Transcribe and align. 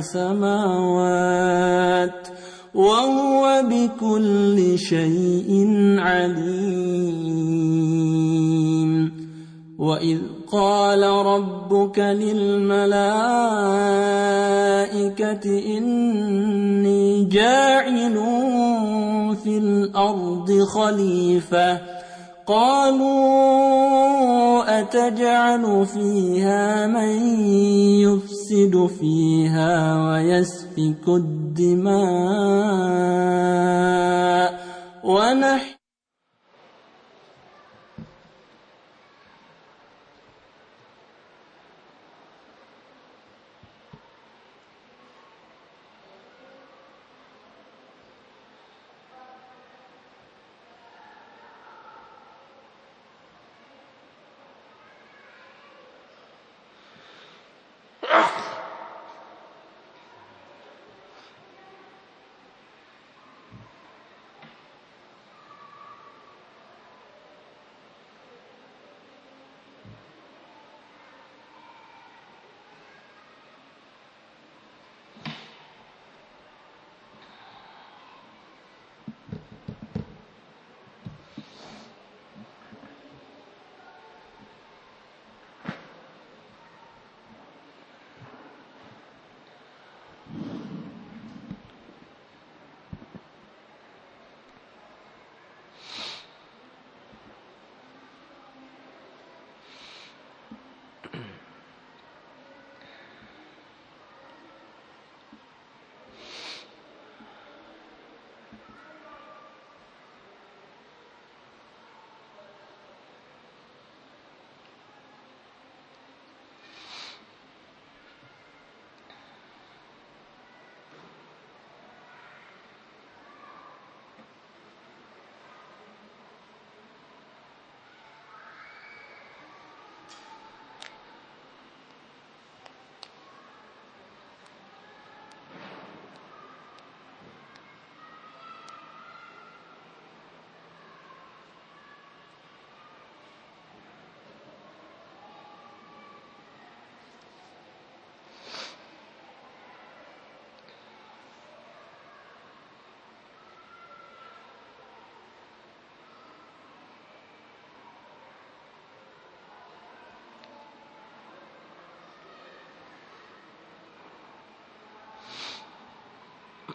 سماوات 0.00 1.48
وهو 2.74 3.62
بكل 3.66 4.78
شيء 4.78 5.66
عليم 5.98 6.52
وإذ 9.78 10.18
قال 10.52 11.02
ربك 11.02 11.98
للملائكة 11.98 12.96
إني 15.78 17.24
جاعل 17.24 18.14
في 19.42 19.58
الأرض 19.58 20.62
خليفةً 20.74 22.02
قالوا 22.46 23.20
أتجعل 24.80 25.86
فيها 25.86 26.86
من 26.86 27.40
يفسد 28.00 28.31
فيها 29.00 29.72
ويسفك 30.10 31.08
الدماء 31.08 31.92
ونحن 35.04 35.71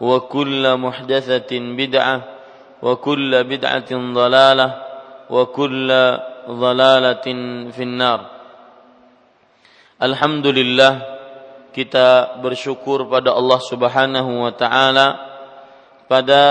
وكل 0.00 0.64
محدثة 0.76 1.52
بدعة 1.52 2.16
وكل 2.82 3.44
بدعة 3.44 3.90
ضلالة 3.92 4.68
وكل 5.30 5.88
ضلالة 6.48 7.26
في 7.72 7.82
النار 7.82 8.20
Alhamdulillah 9.96 11.00
kita 11.72 12.36
bersyukur 12.44 13.08
pada 13.08 13.32
Allah 13.32 13.56
Subhanahu 13.64 14.44
wa 14.44 14.52
taala 14.52 15.16
pada 16.04 16.44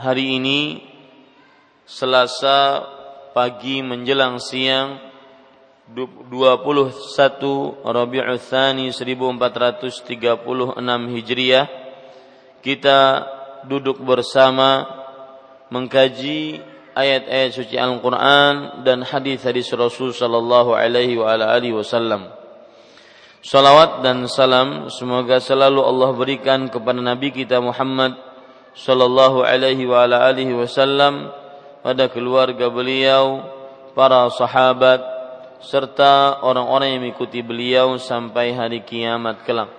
hari 0.00 0.40
ini 0.40 0.80
Selasa 1.84 2.88
pagi 3.36 3.84
menjelang 3.84 4.40
siang 4.40 4.96
21 5.92 6.32
Rabiul 7.84 8.40
Tsani 8.40 8.88
1436 8.88 10.32
Hijriah 11.12 11.68
kita 12.59 13.25
duduk 13.65 13.99
bersama 14.03 14.87
mengkaji 15.71 16.59
ayat-ayat 16.95 17.51
suci 17.55 17.75
Al-Quran 17.79 18.83
dan 18.83 19.05
hadis-hadis 19.05 19.71
Rasul 19.71 20.11
Sallallahu 20.11 20.75
Alaihi 20.75 21.15
wa 21.19 21.35
alihi 21.35 21.75
Wasallam. 21.75 22.35
Salawat 23.39 24.03
dan 24.03 24.27
salam 24.27 24.91
semoga 24.91 25.39
selalu 25.39 25.79
Allah 25.79 26.11
berikan 26.11 26.67
kepada 26.67 26.99
Nabi 26.99 27.31
kita 27.31 27.63
Muhammad 27.63 28.19
Sallallahu 28.75 29.47
Alaihi 29.47 29.87
wa 29.87 30.03
alihi 30.03 30.51
Wasallam 30.51 31.31
pada 31.79 32.11
keluarga 32.11 32.67
beliau, 32.67 33.47
para 33.95 34.27
sahabat, 34.35 34.99
serta 35.63 36.43
orang-orang 36.43 36.99
yang 36.99 37.01
mengikuti 37.07 37.39
beliau 37.39 37.95
sampai 37.95 38.51
hari 38.51 38.83
kiamat 38.83 39.47
kelak 39.47 39.78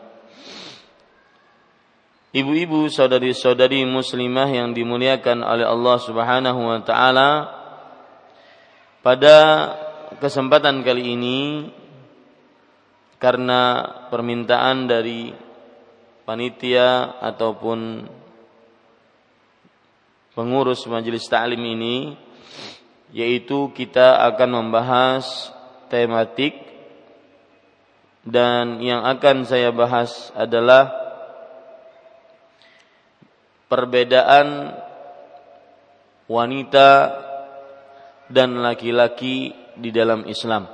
Ibu-ibu 2.31 2.87
saudari-saudari 2.87 3.83
muslimah 3.83 4.47
yang 4.47 4.71
dimuliakan 4.71 5.43
oleh 5.43 5.67
Allah 5.67 5.97
Subhanahu 5.99 6.63
wa 6.63 6.79
taala 6.79 7.29
pada 9.03 9.37
kesempatan 10.15 10.79
kali 10.79 11.19
ini 11.19 11.39
karena 13.19 13.83
permintaan 14.07 14.87
dari 14.87 15.35
panitia 16.23 17.19
ataupun 17.19 18.07
pengurus 20.31 20.87
majelis 20.87 21.27
taklim 21.27 21.59
ini 21.59 22.15
yaitu 23.11 23.75
kita 23.75 24.23
akan 24.31 24.71
membahas 24.71 25.51
tematik 25.91 26.55
dan 28.23 28.79
yang 28.79 29.03
akan 29.03 29.43
saya 29.43 29.75
bahas 29.75 30.31
adalah 30.31 31.10
perbedaan 33.71 34.75
wanita 36.27 36.89
dan 38.27 38.59
laki-laki 38.59 39.55
di 39.79 39.95
dalam 39.95 40.27
Islam. 40.27 40.67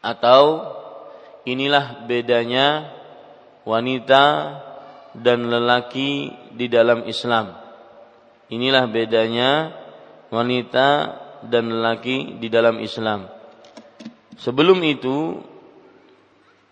Atau 0.00 0.64
inilah 1.44 2.08
bedanya 2.08 2.88
wanita 3.68 4.24
dan 5.12 5.48
lelaki 5.48 6.32
di 6.56 6.68
dalam 6.72 7.04
Islam. 7.04 7.56
Inilah 8.48 8.84
bedanya 8.88 9.72
wanita 10.32 10.88
dan 11.44 11.68
lelaki 11.68 12.40
di 12.40 12.48
dalam 12.48 12.80
Islam. 12.80 13.28
Sebelum 14.36 14.80
itu 14.84 15.40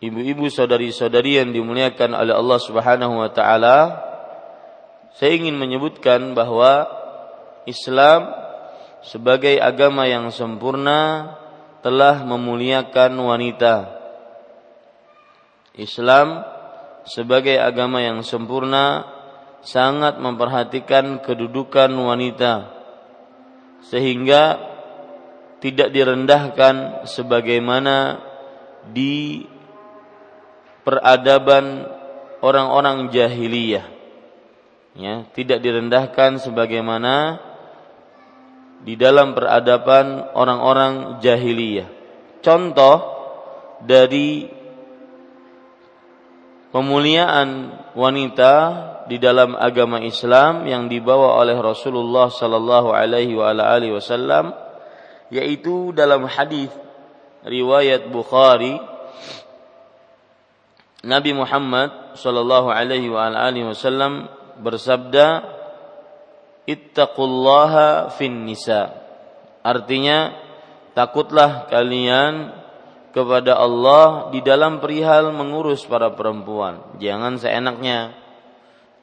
ibu-ibu 0.02 0.50
saudari-saudari 0.52 1.40
yang 1.40 1.54
dimuliakan 1.54 2.12
oleh 2.12 2.34
Allah 2.36 2.58
Subhanahu 2.60 3.22
wa 3.22 3.30
taala 3.32 3.76
saya 5.16 5.36
ingin 5.36 5.56
menyebutkan 5.56 6.32
bahwa 6.32 6.88
Islam 7.68 8.32
sebagai 9.02 9.58
agama 9.58 10.06
yang 10.08 10.30
sempurna 10.30 11.34
telah 11.82 12.22
memuliakan 12.22 13.12
wanita. 13.18 13.74
Islam 15.74 16.46
sebagai 17.02 17.58
agama 17.58 17.98
yang 17.98 18.22
sempurna 18.22 19.08
sangat 19.62 20.18
memperhatikan 20.22 21.22
kedudukan 21.22 21.90
wanita 21.90 22.70
sehingga 23.86 24.58
tidak 25.62 25.94
direndahkan 25.94 27.06
sebagaimana 27.06 28.18
di 28.90 29.46
peradaban 30.82 31.86
orang-orang 32.42 33.10
jahiliyah. 33.14 33.91
Ya, 34.92 35.24
tidak 35.32 35.64
direndahkan 35.64 36.36
sebagaimana 36.36 37.40
di 38.84 38.98
dalam 38.98 39.32
peradaban 39.32 40.34
orang-orang 40.36 41.22
jahiliyah. 41.24 41.88
Contoh 42.44 42.98
dari 43.80 44.50
pemuliaan 46.74 47.72
wanita 47.92 48.54
di 49.06 49.20
dalam 49.20 49.54
agama 49.54 50.00
Islam 50.00 50.64
yang 50.64 50.88
dibawa 50.88 51.36
oleh 51.40 51.54
Rasulullah 51.58 52.32
sallallahu 52.32 52.96
alaihi 52.96 53.36
wasallam 53.92 54.56
yaitu 55.28 55.92
dalam 55.92 56.24
hadis 56.24 56.72
riwayat 57.44 58.08
Bukhari 58.08 58.78
Nabi 61.02 61.34
Muhammad 61.34 62.14
sallallahu 62.14 62.70
alaihi 62.70 63.10
wasallam 63.10 64.30
bersabda 64.60 65.46
ittaqullaha 66.68 68.12
fin 68.16 68.44
nisa. 68.44 68.92
Artinya 69.62 70.34
takutlah 70.92 71.70
kalian 71.70 72.52
kepada 73.12 73.60
Allah 73.60 74.32
di 74.32 74.40
dalam 74.40 74.80
perihal 74.80 75.30
mengurus 75.30 75.84
para 75.84 76.12
perempuan. 76.16 76.98
Jangan 76.98 77.38
seenaknya 77.38 78.16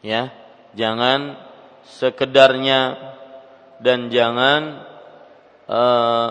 ya. 0.02 0.34
Jangan 0.70 1.34
sekedarnya 1.82 2.94
dan 3.82 4.14
jangan 4.14 4.86
uh, 5.66 6.30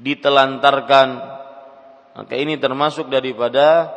ditelantarkan. 0.00 1.08
Maka 2.16 2.34
ini 2.34 2.56
termasuk 2.56 3.12
daripada 3.12 3.92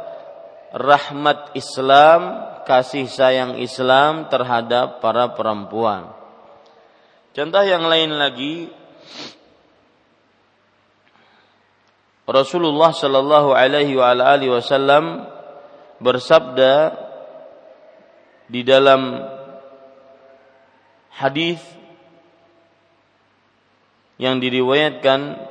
rahmat 0.74 1.58
Islam, 1.58 2.46
kasih 2.66 3.10
sayang 3.10 3.58
Islam 3.58 4.30
terhadap 4.30 5.02
para 5.02 5.34
perempuan. 5.34 6.14
Contoh 7.34 7.64
yang 7.66 7.86
lain 7.86 8.14
lagi 8.14 8.70
Rasulullah 12.30 12.94
Shallallahu 12.94 13.58
Alaihi 13.58 13.98
Wasallam 14.54 15.26
bersabda 15.98 16.94
di 18.46 18.62
dalam 18.62 19.18
hadis 21.10 21.58
yang 24.22 24.38
diriwayatkan 24.38 25.42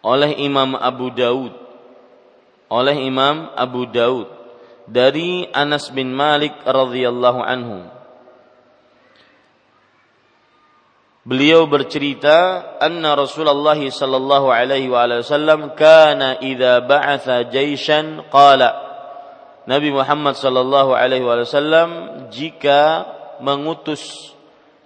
oleh 0.00 0.36
Imam 0.40 0.76
Abu 0.76 1.12
Daud. 1.12 1.52
Oleh 2.70 2.96
Imam 3.04 3.52
Abu 3.56 3.84
Daud. 3.88 4.28
Dari 4.90 5.46
Anas 5.54 5.92
bin 5.92 6.10
Malik 6.10 6.56
radhiyallahu 6.66 7.40
anhu. 7.44 7.78
Beliau 11.20 11.68
bercerita 11.68 12.64
anna 12.80 13.12
Rasulullah 13.14 13.76
sallallahu 13.76 14.48
alaihi 14.50 14.88
wasallam 14.88 15.76
kana 15.76 16.40
idza 16.40 16.80
ba'atha 16.80 17.46
jaishan 17.52 18.24
qala. 18.32 18.88
Nabi 19.68 19.92
Muhammad 19.94 20.34
sallallahu 20.34 20.96
alaihi 20.96 21.22
wasallam 21.22 21.90
jika 22.32 23.06
mengutus 23.44 24.32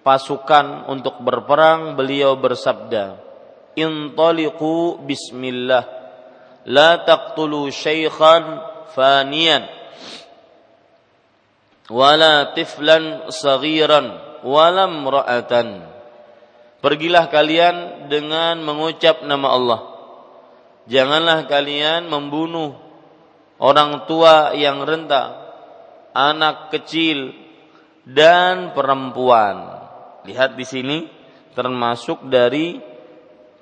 pasukan 0.04 0.90
untuk 0.90 1.23
berperang 1.25 1.97
beliau 1.97 2.37
bersabda 2.37 3.24
intaliqu 3.76 5.02
bismillah 5.04 5.83
la 6.66 6.90
taqtulu 7.04 7.69
syaikhan 7.69 8.62
faniyan 8.95 9.66
wala 11.93 12.54
tiflan 12.57 13.28
saghiran 13.28 14.40
wala 14.47 14.88
imra'atan 14.88 15.95
Pergilah 16.85 17.33
kalian 17.33 18.12
dengan 18.12 18.61
mengucap 18.61 19.25
nama 19.25 19.57
Allah. 19.57 19.81
Janganlah 20.85 21.49
kalian 21.49 22.12
membunuh 22.12 22.76
orang 23.57 24.04
tua 24.04 24.52
yang 24.52 24.85
renta, 24.85 25.33
anak 26.12 26.69
kecil 26.76 27.33
dan 28.04 28.76
perempuan. 28.76 29.81
Lihat 30.28 30.61
di 30.61 30.64
sini 30.69 30.99
termasuk 31.57 32.28
dari 32.28 32.76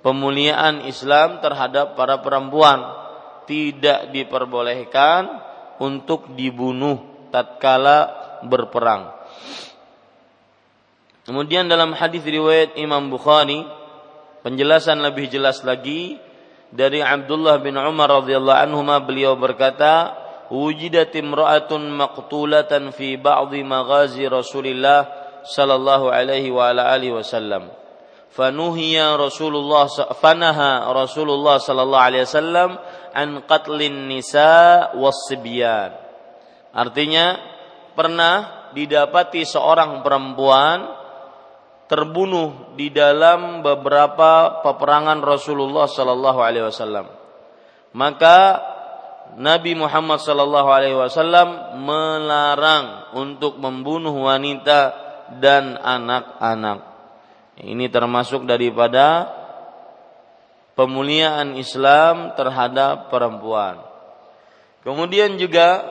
pemuliaan 0.03 0.85
Islam 0.85 1.39
terhadap 1.39 1.95
para 1.95 2.19
perempuan 2.21 2.83
tidak 3.47 4.11
diperbolehkan 4.11 5.31
untuk 5.83 6.35
dibunuh 6.35 7.27
tatkala 7.31 8.13
berperang. 8.45 9.15
Kemudian 11.23 11.71
dalam 11.71 11.95
hadis 11.95 12.23
riwayat 12.27 12.75
Imam 12.75 13.07
Bukhari 13.07 13.63
penjelasan 14.43 14.99
lebih 15.07 15.31
jelas 15.31 15.63
lagi 15.63 16.19
dari 16.75 16.99
Abdullah 16.99 17.63
bin 17.63 17.79
Umar 17.79 18.11
radhiyallahu 18.23 18.59
anhu 18.59 18.83
beliau 19.07 19.39
berkata 19.39 20.19
wujidat 20.51 21.15
imra'atun 21.15 21.95
maqtulatan 21.95 22.91
fi 22.91 23.15
ba'dhi 23.15 23.63
maghazi 23.63 24.27
Rasulillah 24.27 25.07
sallallahu 25.47 26.11
alaihi 26.11 26.51
wa 26.51 26.71
ala 26.75 26.91
alihi 26.91 27.15
wasallam 27.15 27.82
fanuhiya 28.33 29.21
Rasulullah 29.21 29.87
fanaha 30.17 30.89
Rasulullah 30.93 31.61
sallallahu 31.61 32.07
alaihi 32.09 32.25
wasallam 32.25 32.81
an 33.13 33.45
qatlin 33.45 34.09
nisa 34.09 34.91
was-sibyan. 34.97 35.93
Artinya 36.73 37.37
pernah 37.93 38.69
didapati 38.73 39.45
seorang 39.45 40.01
perempuan 40.01 40.89
terbunuh 41.93 42.73
di 42.73 42.89
dalam 42.89 43.61
beberapa 43.61 44.65
peperangan 44.65 45.21
Rasulullah 45.21 45.85
sallallahu 45.85 46.41
alaihi 46.41 46.65
wasallam. 46.73 47.07
Maka 47.93 48.65
Nabi 49.37 49.77
Muhammad 49.77 50.25
sallallahu 50.25 50.69
alaihi 50.73 50.97
wasallam 50.97 51.77
melarang 51.85 53.13
untuk 53.13 53.61
membunuh 53.61 54.13
wanita 54.25 54.97
dan 55.37 55.77
anak-anak. 55.77 56.92
Ini 57.63 57.87
termasuk 57.95 58.43
daripada 58.43 59.31
pemuliaan 60.75 61.55
Islam 61.55 62.35
terhadap 62.35 63.07
perempuan. 63.07 63.79
Kemudian 64.83 65.39
juga 65.39 65.87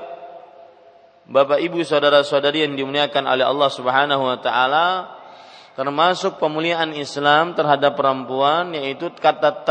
Bapak 1.32 1.64
Ibu 1.64 1.80
saudara-saudari 1.88 2.68
yang 2.68 2.76
dimuliakan 2.76 3.24
oleh 3.24 3.48
Allah 3.48 3.72
Subhanahu 3.72 4.20
wa 4.20 4.38
taala 4.44 4.88
termasuk 5.80 6.44
pemuliaan 6.44 6.92
Islam 6.92 7.56
terhadap 7.56 7.96
perempuan 7.96 8.76
yaitu 8.76 9.08
kata 9.16 9.64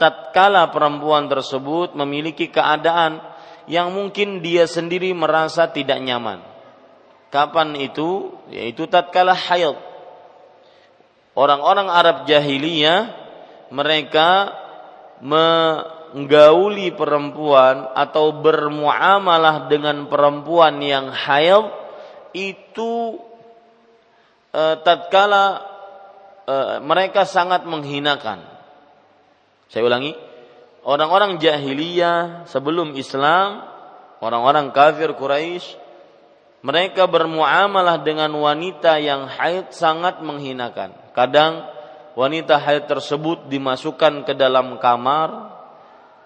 tatkala 0.00 0.72
perempuan 0.72 1.28
tersebut 1.28 1.92
memiliki 1.92 2.48
keadaan 2.48 3.20
yang 3.68 3.92
mungkin 3.92 4.40
dia 4.40 4.64
sendiri 4.64 5.12
merasa 5.12 5.68
tidak 5.68 6.00
nyaman. 6.00 6.40
Kapan 7.28 7.76
itu? 7.76 8.32
Yaitu 8.48 8.88
tatkala 8.88 9.36
haid 9.36 9.91
orang-orang 11.36 11.88
Arab 11.88 12.16
jahiliyah 12.28 13.12
mereka 13.72 14.52
menggauli 15.22 16.92
perempuan 16.92 17.88
atau 17.96 18.42
bermuamalah 18.42 19.70
dengan 19.70 20.10
perempuan 20.10 20.82
yang 20.82 21.08
haid 21.08 21.72
itu 22.36 23.20
e, 24.52 24.62
tatkala 24.84 25.62
e, 26.44 26.54
mereka 26.84 27.24
sangat 27.24 27.64
menghinakan. 27.64 28.44
Saya 29.72 29.88
ulangi, 29.88 30.12
orang-orang 30.84 31.40
jahiliyah 31.40 32.44
sebelum 32.44 32.92
Islam, 32.92 33.64
orang-orang 34.20 34.68
kafir 34.76 35.16
Quraisy 35.16 35.81
mereka 36.62 37.10
bermuamalah 37.10 38.06
dengan 38.06 38.30
wanita 38.38 39.02
yang 39.02 39.26
haid 39.26 39.74
sangat 39.74 40.22
menghinakan. 40.22 40.94
Kadang 41.10 41.66
wanita 42.14 42.54
haid 42.54 42.86
tersebut 42.86 43.50
dimasukkan 43.50 44.22
ke 44.22 44.32
dalam 44.38 44.78
kamar, 44.78 45.58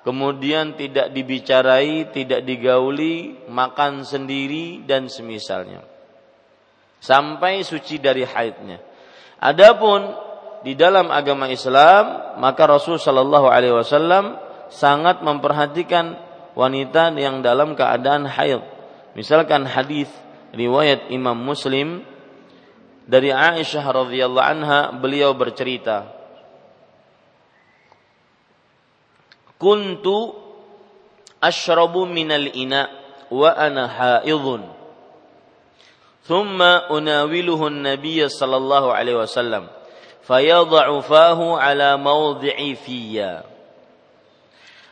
kemudian 0.05 0.77
tidak 0.77 1.09
dibicarai, 1.17 2.13
tidak 2.13 2.45
digauli, 2.45 3.49
makan 3.49 4.05
sendiri 4.05 4.85
dan 4.85 5.09
semisalnya. 5.09 5.81
Sampai 7.01 7.65
suci 7.65 7.97
dari 7.97 8.29
haidnya. 8.29 8.77
Adapun 9.41 10.13
di 10.69 10.77
dalam 10.77 11.09
agama 11.09 11.49
Islam, 11.49 12.37
maka 12.37 12.69
Rasul 12.69 13.01
Shallallahu 13.01 13.49
alaihi 13.49 13.73
wasallam 13.73 14.37
sangat 14.69 15.25
memperhatikan 15.25 16.21
wanita 16.53 17.09
yang 17.17 17.41
dalam 17.41 17.73
keadaan 17.73 18.29
haid. 18.29 18.61
Misalkan 19.17 19.65
hadis 19.65 20.13
riwayat 20.55 21.09
Imam 21.11 21.39
Muslim 21.39 22.05
dari 23.07 23.31
Aisyah 23.31 23.87
radhiyallahu 23.87 24.47
anha 24.47 24.91
beliau 24.95 25.33
bercerita 25.33 26.17
Kuntu 29.57 30.37
ashrabu 31.41 32.05
minal 32.05 32.53
ina 32.53 32.93
wa 33.33 33.51
ana 33.57 33.89
haidun. 33.89 34.69
Thumma 36.29 36.93
unawiluhu 36.93 37.73
an-nabiy 37.73 38.29
sallallahu 38.29 38.93
alaihi 38.93 39.17
wasallam 39.17 39.73
fayadha'u 40.29 41.01
fahu 41.01 41.57
ala 41.57 41.97
mawdhi'i 41.97 42.77
fiyya. 42.77 43.49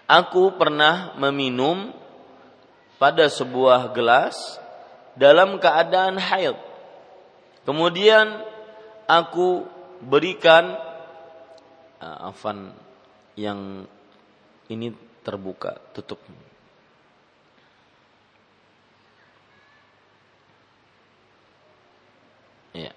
Aku 0.09 0.57
pernah 0.57 1.13
meminum 1.21 1.93
pada 2.97 3.29
sebuah 3.29 3.93
gelas 3.93 4.37
dalam 5.15 5.63
keadaan 5.63 6.19
haid. 6.19 6.59
Kemudian 7.65 8.45
aku 9.09 9.65
berikan 10.05 10.77
uh, 12.03 12.29
afan 12.29 12.77
yang 13.39 13.89
ini 14.69 14.93
terbuka, 15.25 15.81
tutup. 15.97 16.21
Ya. 22.75 22.93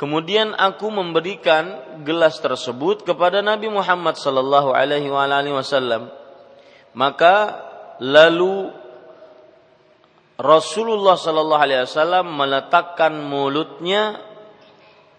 Kemudian 0.00 0.56
aku 0.58 0.90
memberikan 0.90 2.02
gelas 2.02 2.42
tersebut 2.42 3.06
kepada 3.06 3.38
Nabi 3.38 3.70
Muhammad 3.70 4.18
sallallahu 4.18 4.74
alaihi 4.74 5.06
wasallam. 5.06 6.10
Maka 6.90 7.62
lalu 8.02 8.81
Rasulullah 10.40 11.16
Shallallahu 11.20 11.62
Alaihi 11.62 11.84
Wasallam 11.84 12.26
meletakkan 12.32 13.12
mulutnya 13.20 14.20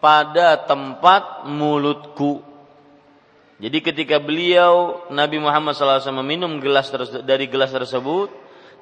pada 0.03 0.59
tempat 0.67 1.47
mulutku. 1.47 2.43
Jadi 3.63 3.79
ketika 3.79 4.19
beliau 4.19 5.07
Nabi 5.07 5.39
Muhammad 5.39 5.79
SAW 5.79 6.03
meminum 6.19 6.59
gelas 6.59 6.91
dari 7.23 7.47
gelas 7.47 7.71
tersebut, 7.71 8.27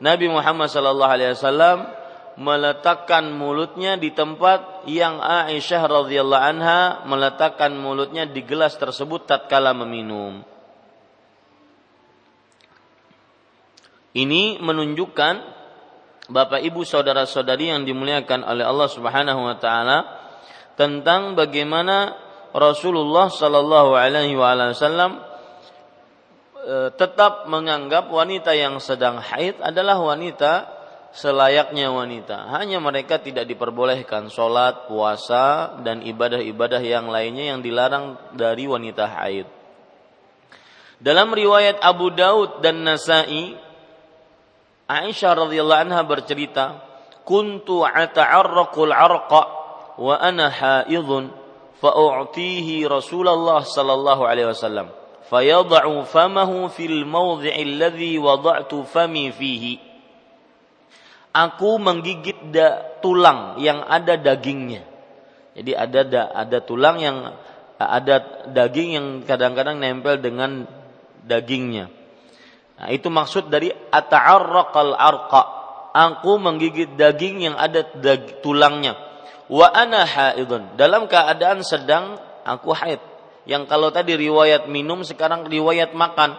Nabi 0.01 0.25
Muhammad 0.25 0.73
SAW 0.73 2.01
meletakkan 2.41 3.29
mulutnya 3.29 4.01
di 4.01 4.09
tempat 4.09 4.89
yang 4.89 5.21
Aisyah 5.21 5.83
radhiyallahu 5.85 6.41
anha 6.41 7.05
meletakkan 7.05 7.77
mulutnya 7.77 8.25
di 8.25 8.41
gelas 8.41 8.73
tersebut 8.81 9.29
tatkala 9.29 9.77
meminum. 9.77 10.41
Ini 14.17 14.57
menunjukkan 14.57 15.60
Bapak 16.31 16.63
Ibu 16.63 16.87
saudara-saudari 16.87 17.75
yang 17.75 17.83
dimuliakan 17.83 18.47
oleh 18.47 18.63
Allah 18.63 18.87
Subhanahu 18.87 19.41
wa 19.51 19.55
taala 19.59 19.97
tentang 20.79 21.35
bagaimana 21.35 22.15
Rasulullah 22.55 23.27
Shallallahu 23.27 23.91
Alaihi 23.99 24.39
Wasallam 24.39 25.19
e, 26.55 26.75
tetap 26.95 27.51
menganggap 27.51 28.07
wanita 28.07 28.55
yang 28.55 28.79
sedang 28.79 29.19
haid 29.19 29.59
adalah 29.59 29.99
wanita 29.99 30.67
selayaknya 31.11 31.91
wanita. 31.91 32.47
Hanya 32.55 32.79
mereka 32.79 33.19
tidak 33.19 33.43
diperbolehkan 33.47 34.31
sholat, 34.31 34.87
puasa, 34.87 35.75
dan 35.83 35.99
ibadah-ibadah 35.99 36.79
yang 36.79 37.11
lainnya 37.11 37.55
yang 37.55 37.59
dilarang 37.59 38.15
dari 38.31 38.67
wanita 38.71 39.05
haid. 39.19 39.47
Dalam 41.01 41.33
riwayat 41.33 41.81
Abu 41.83 42.13
Daud 42.13 42.61
dan 42.63 42.87
Nasai, 42.87 43.57
Aisyah 44.91 45.47
radhiyallahu 45.47 45.83
anha 45.87 46.03
bercerita, 46.03 46.83
"Kuntu 47.23 47.87
ata'arraqul 47.87 48.91
arqa 48.91 49.41
wa 49.95 50.19
ana 50.19 50.51
haidun 50.51 51.31
fa'u'tihi 51.79 52.83
Rasulullah 52.91 53.63
sallallahu 53.63 54.27
alaihi 54.27 54.51
wasallam 54.51 54.91
fayad'u 55.31 56.03
famahu 56.03 56.67
fil 56.67 57.07
mawdhi'i 57.07 57.63
alladhi 57.63 58.19
wada'tu 58.19 58.83
fami 58.83 59.31
fihi 59.31 59.91
Aku 61.31 61.79
menggigit 61.79 62.51
da, 62.51 62.99
tulang 62.99 63.55
yang 63.55 63.87
ada 63.87 64.19
dagingnya. 64.19 64.83
Jadi 65.55 65.71
ada 65.71 66.01
da, 66.03 66.21
ada 66.35 66.59
tulang 66.59 66.99
yang 66.99 67.17
ada 67.79 68.43
daging 68.51 68.89
yang 68.99 69.07
kadang-kadang 69.23 69.79
nempel 69.79 70.19
dengan 70.19 70.67
dagingnya. 71.23 71.87
Nah, 72.81 72.89
itu 72.89 73.13
maksud 73.13 73.53
dari 73.53 73.69
ata'arraqal 73.69 74.97
arqa. 74.97 75.43
Aku 75.93 76.41
menggigit 76.41 76.97
daging 76.97 77.45
yang 77.45 77.53
ada 77.53 77.85
dag, 77.85 78.41
tulangnya. 78.41 78.97
Wa 79.45 79.69
ana 79.69 80.01
haidun. 80.01 80.73
Dalam 80.73 81.05
keadaan 81.05 81.61
sedang 81.61 82.17
aku 82.41 82.73
haid. 82.73 82.97
Yang 83.45 83.69
kalau 83.69 83.93
tadi 83.93 84.17
riwayat 84.17 84.65
minum 84.65 85.05
sekarang 85.05 85.45
riwayat 85.45 85.93
makan. 85.93 86.33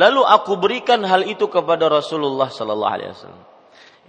Lalu 0.00 0.24
aku 0.24 0.56
berikan 0.56 1.04
hal 1.04 1.28
itu 1.28 1.44
kepada 1.52 1.92
Rasulullah 1.92 2.48
sallallahu 2.48 2.94
alaihi 2.96 3.12
wasallam. 3.12 3.44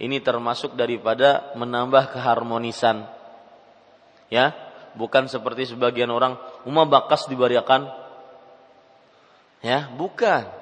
Ini 0.00 0.24
termasuk 0.24 0.72
daripada 0.72 1.52
menambah 1.52 2.16
keharmonisan. 2.16 3.04
Ya 4.32 4.56
bukan 4.96 5.28
seperti 5.28 5.68
sebagian 5.68 6.08
orang 6.08 6.40
umma 6.64 6.88
bakas 6.88 7.28
dibariakan. 7.28 7.92
Ya 9.60 9.90
bukan 9.92 10.61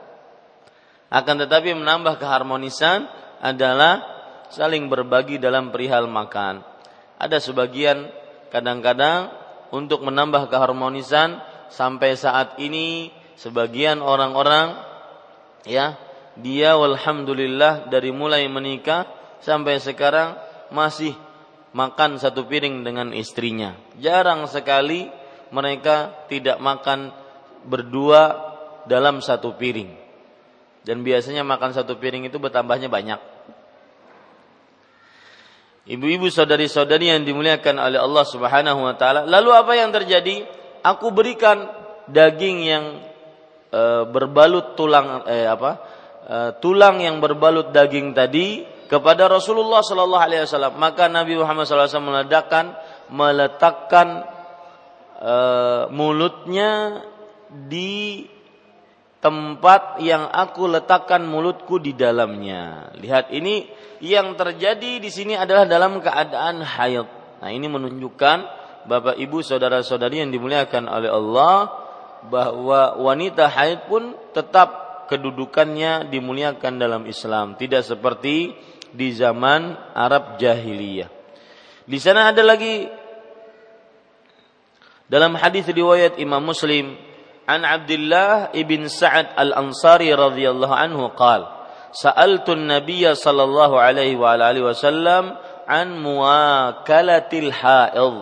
akan 1.11 1.37
tetapi 1.47 1.75
menambah 1.75 2.17
keharmonisan 2.23 3.11
adalah 3.43 4.03
saling 4.51 4.87
berbagi 4.87 5.43
dalam 5.43 5.75
perihal 5.75 6.07
makan 6.07 6.63
ada 7.21 7.37
sebagian 7.37 8.09
kadang-kadang 8.49 9.29
untuk 9.71 10.03
menambah 10.03 10.51
keharmonisan 10.51 11.39
sampai 11.71 12.17
saat 12.19 12.59
ini 12.59 13.13
sebagian 13.39 14.03
orang-orang 14.03 14.75
ya 15.69 15.95
dia 16.41 16.75
walhamdulillah 16.75 17.93
dari 17.93 18.11
mulai 18.11 18.49
menikah 18.49 19.07
sampai 19.45 19.77
sekarang 19.79 20.37
masih 20.73 21.13
makan 21.77 22.19
satu 22.19 22.49
piring 22.49 22.83
dengan 22.83 23.13
istrinya. 23.15 23.77
Jarang 24.01 24.49
sekali 24.49 25.07
mereka 25.53 26.27
tidak 26.31 26.59
makan 26.63 27.13
berdua 27.67 28.55
dalam 28.89 29.21
satu 29.21 29.55
piring. 29.55 30.00
Dan 30.81 31.05
biasanya 31.05 31.45
makan 31.45 31.77
satu 31.77 32.01
piring 32.01 32.29
itu 32.29 32.41
bertambahnya 32.41 32.89
banyak. 32.89 33.21
Ibu-ibu 35.91 36.31
saudari-saudari 36.31 37.11
yang 37.11 37.27
dimuliakan 37.27 37.81
oleh 37.81 37.99
Allah 37.99 38.25
Subhanahu 38.25 38.81
wa 38.85 38.95
taala. 38.95 39.27
Lalu 39.27 39.51
apa 39.51 39.73
yang 39.75 39.91
terjadi? 39.91 40.47
Aku 40.87 41.13
berikan 41.13 41.67
daging 42.09 42.59
yang 42.65 42.85
e, 43.69 43.83
berbalut 44.09 44.79
tulang 44.79 45.25
eh 45.29 45.51
apa? 45.51 45.71
E, 46.25 46.37
tulang 46.63 47.03
yang 47.03 47.19
berbalut 47.19 47.75
daging 47.75 48.15
tadi 48.15 48.65
kepada 48.87 49.27
Rasulullah 49.27 49.83
sallallahu 49.83 50.25
alaihi 50.25 50.47
wasallam. 50.47 50.79
Maka 50.79 51.11
Nabi 51.11 51.37
Muhammad 51.37 51.67
wasallam 51.67 52.13
meletakkan 52.13 52.65
meletakkan 53.11 54.09
e, 55.19 55.35
mulutnya 55.91 57.03
di 57.51 58.25
tempat 59.21 60.01
yang 60.01 60.27
aku 60.33 60.65
letakkan 60.67 61.25
mulutku 61.29 61.77
di 61.77 61.93
dalamnya. 61.93 62.93
Lihat 62.97 63.29
ini 63.37 63.69
yang 64.01 64.33
terjadi 64.35 64.97
di 64.97 65.11
sini 65.13 65.37
adalah 65.37 65.69
dalam 65.69 66.01
keadaan 66.01 66.65
haid. 66.65 67.07
Nah, 67.41 67.51
ini 67.53 67.69
menunjukkan 67.69 68.39
Bapak 68.89 69.21
Ibu 69.21 69.45
saudara-saudari 69.45 70.25
yang 70.25 70.33
dimuliakan 70.33 70.89
oleh 70.89 71.13
Allah 71.13 71.69
bahwa 72.33 72.97
wanita 72.97 73.49
haid 73.49 73.89
pun 73.89 74.17
tetap 74.33 75.05
kedudukannya 75.13 76.09
dimuliakan 76.09 76.81
dalam 76.81 77.03
Islam, 77.05 77.61
tidak 77.61 77.85
seperti 77.85 78.57
di 78.91 79.09
zaman 79.13 79.77
Arab 79.93 80.41
jahiliyah. 80.41 81.13
Di 81.85 81.99
sana 82.01 82.33
ada 82.33 82.41
lagi 82.41 82.89
dalam 85.11 85.35
hadis 85.35 85.67
riwayat 85.67 86.23
Imam 86.23 86.41
Muslim 86.41 86.95
an 87.51 87.67
Abdullah 87.67 88.55
ibn 88.55 88.87
Sa'ad 88.87 89.35
al-Ansari 89.35 90.15
radhiyallahu 90.15 90.71
anhu 90.71 91.11
qala 91.19 91.67
sa'altu 91.91 92.55
an-nabiy 92.55 93.11
sallallahu 93.11 93.75
alaihi 93.75 94.15
wa 94.15 94.39
alihi 94.39 94.63
wasallam 94.63 95.35
an 95.67 95.99
muakalatil 95.99 97.51
haid. 97.51 98.15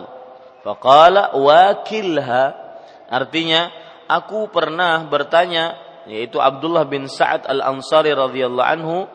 Faqala 0.65 1.37
wakilha. 1.37 2.57
Artinya 3.09 3.69
aku 4.09 4.49
pernah 4.49 5.05
bertanya 5.05 5.77
yaitu 6.09 6.41
Abdullah 6.41 6.89
bin 6.89 7.05
Sa'ad 7.05 7.45
Al-Ansari 7.45 8.09
radhiyallahu 8.13 8.65
anhu 8.65 9.05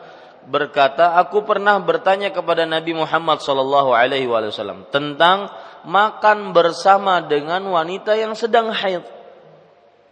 berkata, 0.47 1.17
aku 1.19 1.43
pernah 1.43 1.75
bertanya 1.81 2.31
kepada 2.31 2.63
Nabi 2.63 2.95
Muhammad 2.95 3.43
sallallahu 3.43 3.91
alaihi 3.91 4.29
wasallam 4.29 4.87
tentang 4.93 5.51
makan 5.83 6.55
bersama 6.55 7.19
dengan 7.19 7.65
wanita 7.67 8.15
yang 8.15 8.37
sedang 8.37 8.71
haid. 8.71 9.14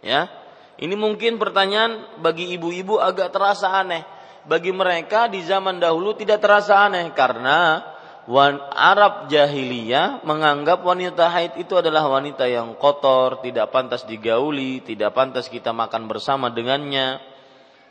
Ya. 0.04 0.28
Ini 0.76 0.92
mungkin 0.94 1.40
pertanyaan 1.40 2.20
bagi 2.20 2.52
ibu-ibu 2.52 3.00
agak 3.00 3.32
terasa 3.32 3.72
aneh 3.72 4.04
bagi 4.44 4.70
mereka 4.70 5.26
di 5.26 5.40
zaman 5.40 5.80
dahulu 5.80 6.12
tidak 6.12 6.44
terasa 6.44 6.84
aneh 6.84 7.10
karena 7.16 7.80
wan 8.28 8.60
Arab 8.72 9.28
jahiliyah 9.32 10.24
menganggap 10.24 10.84
wanita 10.84 11.32
haid 11.32 11.56
itu 11.60 11.76
adalah 11.80 12.04
wanita 12.08 12.44
yang 12.44 12.76
kotor, 12.76 13.40
tidak 13.40 13.72
pantas 13.72 14.04
digauli, 14.04 14.84
tidak 14.84 15.16
pantas 15.16 15.48
kita 15.48 15.72
makan 15.72 16.08
bersama 16.08 16.52
dengannya. 16.52 17.20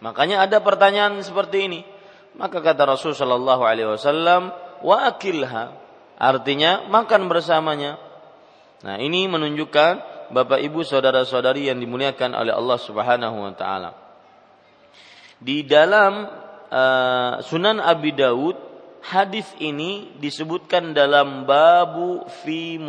Makanya 0.02 0.46
ada 0.46 0.62
pertanyaan 0.62 1.22
seperti 1.26 1.58
ini. 1.70 1.82
Maka 2.34 2.66
kata 2.66 2.90
Rasul 2.90 3.14
Shallallahu 3.14 3.62
Alaihi 3.62 3.94
Wasallam, 3.94 4.50
wa 4.82 4.98
akilha, 5.06 5.70
artinya 6.18 6.82
makan 6.90 7.30
bersamanya. 7.30 8.02
Nah 8.82 8.98
ini 8.98 9.30
menunjukkan 9.30 10.13
bapak 10.34 10.60
ibu 10.66 10.82
saudara 10.82 11.22
saudari 11.24 11.70
yang 11.70 11.78
dimuliakan 11.78 12.34
oleh 12.34 12.52
Allah 12.52 12.78
Subhanahu 12.82 13.38
Wa 13.46 13.54
Taala. 13.54 13.92
Di 15.38 15.62
dalam 15.64 16.26
uh, 16.74 17.34
Sunan 17.46 17.78
Abi 17.78 18.12
Daud 18.18 18.58
hadis 19.04 19.46
ini 19.60 20.16
disebutkan 20.18 20.96
dalam 20.96 21.44
babu 21.44 22.24
fi 22.44 22.80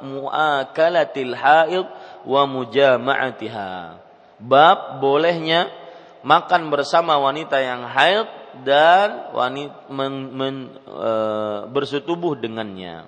muakalatil 0.00 1.36
haid 1.36 1.86
wa 2.24 2.42
mujama'atiha. 2.48 4.00
Bab 4.42 4.98
bolehnya 4.98 5.68
makan 6.24 6.72
bersama 6.72 7.20
wanita 7.20 7.60
yang 7.60 7.84
haid 7.86 8.26
dan 8.64 9.32
wanita 9.36 9.88
men, 9.92 10.14
men, 10.34 10.56
e, 10.84 11.10
bersetubuh 11.70 12.36
dengannya. 12.36 13.06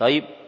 Taib. 0.00 0.43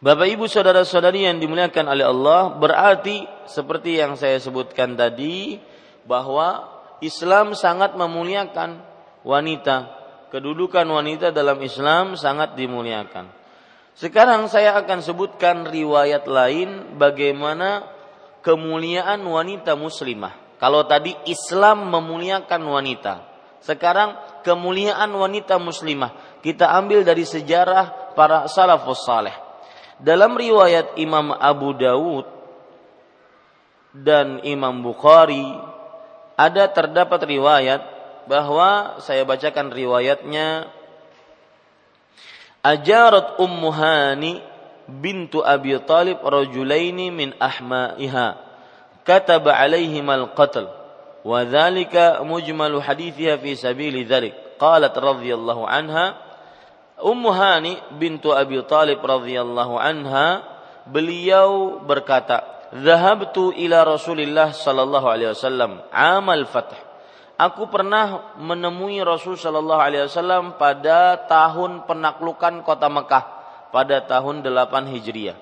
Bapak 0.00 0.32
Ibu 0.32 0.48
saudara-saudari 0.48 1.28
yang 1.28 1.36
dimuliakan 1.44 1.92
oleh 1.92 2.08
Allah, 2.08 2.56
berarti 2.56 3.20
seperti 3.44 4.00
yang 4.00 4.16
saya 4.16 4.40
sebutkan 4.40 4.96
tadi 4.96 5.60
bahwa 6.08 6.64
Islam 7.04 7.52
sangat 7.52 8.00
memuliakan 8.00 8.80
wanita. 9.28 9.92
Kedudukan 10.32 10.88
wanita 10.88 11.36
dalam 11.36 11.60
Islam 11.60 12.16
sangat 12.16 12.56
dimuliakan. 12.56 13.28
Sekarang 13.92 14.48
saya 14.48 14.72
akan 14.80 15.04
sebutkan 15.04 15.68
riwayat 15.68 16.24
lain 16.24 16.96
bagaimana 16.96 17.84
kemuliaan 18.40 19.20
wanita 19.20 19.76
muslimah. 19.76 20.56
Kalau 20.56 20.88
tadi 20.88 21.12
Islam 21.28 21.92
memuliakan 21.92 22.62
wanita, 22.64 23.14
sekarang 23.60 24.16
kemuliaan 24.48 25.12
wanita 25.12 25.60
muslimah 25.60 26.40
kita 26.40 26.72
ambil 26.72 27.04
dari 27.04 27.28
sejarah 27.28 28.16
para 28.16 28.48
salafus 28.48 29.04
saleh. 29.04 29.49
Dalam 30.00 30.32
riwayat 30.32 30.96
Imam 30.96 31.36
Abu 31.36 31.76
Dawud 31.76 32.24
dan 33.92 34.40
Imam 34.48 34.80
Bukhari 34.80 35.44
ada 36.40 36.64
terdapat 36.72 37.20
riwayat 37.28 37.84
bahwa 38.24 38.96
saya 39.04 39.28
bacakan 39.28 39.68
riwayatnya. 39.68 40.72
Ajarat 42.60 43.40
Ummu 43.40 43.68
Hani 43.72 44.40
bintu 44.88 45.44
Abi 45.44 45.76
Talib 45.84 46.20
rajulaini 46.24 47.08
min 47.12 47.32
ahma'iha 47.40 48.36
kataba 49.04 49.56
alaihim 49.56 50.04
al-qatl 50.08 50.68
wa 51.24 51.40
dhalika 51.44 52.20
mujmalu 52.24 52.80
hadithiha 52.80 53.36
fi 53.40 53.52
sabili 53.52 54.04
dhalik. 54.08 54.32
Qalat 54.60 54.92
radhiyallahu 54.92 55.64
anha 55.64 56.29
Ummu 57.00 57.30
Hani 57.32 57.80
bintu 57.96 58.32
Abi 58.32 58.60
Talib 58.68 59.00
radhiyallahu 59.00 59.76
anha 59.80 60.44
beliau 60.88 61.80
berkata 61.84 62.60
Zahabtu 62.70 63.50
ila 63.50 63.82
Rasulillah 63.82 64.54
sallallahu 64.54 65.06
alaihi 65.10 65.34
wasallam 65.34 65.82
amal 65.90 66.46
fath. 66.46 66.70
Aku 67.34 67.66
pernah 67.66 68.36
menemui 68.38 69.02
Rasul 69.02 69.34
sallallahu 69.34 69.80
alaihi 69.80 70.06
wasallam 70.06 70.54
pada 70.54 71.18
tahun 71.26 71.88
penaklukan 71.88 72.62
kota 72.62 72.86
Mekah 72.86 73.24
pada 73.74 74.04
tahun 74.06 74.46
8 74.46 74.92
Hijriah. 74.92 75.38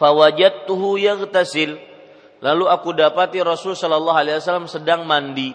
Fawajadtuhu 0.00 0.96
yaghtasil. 0.96 1.76
Lalu 2.40 2.64
aku 2.72 2.96
dapati 2.96 3.44
Rasul 3.44 3.76
sallallahu 3.76 4.16
alaihi 4.16 4.40
wasallam 4.40 4.64
sedang 4.64 5.04
mandi. 5.04 5.52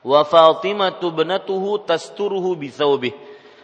Wa 0.00 0.24
Fatimah 0.24 0.96
binatuhu 0.96 1.84
tasturuhu 1.84 2.56
bi 2.56 2.72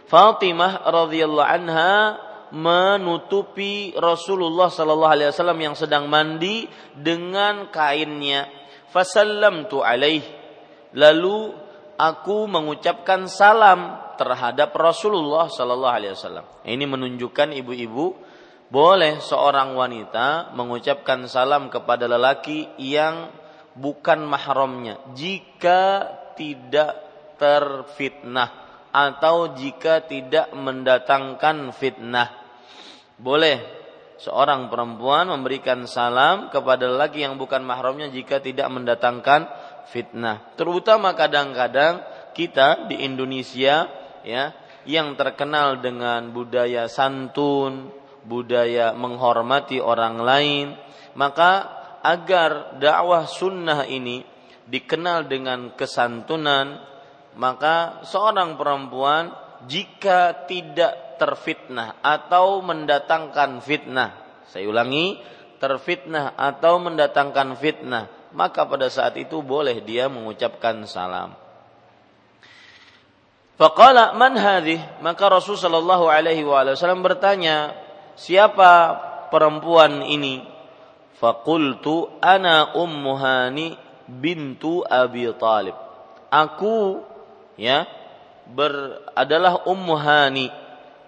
Fatimah 0.07 0.87
radhiyallahu 0.87 1.49
anha 1.49 2.20
menutupi 2.55 3.90
Rasulullah 3.99 4.70
sallallahu 4.70 5.12
alaihi 5.18 5.31
wasallam 5.35 5.59
yang 5.59 5.75
sedang 5.75 6.07
mandi 6.07 6.70
dengan 6.94 7.72
kainnya. 7.75 8.46
Fasallamtu 8.92 9.83
alaih. 9.83 10.22
Lalu 10.94 11.53
aku 11.99 12.46
mengucapkan 12.46 13.27
salam 13.27 13.99
terhadap 14.14 14.70
Rasulullah 14.79 15.51
sallallahu 15.51 15.94
alaihi 15.96 16.14
wasallam. 16.14 16.46
Ini 16.62 16.85
menunjukkan 16.87 17.51
ibu-ibu 17.66 18.14
boleh 18.66 19.22
seorang 19.22 19.75
wanita 19.75 20.55
mengucapkan 20.55 21.27
salam 21.31 21.70
kepada 21.70 22.11
lelaki 22.11 22.66
yang 22.79 23.31
bukan 23.77 24.25
mahramnya 24.27 24.99
jika 25.14 26.11
tidak 26.38 26.92
terfitnah 27.40 28.66
atau 28.92 29.53
jika 29.53 30.05
tidak 30.05 30.53
mendatangkan 30.57 31.75
fitnah. 31.77 32.33
Boleh 33.16 33.61
seorang 34.16 34.72
perempuan 34.72 35.29
memberikan 35.29 35.85
salam 35.85 36.49
kepada 36.49 36.88
lelaki 36.88 37.25
yang 37.25 37.37
bukan 37.37 37.61
mahramnya 37.61 38.09
jika 38.09 38.40
tidak 38.40 38.68
mendatangkan 38.72 39.49
fitnah. 39.92 40.57
Terutama 40.57 41.12
kadang-kadang 41.12 42.01
kita 42.33 42.88
di 42.88 43.05
Indonesia 43.05 43.88
ya 44.25 44.44
yang 44.88 45.18
terkenal 45.18 45.83
dengan 45.85 46.33
budaya 46.33 46.88
santun, 46.88 47.92
budaya 48.25 48.96
menghormati 48.96 49.83
orang 49.83 50.20
lain, 50.22 50.66
maka 51.18 51.68
agar 52.07 52.79
dakwah 52.79 53.27
sunnah 53.27 53.83
ini 53.88 54.36
dikenal 54.66 55.31
dengan 55.31 55.74
kesantunan, 55.79 56.83
maka 57.38 58.02
seorang 58.02 58.59
perempuan 58.59 59.31
jika 59.64 60.46
tidak 60.46 61.16
terfitnah 61.16 61.96
atau 62.05 62.61
mendatangkan 62.61 63.62
fitnah, 63.64 64.42
saya 64.50 64.68
ulangi, 64.68 65.16
terfitnah 65.57 66.37
atau 66.37 66.76
mendatangkan 66.83 67.57
fitnah, 67.57 68.11
maka 68.37 68.68
pada 68.68 68.92
saat 68.92 69.16
itu 69.16 69.40
boleh 69.40 69.81
dia 69.81 70.11
mengucapkan 70.12 70.85
salam. 70.85 71.33
Faqala 73.57 74.12
man 74.12 74.37
hadih? 74.37 74.76
Maka 75.00 75.33
Rasul 75.33 75.57
sallallahu 75.57 76.12
alaihi 76.12 76.44
wasallam 76.44 77.00
bertanya, 77.00 77.72
siapa 78.12 79.00
perempuan 79.33 80.05
ini? 80.05 80.44
Faqultu 81.16 82.20
ana 82.20 82.76
ummu 82.76 83.16
Hani 83.16 83.86
bintu 84.07 84.87
Abi 84.87 85.27
Talib. 85.37 85.75
Aku 86.31 87.03
ya 87.59 87.87
ber, 88.51 89.03
adalah 89.14 89.66
Ummu 89.66 89.95
Hani 89.99 90.47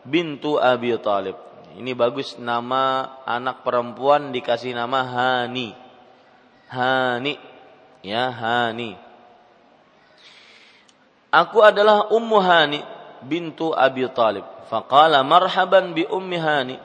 bintu 0.03 0.59
Abi 0.59 0.95
Talib. 0.99 1.39
Ini 1.79 1.95
bagus 1.95 2.35
nama 2.43 3.15
anak 3.23 3.63
perempuan 3.63 4.35
dikasih 4.35 4.75
nama 4.75 5.07
Hani. 5.07 5.75
Hani. 6.67 7.39
Ya, 8.03 8.31
Hani. 8.31 8.99
Aku 11.31 11.63
adalah 11.63 12.11
Ummu 12.11 12.39
Hani 12.43 12.81
bintu 13.23 13.71
Abi 13.77 14.07
Talib. 14.11 14.47
Faqala 14.67 15.23
marhaban 15.23 15.95
bi 15.95 16.03
Ummi 16.09 16.39
Hani. 16.41 16.77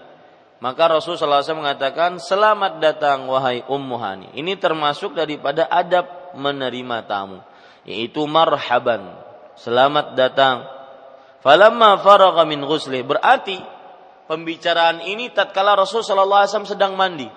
Maka 0.63 0.95
Rasulullah 0.95 1.43
SAW 1.43 1.59
mengatakan, 1.59 2.23
selamat 2.23 2.79
datang 2.79 3.27
wahai 3.27 3.67
Ummu 3.67 3.99
Hani. 3.99 4.27
Ini 4.31 4.55
termasuk 4.55 5.11
daripada 5.11 5.67
adab 5.67 6.07
menerima 6.39 7.03
tamu. 7.03 7.43
Yaitu 7.83 8.23
marhaban 8.23 9.11
selamat 9.59 10.15
datang. 10.15 10.65
Falamma 11.43 11.99
faragha 11.99 12.47
min 12.47 12.63
ghusli 12.63 13.03
berarti 13.03 13.59
pembicaraan 14.31 15.03
ini 15.03 15.35
tatkala 15.35 15.75
Rasul 15.75 15.99
sallallahu 15.99 16.47
alaihi 16.47 16.51
wasallam 16.55 16.71
sedang 16.71 16.93
mandi. 16.95 17.27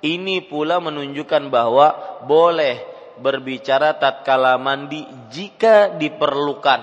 Ini 0.00 0.46
pula 0.48 0.78
menunjukkan 0.80 1.50
bahwa 1.52 1.92
boleh 2.24 2.80
berbicara 3.20 3.98
tatkala 3.98 4.56
mandi 4.56 5.04
jika 5.28 5.92
diperlukan. 5.98 6.80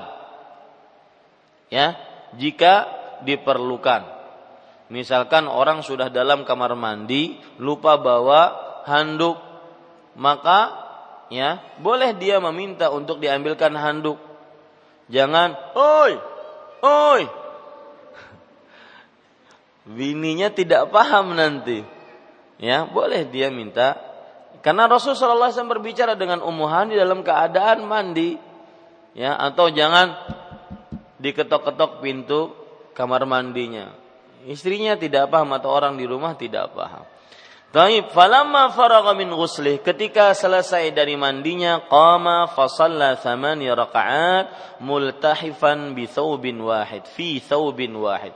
Ya, 1.71 1.97
jika 2.35 2.85
diperlukan. 3.25 4.16
Misalkan 4.87 5.51
orang 5.51 5.83
sudah 5.83 6.07
dalam 6.07 6.47
kamar 6.47 6.71
mandi 6.73 7.35
lupa 7.59 7.99
bawa 7.99 8.55
handuk, 8.87 9.35
maka 10.15 10.71
ya 11.27 11.59
boleh 11.83 12.15
dia 12.15 12.39
meminta 12.39 12.87
untuk 12.87 13.19
diambilkan 13.19 13.75
handuk 13.75 14.15
Jangan, 15.07 15.55
oi, 15.75 16.13
oi. 16.83 17.23
Bininya 19.97 20.51
tidak 20.51 20.91
paham 20.91 21.31
nanti. 21.31 21.79
Ya, 22.59 22.83
boleh 22.83 23.23
dia 23.23 23.47
minta. 23.47 23.95
Karena 24.59 24.89
Rasulullah 24.91 25.47
SAW 25.47 25.79
berbicara 25.79 26.19
dengan 26.19 26.43
Ummu 26.43 26.65
Hani 26.67 26.99
dalam 26.99 27.23
keadaan 27.23 27.87
mandi. 27.87 28.35
Ya, 29.15 29.33
atau 29.39 29.71
jangan 29.71 30.11
diketok-ketok 31.23 32.03
pintu 32.03 32.51
kamar 32.91 33.23
mandinya. 33.23 33.95
Istrinya 34.45 34.93
tidak 34.99 35.33
paham 35.33 35.57
atau 35.57 35.73
orang 35.73 35.97
di 35.97 36.05
rumah 36.05 36.37
tidak 36.37 36.75
paham. 36.77 37.07
Taib, 37.67 38.15
falamma 38.15 38.71
faragha 38.71 39.11
min 39.11 39.27
ghuslih, 39.27 39.83
ketika 39.83 40.31
selesai 40.31 40.95
dari 40.95 41.19
mandinya, 41.19 41.83
qama 41.83 42.47
fa 42.47 42.65
shalla 42.71 43.19
thamani 43.19 43.67
raka'at 43.67 44.79
multahifan 44.79 45.91
bi 45.91 46.07
thawbin 46.07 46.63
wahid, 46.63 47.03
fi 47.11 47.43
thawbin 47.43 47.91
wahid. 47.99 48.31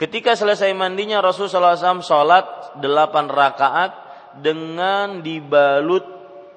Ketika 0.00 0.32
selesai 0.32 0.72
mandinya 0.72 1.20
Rasulullah 1.20 1.76
SAW 1.76 2.00
sholat 2.00 2.46
delapan 2.80 3.28
rakaat 3.28 3.92
dengan 4.40 5.20
dibalut 5.20 6.08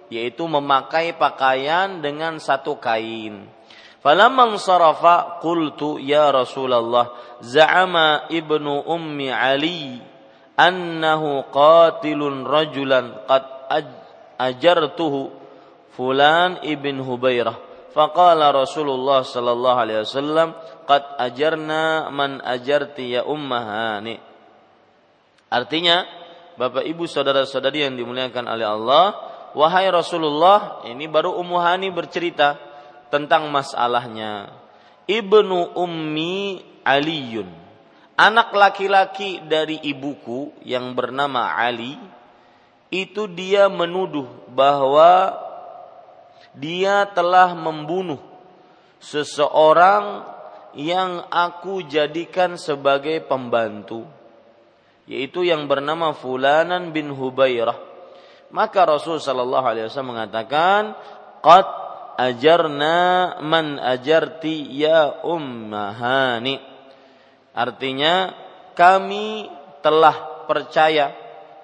yaitu 0.07 0.47
memakai 0.47 1.11
pakaian 1.19 1.99
dengan 1.99 2.39
satu 2.39 2.79
kain. 2.79 3.52
Falamma 4.03 4.51
sarafa 4.59 5.39
qultu 5.39 5.95
ya 5.95 6.27
Rasulullah 6.27 7.39
za'ama 7.39 8.27
ibnu 8.27 8.83
ummi 8.83 9.31
Ali 9.31 10.03
annahu 10.59 11.47
qatilun 11.47 12.43
rajulan 12.43 13.23
qad 13.23 13.47
ajartuhu 14.37 15.31
fulan 15.95 16.59
ibn 16.67 16.99
Hubairah. 16.99 17.55
Faqala 17.93 18.49
Rasulullah 18.49 19.21
sallallahu 19.21 19.77
alaihi 19.77 20.01
wasallam 20.01 20.57
qad 20.89 21.03
ajarna 21.21 22.09
man 22.09 22.41
ajarti 22.41 23.15
ya 23.15 23.21
ummahani. 23.23 24.17
Artinya 25.53 26.03
Bapak 26.57 26.85
Ibu 26.85 27.05
saudara-saudari 27.05 27.85
yang 27.85 27.93
dimuliakan 27.97 28.45
oleh 28.49 28.65
Allah 28.65 29.05
wahai 29.53 29.89
Rasulullah 29.89 30.81
ini 30.89 31.05
baru 31.05 31.37
Ummu 31.37 31.57
Hani 31.61 31.89
bercerita 31.93 32.57
tentang 33.13 33.53
masalahnya. 33.53 34.49
Ibnu 35.05 35.77
Ummi 35.77 36.65
Aliyun. 36.81 37.45
Anak 38.17 38.49
laki-laki 38.57 39.45
dari 39.45 39.77
ibuku 39.85 40.49
yang 40.65 40.97
bernama 40.97 41.53
Ali 41.53 41.93
itu 42.89 43.25
dia 43.29 43.69
menuduh 43.69 44.25
bahwa 44.53 45.33
dia 46.53 47.09
telah 47.09 47.57
membunuh 47.57 48.21
seseorang 49.01 50.29
yang 50.77 51.25
aku 51.29 51.85
jadikan 51.89 52.57
sebagai 52.57 53.25
pembantu 53.25 54.05
yaitu 55.09 55.41
yang 55.41 55.65
bernama 55.65 56.13
Fulanan 56.13 56.93
bin 56.93 57.09
Hubairah 57.09 57.75
maka 58.53 58.85
Rasul 58.85 59.17
sallallahu 59.17 59.65
alaihi 59.65 59.89
wasallam 59.89 60.13
mengatakan 60.13 60.93
qad 61.41 61.82
ajarna 62.17 62.95
man 63.41 63.81
ajarti 63.81 64.69
ya 64.73 65.23
ummahani 65.25 66.61
artinya 67.53 68.33
kami 68.73 69.47
telah 69.85 70.47
percaya 70.49 71.13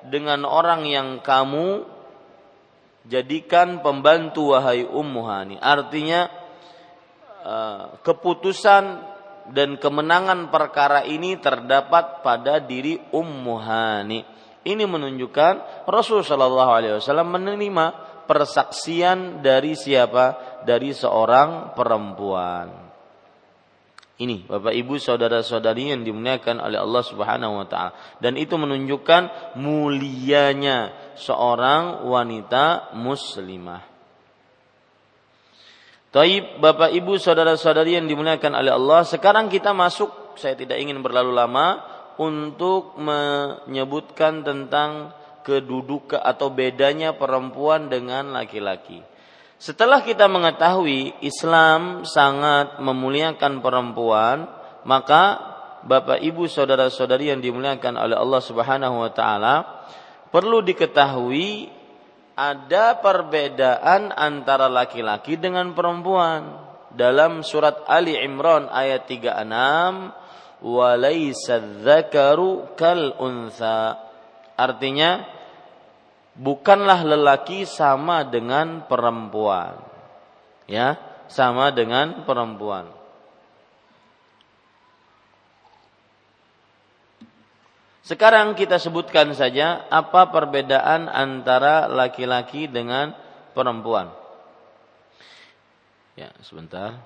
dengan 0.06 0.48
orang 0.48 0.88
yang 0.88 1.20
kamu 1.20 1.84
jadikan 3.10 3.82
pembantu 3.84 4.56
wahai 4.56 4.86
Ummu 4.86 5.22
Hani. 5.26 5.56
Artinya 5.60 6.30
eh, 7.44 7.84
keputusan 8.06 8.84
dan 9.50 9.82
kemenangan 9.82 10.54
perkara 10.54 11.04
ini 11.04 11.36
terdapat 11.42 12.22
pada 12.22 12.62
diri 12.62 13.02
Ummu 13.12 13.56
Hani. 13.60 14.22
Ini 14.60 14.84
menunjukkan 14.86 15.88
Rasul 15.90 16.22
Shallallahu 16.22 16.72
Alaihi 16.72 16.94
Wasallam 17.00 17.32
menerima 17.32 17.86
persaksian 18.30 19.42
dari 19.42 19.74
siapa? 19.74 20.62
Dari 20.62 20.94
seorang 20.94 21.74
perempuan. 21.74 22.90
Ini 24.20 24.46
Bapak 24.46 24.76
Ibu 24.76 25.00
saudara-saudari 25.00 25.96
yang 25.96 26.04
dimuliakan 26.04 26.60
oleh 26.60 26.76
Allah 26.76 27.04
Subhanahu 27.08 27.64
wa 27.64 27.68
taala 27.72 27.96
dan 28.20 28.36
itu 28.36 28.60
menunjukkan 28.60 29.56
mulianya 29.56 30.92
seorang 31.16 32.04
wanita 32.04 32.92
muslimah. 33.00 33.80
Taib 36.12 36.60
Bapak 36.60 36.92
Ibu 36.92 37.16
saudara-saudari 37.16 37.96
yang 37.96 38.12
dimuliakan 38.12 38.60
oleh 38.60 38.76
Allah, 38.76 39.08
sekarang 39.08 39.48
kita 39.48 39.72
masuk 39.72 40.36
saya 40.36 40.60
tidak 40.60 40.84
ingin 40.84 41.00
berlalu 41.00 41.32
lama 41.32 41.80
untuk 42.20 43.00
menyebutkan 43.00 44.44
tentang 44.44 45.16
kedudukan 45.50 46.22
atau 46.22 46.54
bedanya 46.54 47.18
perempuan 47.18 47.90
dengan 47.90 48.38
laki-laki. 48.38 49.02
Setelah 49.60 50.06
kita 50.06 50.30
mengetahui 50.30 51.20
Islam 51.26 52.06
sangat 52.06 52.80
memuliakan 52.80 53.60
perempuan, 53.60 54.48
maka 54.88 55.42
Bapak 55.84 56.24
Ibu 56.24 56.48
saudara-saudari 56.48 57.34
yang 57.34 57.42
dimuliakan 57.44 57.98
oleh 58.00 58.16
Allah 58.16 58.42
Subhanahu 58.46 59.04
wa 59.04 59.12
taala, 59.12 59.56
perlu 60.32 60.64
diketahui 60.64 61.72
ada 62.40 62.96
perbedaan 63.04 64.16
antara 64.16 64.72
laki-laki 64.72 65.36
dengan 65.36 65.76
perempuan. 65.76 66.72
Dalam 66.96 67.44
surat 67.44 67.84
Ali 67.84 68.16
Imran 68.16 68.72
ayat 68.72 69.12
36, 69.12 70.16
"Walaysa 70.64 71.84
dzakaru 71.84 72.80
kal 72.80 73.20
untha." 73.20 74.00
Artinya 74.56 75.39
bukanlah 76.40 77.04
lelaki 77.04 77.68
sama 77.68 78.24
dengan 78.24 78.88
perempuan. 78.88 79.76
Ya, 80.66 80.96
sama 81.28 81.76
dengan 81.76 82.24
perempuan. 82.24 82.88
Sekarang 88.08 88.58
kita 88.58 88.82
sebutkan 88.82 89.38
saja 89.38 89.86
apa 89.94 90.34
perbedaan 90.34 91.06
antara 91.06 91.86
laki-laki 91.86 92.66
dengan 92.66 93.14
perempuan. 93.54 94.10
Ya, 96.18 96.34
sebentar. 96.42 96.98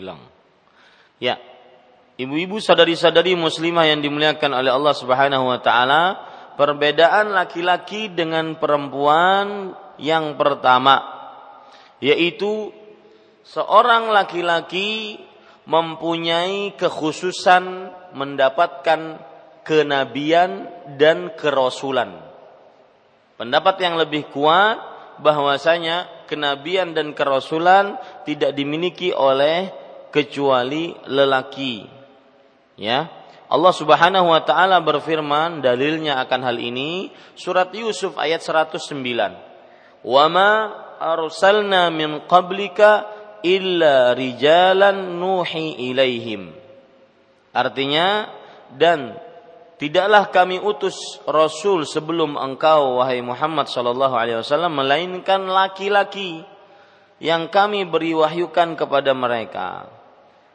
hilang. 0.00 0.22
Ya. 1.20 1.38
Ibu-ibu 2.16 2.60
sadari-sadari 2.60 3.36
muslimah 3.36 3.88
yang 3.88 4.00
dimuliakan 4.04 4.52
oleh 4.52 4.72
Allah 4.72 4.94
Subhanahu 4.96 5.44
wa 5.48 5.60
taala, 5.60 6.02
perbedaan 6.56 7.32
laki-laki 7.32 8.12
dengan 8.12 8.56
perempuan 8.60 9.72
yang 10.00 10.36
pertama 10.36 11.20
yaitu 12.00 12.72
seorang 13.44 14.08
laki-laki 14.08 15.20
mempunyai 15.68 16.74
kekhususan 16.74 17.92
mendapatkan 18.16 19.20
kenabian 19.62 20.66
dan 20.96 21.36
kerasulan. 21.36 22.16
Pendapat 23.36 23.76
yang 23.84 24.00
lebih 24.00 24.32
kuat 24.32 24.80
bahwasanya 25.20 26.24
kenabian 26.26 26.96
dan 26.96 27.12
kerasulan 27.12 28.00
tidak 28.24 28.56
dimiliki 28.56 29.12
oleh 29.12 29.68
kecuali 30.10 30.94
lelaki. 31.06 31.86
Ya. 32.78 33.10
Allah 33.50 33.74
Subhanahu 33.74 34.30
wa 34.30 34.42
taala 34.46 34.78
berfirman 34.78 35.58
dalilnya 35.58 36.22
akan 36.22 36.40
hal 36.46 36.58
ini 36.62 37.10
surat 37.34 37.74
Yusuf 37.74 38.14
ayat 38.14 38.46
109. 38.46 38.94
Wa 40.06 40.24
ma 40.30 40.50
arsalna 41.02 41.90
min 41.90 42.30
qablika 42.30 43.10
illa 43.42 44.14
rijalan 44.14 45.18
nuhi 45.18 45.90
ilaihim. 45.90 46.54
Artinya 47.50 48.30
dan 48.70 49.18
tidaklah 49.82 50.30
kami 50.30 50.62
utus 50.62 51.18
rasul 51.26 51.82
sebelum 51.82 52.38
engkau 52.38 53.02
wahai 53.02 53.18
Muhammad 53.18 53.66
sallallahu 53.66 54.14
alaihi 54.14 54.38
wasallam 54.38 54.78
melainkan 54.78 55.42
laki-laki 55.50 56.46
yang 57.18 57.50
kami 57.50 57.82
beri 57.82 58.14
wahyukan 58.14 58.78
kepada 58.78 59.10
mereka. 59.10 59.90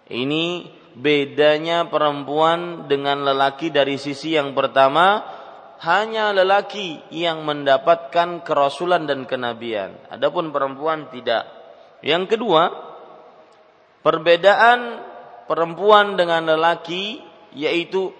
Ini 0.05 0.69
bedanya 0.95 1.89
perempuan 1.89 2.85
dengan 2.85 3.25
lelaki 3.25 3.73
dari 3.73 3.97
sisi 3.97 4.37
yang 4.37 4.53
pertama 4.53 5.25
hanya 5.81 6.31
lelaki 6.31 7.03
yang 7.11 7.43
mendapatkan 7.43 8.45
kerasulan 8.45 9.09
dan 9.09 9.27
kenabian. 9.27 9.97
Adapun 10.07 10.53
perempuan 10.55 11.11
tidak. 11.11 11.49
Yang 12.05 12.37
kedua, 12.37 12.69
perbedaan 14.05 15.03
perempuan 15.49 16.15
dengan 16.15 16.53
lelaki 16.53 17.19
yaitu 17.57 18.13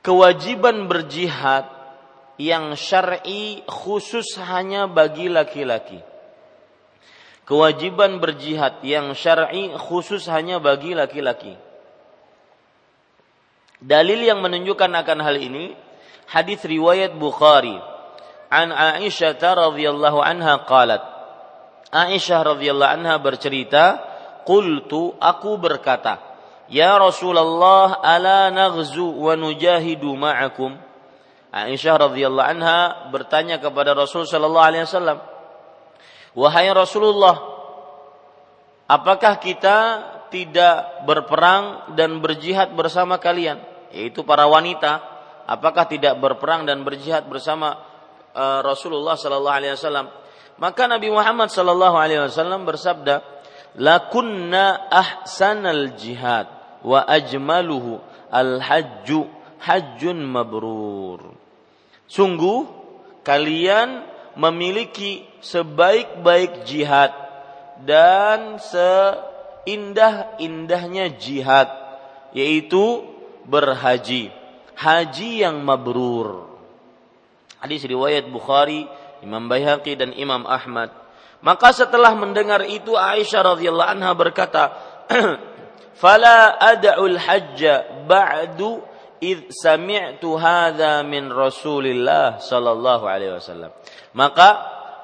kewajiban 0.00 0.90
berjihad 0.90 1.68
yang 2.40 2.74
syar'i 2.74 3.62
khusus 3.68 4.40
hanya 4.40 4.88
bagi 4.88 5.28
laki-laki 5.28 6.11
kewajiban 7.48 8.22
berjihad 8.22 8.80
yang 8.86 9.12
syar'i 9.12 9.74
khusus 9.74 10.26
hanya 10.30 10.62
bagi 10.62 10.94
laki-laki. 10.94 11.58
Dalil 13.82 14.22
yang 14.22 14.38
menunjukkan 14.38 14.90
akan 14.94 15.18
hal 15.26 15.36
ini 15.42 15.74
hadis 16.30 16.62
riwayat 16.62 17.18
Bukhari. 17.18 17.74
An 18.52 18.70
Aisyah 18.70 19.40
radhiyallahu 19.42 20.22
anha 20.22 20.62
qalat. 20.68 21.02
Aisyah 21.90 22.54
radhiyallahu 22.54 22.92
anha 22.94 23.14
bercerita 23.18 23.98
qultu 24.46 25.16
aku 25.18 25.58
berkata 25.58 26.20
Ya 26.70 26.96
Rasulullah 26.96 28.00
ala 28.00 28.48
naghzu 28.48 29.04
wa 29.04 29.36
nujahidu 29.36 30.14
ma'akum? 30.14 30.78
Aisyah 31.52 32.08
radhiyallahu 32.08 32.48
anha 32.48 33.12
bertanya 33.12 33.60
kepada 33.60 33.92
Rasul 33.92 34.24
sallallahu 34.24 34.68
alaihi 34.72 34.88
wasallam 34.88 35.31
Wahai 36.32 36.72
Rasulullah, 36.72 37.36
apakah 38.88 39.36
kita 39.36 39.78
tidak 40.32 41.04
berperang 41.04 41.92
dan 41.92 42.24
berjihad 42.24 42.72
bersama 42.72 43.20
kalian, 43.20 43.60
yaitu 43.92 44.24
para 44.24 44.48
wanita? 44.48 45.12
apakah 45.46 45.84
tidak 45.90 46.18
berperang 46.18 46.66
dan 46.66 46.86
berjihad 46.86 47.26
bersama 47.26 47.78
uh, 48.34 48.60
Rasulullah 48.62 49.18
sallallahu 49.18 49.56
alaihi 49.56 49.74
wasallam 49.74 50.06
maka 50.60 50.86
Nabi 50.86 51.08
Muhammad 51.10 51.50
sallallahu 51.50 51.96
alaihi 51.98 52.22
wasallam 52.22 52.62
bersabda 52.68 53.24
lakunna 53.80 54.88
ahsanal 54.92 55.96
jihad 55.96 56.46
wa 56.84 57.02
ajmaluhu 57.04 57.98
al 58.30 58.60
hajju 58.62 59.26
hajjun 59.62 60.18
mabrur 60.22 61.34
sungguh 62.06 62.68
kalian 63.26 64.06
memiliki 64.38 65.26
sebaik-baik 65.44 66.64
jihad 66.64 67.12
dan 67.82 68.62
seindah-indahnya 68.62 71.18
jihad 71.18 71.68
yaitu 72.32 73.04
berhaji 73.44 74.32
haji 74.82 75.46
yang 75.46 75.62
mabrur. 75.62 76.50
Hadis 77.62 77.86
riwayat 77.86 78.26
Bukhari 78.26 78.90
Imam 79.22 79.46
Baihaqi 79.46 79.94
dan 79.94 80.10
Imam 80.18 80.42
Ahmad. 80.50 80.90
Maka 81.42 81.74
setelah 81.74 82.14
mendengar 82.14 82.62
itu 82.66 82.98
Aisyah 82.98 83.54
radhiyallahu 83.54 83.92
anha 83.98 84.10
berkata 84.14 84.74
fala 86.02 86.58
ad'ul 86.58 87.18
hajja 87.18 88.06
ba'du 88.06 88.82
id 89.22 89.50
sami'tu 89.50 90.38
hadza 90.38 91.02
min 91.06 91.30
Rasulillah 91.30 92.42
sallallahu 92.42 93.06
alaihi 93.06 93.38
wasallam 93.38 93.70
maka 94.12 94.48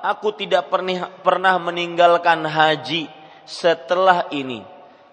aku 0.04 0.36
tidak 0.36 0.68
pernah 0.70 1.10
pernah 1.20 1.56
meninggalkan 1.58 2.44
haji 2.44 3.08
setelah 3.48 4.28
ini 4.30 4.62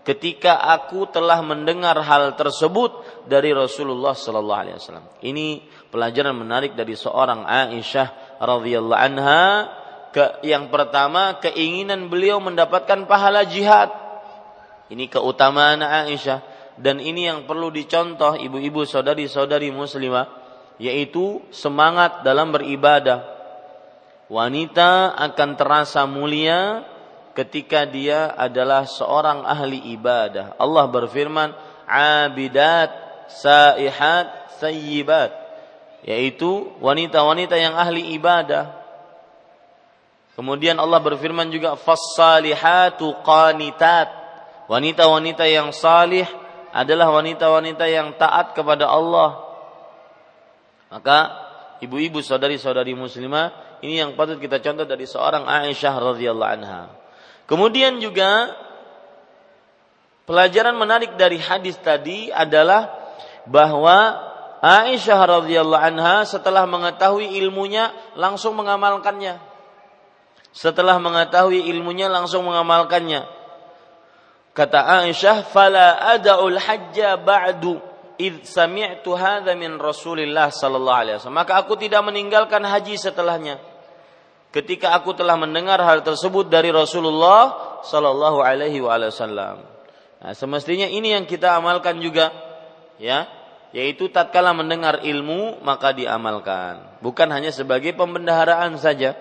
ketika 0.06 0.62
aku 0.62 1.10
telah 1.10 1.42
mendengar 1.42 1.98
hal 1.98 2.38
tersebut 2.38 3.26
dari 3.26 3.50
Rasulullah 3.52 4.14
sallallahu 4.14 4.62
alaihi 4.62 4.78
wasallam. 4.78 5.06
Ini 5.26 5.66
pelajaran 5.90 6.38
menarik 6.38 6.78
dari 6.78 6.94
seorang 6.94 7.42
Aisyah 7.44 8.38
radhiyallahu 8.38 9.02
anha 9.02 9.44
ke 10.14 10.46
yang 10.46 10.70
pertama 10.70 11.42
keinginan 11.42 12.08
beliau 12.08 12.38
mendapatkan 12.38 13.10
pahala 13.10 13.50
jihad. 13.50 13.90
Ini 14.94 15.10
keutamaan 15.10 15.82
Aisyah 15.82 16.46
dan 16.78 17.02
ini 17.02 17.26
yang 17.26 17.50
perlu 17.50 17.74
dicontoh 17.74 18.38
ibu-ibu 18.38 18.86
saudari-saudari 18.86 19.74
muslimah 19.74 20.30
yaitu 20.78 21.42
semangat 21.50 22.22
dalam 22.22 22.54
beribadah 22.54 23.35
wanita 24.32 25.14
akan 25.14 25.50
terasa 25.58 26.04
mulia 26.10 26.82
ketika 27.36 27.84
dia 27.84 28.32
adalah 28.34 28.88
seorang 28.88 29.44
ahli 29.44 29.94
ibadah. 29.94 30.56
Allah 30.56 30.86
berfirman, 30.88 31.52
"Abidat, 31.86 32.90
saihat, 33.28 34.56
sayyibat." 34.58 35.36
Yaitu 36.06 36.72
wanita-wanita 36.80 37.58
yang 37.58 37.74
ahli 37.76 38.14
ibadah. 38.16 38.72
Kemudian 40.38 40.78
Allah 40.78 41.02
berfirman 41.02 41.50
juga, 41.52 41.76
"Fassalihatu 41.76 43.20
qanitat." 43.26 44.26
Wanita-wanita 44.66 45.46
yang 45.46 45.70
salih 45.70 46.26
adalah 46.74 47.14
wanita-wanita 47.14 47.86
yang 47.86 48.18
taat 48.18 48.58
kepada 48.58 48.90
Allah. 48.90 49.46
Maka 50.90 51.45
ibu-ibu 51.84 52.24
saudari-saudari 52.24 52.96
muslimah 52.96 53.80
ini 53.84 54.00
yang 54.00 54.16
patut 54.16 54.40
kita 54.40 54.64
contoh 54.64 54.88
dari 54.88 55.04
seorang 55.04 55.44
Aisyah 55.44 55.94
radhiyallahu 56.00 56.52
anha. 56.62 56.82
Kemudian 57.46 58.02
juga 58.02 58.56
pelajaran 60.26 60.74
menarik 60.74 61.14
dari 61.20 61.38
hadis 61.38 61.78
tadi 61.78 62.34
adalah 62.34 62.90
bahwa 63.46 64.18
Aisyah 64.66 65.20
radhiyallahu 65.42 65.84
anha 65.84 66.26
setelah 66.26 66.66
mengetahui 66.66 67.38
ilmunya 67.38 67.94
langsung 68.18 68.58
mengamalkannya. 68.58 69.38
Setelah 70.56 70.98
mengetahui 70.98 71.68
ilmunya 71.70 72.08
langsung 72.08 72.48
mengamalkannya. 72.48 73.28
Kata 74.56 75.04
Aisyah, 75.04 75.46
"Fala 75.52 76.00
ada'ul 76.16 76.56
hajja 76.56 77.20
ba'du." 77.20 77.95
Id 78.18 78.48
sami'tu 78.48 79.16
min 79.56 79.78
Rasulillah 79.80 80.52
sallallahu 80.52 81.00
alaihi 81.00 81.16
wasallam. 81.20 81.40
Maka 81.42 81.60
aku 81.60 81.76
tidak 81.76 82.02
meninggalkan 82.06 82.64
haji 82.64 82.96
setelahnya. 82.96 83.60
Ketika 84.56 84.96
aku 84.96 85.12
telah 85.12 85.36
mendengar 85.36 85.84
hal 85.84 86.00
tersebut 86.00 86.48
dari 86.48 86.72
Rasulullah 86.72 87.76
sallallahu 87.84 88.40
alaihi 88.40 88.80
wasallam. 88.80 89.68
Nah, 90.24 90.34
semestinya 90.34 90.88
ini 90.88 91.12
yang 91.12 91.28
kita 91.28 91.60
amalkan 91.60 92.00
juga 92.00 92.32
ya, 92.96 93.28
yaitu 93.76 94.08
tatkala 94.08 94.56
mendengar 94.56 95.04
ilmu 95.04 95.60
maka 95.60 95.92
diamalkan, 95.92 96.80
bukan 97.04 97.28
hanya 97.36 97.52
sebagai 97.52 97.92
pembendaharaan 97.94 98.80
saja. 98.80 99.20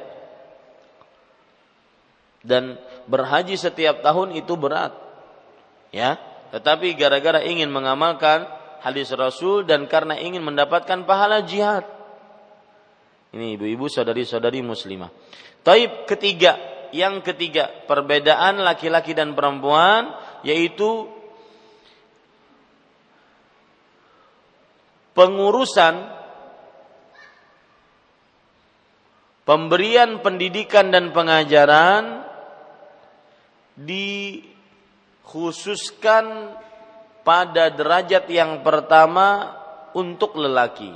Dan 2.45 2.79
berhaji 3.11 3.57
setiap 3.57 4.05
tahun 4.05 4.37
itu 4.39 4.55
berat. 4.55 4.95
Ya, 5.91 6.21
tetapi 6.55 6.95
gara-gara 6.95 7.43
ingin 7.43 7.75
mengamalkan 7.75 8.47
hadis 8.85 9.09
Rasul 9.17 9.65
dan 9.65 9.89
karena 9.89 10.21
ingin 10.21 10.45
mendapatkan 10.45 11.09
pahala 11.09 11.41
jihad. 11.41 11.89
Ini 13.33 13.57
ibu-ibu 13.59 13.89
saudari-saudari 13.89 14.61
muslimah. 14.63 15.09
Taib 15.65 16.05
ketiga, 16.05 16.55
yang 16.93 17.25
ketiga, 17.25 17.73
perbedaan 17.89 18.61
laki-laki 18.61 19.17
dan 19.17 19.33
perempuan 19.33 20.13
yaitu 20.45 21.09
pengurusan 25.17 26.13
pemberian 29.49 30.21
pendidikan 30.21 30.93
dan 30.93 31.11
pengajaran 31.17 32.29
dikhususkan 33.75 34.55
pada 37.25 37.73
derajat 37.73 38.29
yang 38.29 38.61
pertama 38.61 39.57
untuk 39.97 40.37
lelaki. 40.37 40.93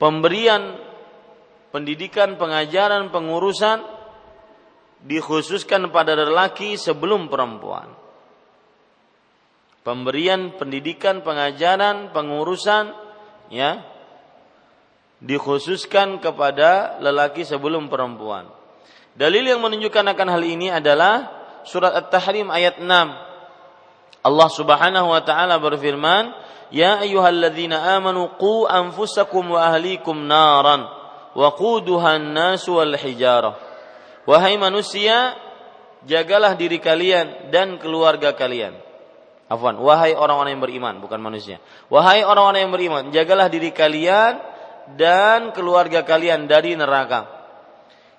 Pemberian 0.00 0.80
pendidikan, 1.70 2.34
pengajaran, 2.34 3.14
pengurusan 3.14 3.84
dikhususkan 5.06 5.88
pada 5.94 6.18
lelaki 6.18 6.76
sebelum 6.76 7.30
perempuan. 7.30 7.88
Pemberian 9.80 10.60
pendidikan, 10.60 11.24
pengajaran, 11.24 12.12
pengurusan 12.12 12.92
ya 13.48 13.80
dikhususkan 15.20 16.20
kepada 16.20 17.00
lelaki 17.00 17.44
sebelum 17.44 17.92
perempuan. 17.92 18.48
Dalil 19.16 19.52
yang 19.52 19.60
menunjukkan 19.60 20.16
akan 20.16 20.28
hal 20.32 20.42
ini 20.44 20.72
adalah 20.72 21.39
surat 21.64 21.92
At-Tahrim 21.96 22.48
ayat 22.48 22.80
6. 22.80 22.86
Allah 24.20 24.48
Subhanahu 24.52 25.08
wa 25.12 25.20
taala 25.24 25.56
berfirman, 25.56 26.32
"Ya 26.68 27.00
ayyuhalladzina 27.00 27.96
amanu 27.96 28.36
qu 28.36 28.68
anfusakum 28.68 29.56
wa 29.56 29.64
ahlikum 29.64 30.28
naran 30.28 30.84
wa 31.32 31.48
quduha 31.56 32.20
an-nas 32.20 32.68
wal 32.68 32.94
hijarah." 32.94 33.56
Wahai 34.28 34.60
manusia, 34.60 35.34
jagalah 36.04 36.52
diri 36.54 36.76
kalian 36.76 37.48
dan 37.48 37.80
keluarga 37.80 38.36
kalian. 38.36 38.76
Afwan, 39.50 39.80
wahai 39.82 40.14
orang-orang 40.14 40.54
yang 40.54 40.62
beriman, 40.62 40.94
bukan 41.02 41.18
manusia. 41.18 41.58
Wahai 41.90 42.22
orang-orang 42.22 42.68
yang 42.68 42.74
beriman, 42.76 43.02
jagalah 43.10 43.50
diri 43.50 43.74
kalian 43.74 44.38
dan 44.94 45.50
keluarga 45.50 46.06
kalian 46.06 46.46
dari 46.46 46.78
neraka 46.78 47.40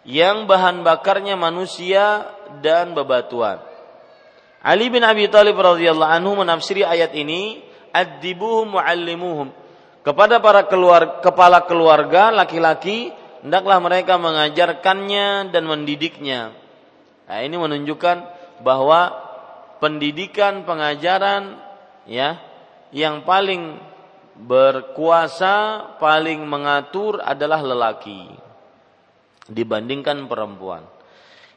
yang 0.07 0.49
bahan 0.49 0.81
bakarnya 0.81 1.37
manusia 1.37 2.25
dan 2.59 2.91
bebatuan. 2.91 3.63
Ali 4.61 4.91
bin 4.91 5.01
Abi 5.01 5.25
Thalib 5.31 5.57
radhiyallahu 5.57 6.11
anhu 6.11 6.37
menafsiri 6.37 6.85
ayat 6.85 7.15
ini, 7.17 7.63
"Adibuhum 7.95 8.77
muallimuhum." 8.77 9.49
Kepada 10.01 10.41
para 10.41 10.65
keluar, 10.65 11.21
kepala 11.21 11.65
keluarga 11.65 12.33
laki-laki, 12.33 13.13
hendaklah 13.45 13.77
mereka 13.81 14.17
mengajarkannya 14.17 15.53
dan 15.53 15.63
mendidiknya. 15.65 16.53
Nah, 17.29 17.39
ini 17.41 17.55
menunjukkan 17.57 18.17
bahwa 18.65 19.13
pendidikan, 19.81 20.65
pengajaran 20.65 21.57
ya, 22.05 22.37
yang 22.93 23.25
paling 23.25 23.81
berkuasa, 24.37 25.85
paling 25.97 26.45
mengatur 26.45 27.21
adalah 27.21 27.61
lelaki 27.61 28.29
dibandingkan 29.49 30.25
perempuan. 30.25 30.85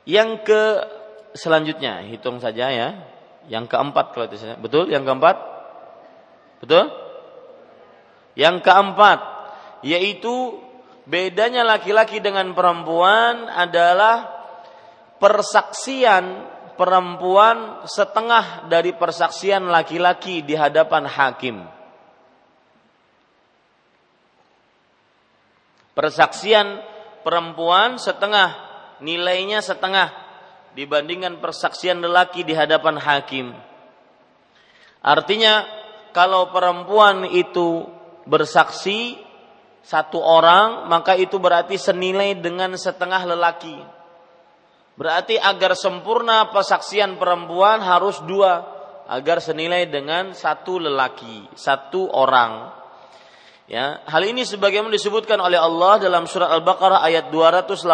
Yang 0.04 0.30
ke 0.44 0.62
selanjutnya 1.34 2.04
hitung 2.04 2.38
saja 2.38 2.70
ya. 2.70 2.88
Yang 3.48 3.72
keempat 3.72 4.16
kalau 4.16 4.24
itu 4.28 4.40
saja. 4.40 4.56
Betul? 4.56 4.88
Yang 4.92 5.04
keempat? 5.08 5.36
Betul? 6.64 6.84
Yang 8.34 8.56
keempat 8.64 9.20
yaitu 9.84 10.64
bedanya 11.04 11.60
laki-laki 11.60 12.24
dengan 12.24 12.56
perempuan 12.56 13.52
adalah 13.52 14.32
persaksian 15.20 16.54
perempuan 16.74 17.86
setengah 17.86 18.66
dari 18.66 18.96
persaksian 18.96 19.70
laki-laki 19.70 20.42
di 20.42 20.58
hadapan 20.58 21.06
hakim. 21.06 21.56
Persaksian 25.94 26.82
perempuan 27.22 28.02
setengah, 28.02 28.73
nilainya 29.00 29.64
setengah 29.64 30.10
dibandingkan 30.74 31.38
persaksian 31.38 32.02
lelaki 32.02 32.42
di 32.42 32.52
hadapan 32.52 32.98
hakim. 32.98 33.54
Artinya 35.00 35.64
kalau 36.14 36.50
perempuan 36.50 37.26
itu 37.30 37.86
bersaksi 38.26 39.18
satu 39.84 40.16
orang, 40.16 40.88
maka 40.88 41.12
itu 41.14 41.36
berarti 41.36 41.76
senilai 41.76 42.38
dengan 42.40 42.72
setengah 42.74 43.22
lelaki. 43.36 43.76
Berarti 44.94 45.36
agar 45.36 45.74
sempurna 45.74 46.48
persaksian 46.54 47.18
perempuan 47.18 47.82
harus 47.82 48.22
dua, 48.24 48.64
agar 49.10 49.42
senilai 49.42 49.90
dengan 49.90 50.32
satu 50.32 50.80
lelaki, 50.80 51.50
satu 51.52 52.08
orang. 52.08 52.83
Ya, 53.64 54.04
hal 54.04 54.28
ini 54.28 54.44
sebagaimana 54.44 54.92
disebutkan 54.92 55.40
oleh 55.40 55.56
Allah 55.56 55.96
dalam 55.96 56.28
surat 56.28 56.52
Al-Baqarah 56.52 57.00
ayat 57.00 57.32
282. 57.32 57.88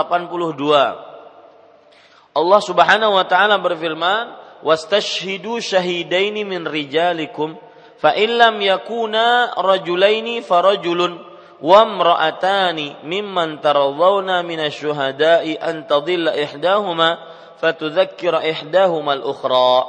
Allah 2.34 2.60
Subhanahu 2.62 3.14
wa 3.14 3.22
taala 3.22 3.54
berfirman, 3.62 4.34
"Wastashhidu 4.66 5.62
syahidaini 5.62 6.42
min 6.42 6.66
rijalikum 6.66 7.54
fa 8.02 8.18
illam 8.18 8.58
yakuna 8.58 9.54
rajulaini 9.54 10.42
farajulun 10.42 11.22
wa 11.62 11.86
imra'atani 11.86 13.06
mimman 13.06 13.62
taradawna 13.62 14.42
minasyuhada'i 14.42 15.54
an 15.54 15.86
tadilla 15.86 16.34
ihdahuma 16.34 17.14
fatudzakkira 17.62 18.42
ihdahuma 18.42 19.22
al-ukhra." 19.22 19.86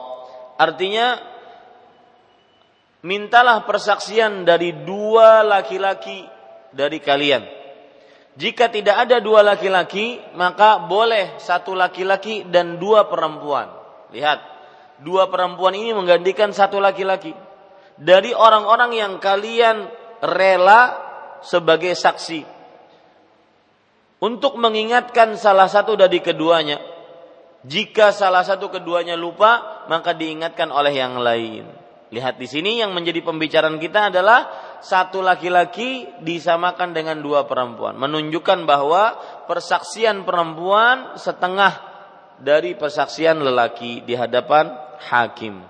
Artinya 0.61 1.30
mintalah 3.01 3.65
persaksian 3.65 4.45
dari 4.45 4.85
dua 4.85 5.41
laki-laki 5.41 6.25
dari 6.73 7.01
kalian. 7.01 7.43
Jika 8.31 8.71
tidak 8.71 9.07
ada 9.07 9.19
dua 9.19 9.43
laki-laki, 9.43 10.17
maka 10.39 10.79
boleh 10.79 11.35
satu 11.37 11.75
laki-laki 11.75 12.47
dan 12.47 12.79
dua 12.79 13.11
perempuan. 13.11 13.67
Lihat, 14.15 14.39
dua 15.03 15.27
perempuan 15.27 15.75
ini 15.75 15.91
menggantikan 15.91 16.55
satu 16.55 16.79
laki-laki. 16.79 17.35
Dari 17.99 18.31
orang-orang 18.31 18.95
yang 18.95 19.13
kalian 19.19 19.83
rela 20.23 20.95
sebagai 21.43 21.91
saksi. 21.91 22.47
Untuk 24.21 24.55
mengingatkan 24.55 25.35
salah 25.35 25.67
satu 25.67 25.97
dari 25.97 26.21
keduanya. 26.23 26.79
Jika 27.61 28.09
salah 28.15 28.41
satu 28.41 28.73
keduanya 28.73 29.13
lupa, 29.19 29.85
maka 29.89 30.15
diingatkan 30.17 30.71
oleh 30.71 30.93
yang 30.93 31.19
lain. 31.19 31.80
Lihat 32.11 32.35
di 32.35 32.43
sini 32.43 32.83
yang 32.83 32.91
menjadi 32.91 33.23
pembicaraan 33.23 33.79
kita 33.79 34.11
adalah 34.11 34.51
satu 34.83 35.23
laki-laki 35.23 36.11
disamakan 36.19 36.91
dengan 36.91 37.23
dua 37.23 37.47
perempuan, 37.47 37.95
menunjukkan 37.95 38.67
bahwa 38.67 39.15
persaksian 39.47 40.27
perempuan 40.27 41.15
setengah 41.15 41.79
dari 42.43 42.75
persaksian 42.75 43.39
lelaki 43.39 44.03
di 44.03 44.19
hadapan 44.19 44.75
hakim. 45.07 45.63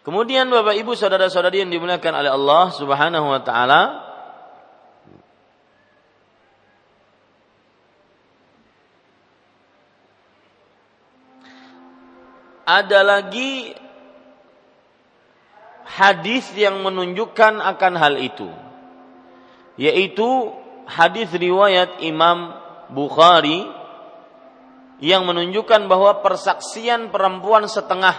Kemudian 0.00 0.48
Bapak 0.48 0.80
Ibu 0.80 0.96
saudara-saudari 0.96 1.68
yang 1.68 1.68
dimuliakan 1.68 2.14
oleh 2.16 2.32
Allah 2.32 2.64
Subhanahu 2.72 3.28
wa 3.28 3.44
taala, 3.44 3.82
ada 12.64 13.00
lagi 13.04 13.76
hadis 15.88 16.52
yang 16.52 16.84
menunjukkan 16.84 17.64
akan 17.64 17.94
hal 17.96 18.20
itu 18.20 18.48
yaitu 19.78 20.52
hadis 20.90 21.30
riwayat 21.30 22.02
Imam 22.02 22.52
Bukhari 22.90 23.68
yang 24.98 25.22
menunjukkan 25.28 25.86
bahwa 25.86 26.24
persaksian 26.24 27.14
perempuan 27.14 27.70
setengah 27.70 28.16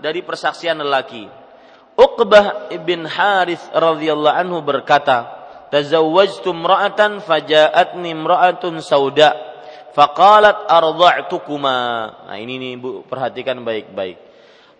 dari 0.00 0.24
persaksian 0.24 0.80
lelaki. 0.80 1.28
Uqbah 1.92 2.72
ibn 2.72 3.04
Harith 3.04 3.60
radhiyallahu 3.68 4.32
anhu 4.32 4.58
berkata, 4.64 5.28
"Tazawwajtu 5.68 6.48
imra'atan 6.48 7.20
faja'atni 7.20 8.16
imra'atun 8.16 8.80
sauda, 8.80 9.36
faqalat 9.92 10.64
arda'tukuma." 10.72 11.76
Nah, 12.32 12.36
ini 12.40 12.56
nih 12.56 12.72
Bu, 12.80 13.04
perhatikan 13.04 13.60
baik-baik. 13.60 14.16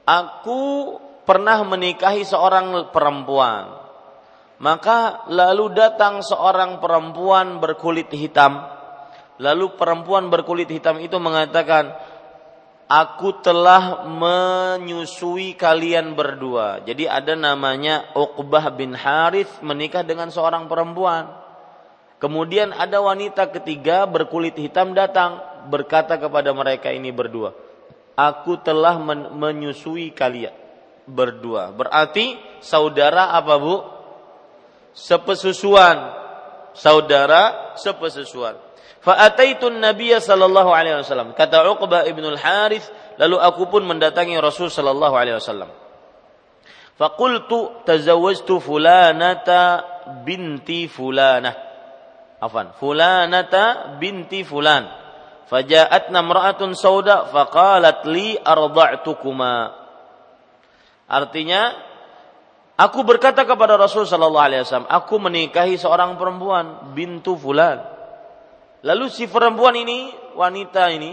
Aku 0.08 0.96
pernah 1.22 1.62
menikahi 1.62 2.26
seorang 2.26 2.90
perempuan. 2.90 3.82
Maka 4.62 5.26
lalu 5.26 5.74
datang 5.74 6.22
seorang 6.22 6.78
perempuan 6.78 7.58
berkulit 7.58 8.06
hitam. 8.14 8.62
Lalu 9.42 9.74
perempuan 9.74 10.30
berkulit 10.30 10.70
hitam 10.70 11.02
itu 11.02 11.18
mengatakan, 11.18 11.90
"Aku 12.86 13.42
telah 13.42 14.06
menyusui 14.06 15.58
kalian 15.58 16.14
berdua." 16.14 16.78
Jadi 16.86 17.10
ada 17.10 17.34
namanya 17.34 18.14
Uqbah 18.14 18.70
bin 18.70 18.94
Harith 18.94 19.50
menikah 19.66 20.06
dengan 20.06 20.30
seorang 20.30 20.70
perempuan. 20.70 21.26
Kemudian 22.22 22.70
ada 22.70 23.02
wanita 23.02 23.50
ketiga 23.50 24.06
berkulit 24.06 24.54
hitam 24.54 24.94
datang 24.94 25.42
berkata 25.66 26.22
kepada 26.22 26.54
mereka 26.54 26.94
ini 26.94 27.10
berdua, 27.10 27.50
"Aku 28.14 28.62
telah 28.62 28.94
menyusui 29.34 30.14
kalian." 30.14 30.61
Berdua. 31.12 31.70
Berarti 31.76 32.40
saudara 32.64 33.36
apa 33.36 33.54
Bu? 33.60 33.84
Sepesusuan. 34.96 36.20
Saudara 36.72 37.76
sepesusuan. 37.76 38.56
Fa'ataitu 39.02 39.68
Nabiya 39.68 40.22
sallallahu 40.22 40.70
alaihi 40.72 41.02
wasallam. 41.02 41.36
Kata 41.36 41.66
Uqbah 41.68 42.06
ibn 42.06 42.22
al-Harith, 42.22 42.86
lalu 43.18 43.36
aku 43.36 43.68
pun 43.68 43.82
mendatangi 43.84 44.38
Rasul 44.38 44.70
sallallahu 44.70 45.14
alaihi 45.18 45.36
wasallam. 45.36 45.68
Faqultu 46.94 47.82
tazawwajtu 47.82 48.62
fulanata 48.62 49.82
binti 50.22 50.86
fulanah. 50.86 51.50
Afan, 52.38 52.78
fulanata 52.78 53.98
binti 53.98 54.46
fulan. 54.46 54.86
Faja'atna 55.50 56.22
imra'atun 56.22 56.78
sauda 56.78 57.26
faqalat 57.26 58.06
li 58.06 58.38
arda'tukuma. 58.38 59.81
Artinya 61.12 61.76
aku 62.80 63.04
berkata 63.04 63.44
kepada 63.44 63.76
Rasul 63.76 64.08
sallallahu 64.08 64.46
alaihi 64.48 64.64
wasallam, 64.64 64.88
aku 64.88 65.20
menikahi 65.20 65.76
seorang 65.76 66.16
perempuan 66.16 66.96
bintu 66.96 67.36
fulan. 67.36 67.84
Lalu 68.80 69.12
si 69.12 69.28
perempuan 69.28 69.76
ini, 69.76 70.08
wanita 70.32 70.88
ini 70.88 71.12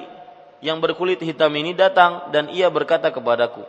yang 0.63 0.79
berkulit 0.79 1.19
hitam 1.19 1.51
ini 1.59 1.75
datang 1.75 2.31
dan 2.31 2.47
ia 2.47 2.71
berkata 2.71 3.11
kepadaku, 3.11 3.67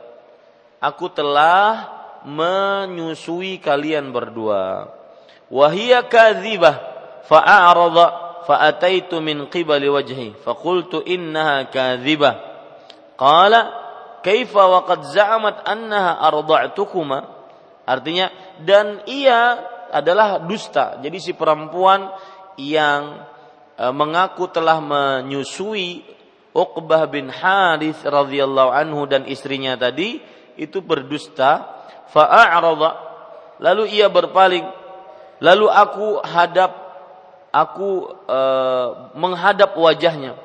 aku 0.79 1.07
telah 1.11 1.91
menyusui 2.23 3.59
kalian 3.59 4.15
berdua. 4.15 4.87
Wahia 5.51 6.07
kadzibah 6.07 6.79
fa'arada 7.27 8.07
fa'ataitu 8.47 9.19
min 9.19 9.51
qibali 9.51 9.91
wajhi 9.91 10.39
faqultu 10.47 11.03
innaha 11.03 11.67
kadzibah. 11.67 12.39
Qala 13.19 13.80
kaifa 14.21 14.63
waqad 14.81 15.05
za'amat 15.11 15.65
annaha 15.67 16.21
arda'tukuma. 16.29 17.19
Artinya 17.89 18.31
dan 18.63 19.03
ia 19.09 19.59
adalah 19.91 20.39
dusta. 20.47 21.03
Jadi 21.03 21.19
si 21.19 21.33
perempuan 21.35 22.07
yang 22.55 23.27
e, 23.75 23.85
mengaku 23.91 24.47
telah 24.47 24.79
menyusui 24.79 26.07
Uqbah 26.51 27.07
bin 27.07 27.31
Harith 27.31 28.03
radhiyallahu 28.03 28.71
anhu 28.75 29.07
dan 29.07 29.27
istrinya 29.27 29.75
tadi 29.75 30.23
itu 30.55 30.79
berdusta. 30.83 31.83
Fa'arada 32.11 32.91
lalu 33.59 33.91
ia 33.91 34.07
berpaling. 34.11 34.67
Lalu 35.41 35.67
aku 35.67 36.07
hadap 36.23 36.73
aku 37.51 38.07
e, 38.29 38.41
menghadap 39.19 39.75
wajahnya. 39.75 40.39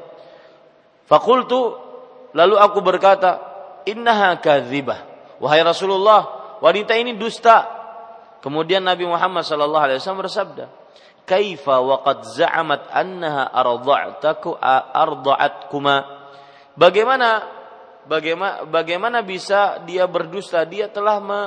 Fakultu 1.06 1.78
lalu 2.34 2.58
aku 2.58 2.82
berkata 2.82 3.55
innaha 3.86 4.38
kadzibah. 4.42 5.06
Wahai 5.40 5.62
Rasulullah, 5.62 6.58
wanita 6.60 6.98
ini 6.98 7.16
dusta. 7.16 7.66
Kemudian 8.42 8.86
Nabi 8.86 9.10
Muhammad 9.10 9.42
sallallahu 9.42 9.86
alaihi 9.90 9.98
wasallam 9.98 10.22
bersabda, 10.26 10.66
"Kaifa 11.26 11.82
wa 11.82 12.02
qad 12.06 12.22
za'amat 12.30 12.94
annaha 12.94 13.50
arda'taku 13.50 14.54
arda'atkuma?" 14.94 15.98
Bagaimana 16.76 17.42
bagaimana 18.06 18.68
bagaimana 18.68 19.18
bisa 19.26 19.82
dia 19.88 20.06
berdusta? 20.06 20.62
Dia 20.68 20.92
telah 20.92 21.18
me, 21.24 21.42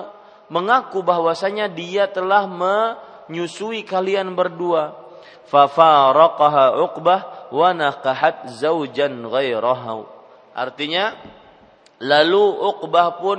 mengaku 0.51 1.05
bahwasanya 1.05 1.70
dia 1.70 2.11
telah 2.11 2.49
menyusui 2.49 3.86
kalian 3.86 4.34
berdua. 4.34 5.07
Fafaraqaha 5.49 6.76
Uqbah 6.76 7.49
wa 7.49 7.72
naqahat 7.72 8.53
zaujan 8.53 9.24
ghairahu 9.24 10.05
Artinya 10.53 11.16
lalu 12.03 12.42
Uqbah 12.42 13.18
pun 13.18 13.38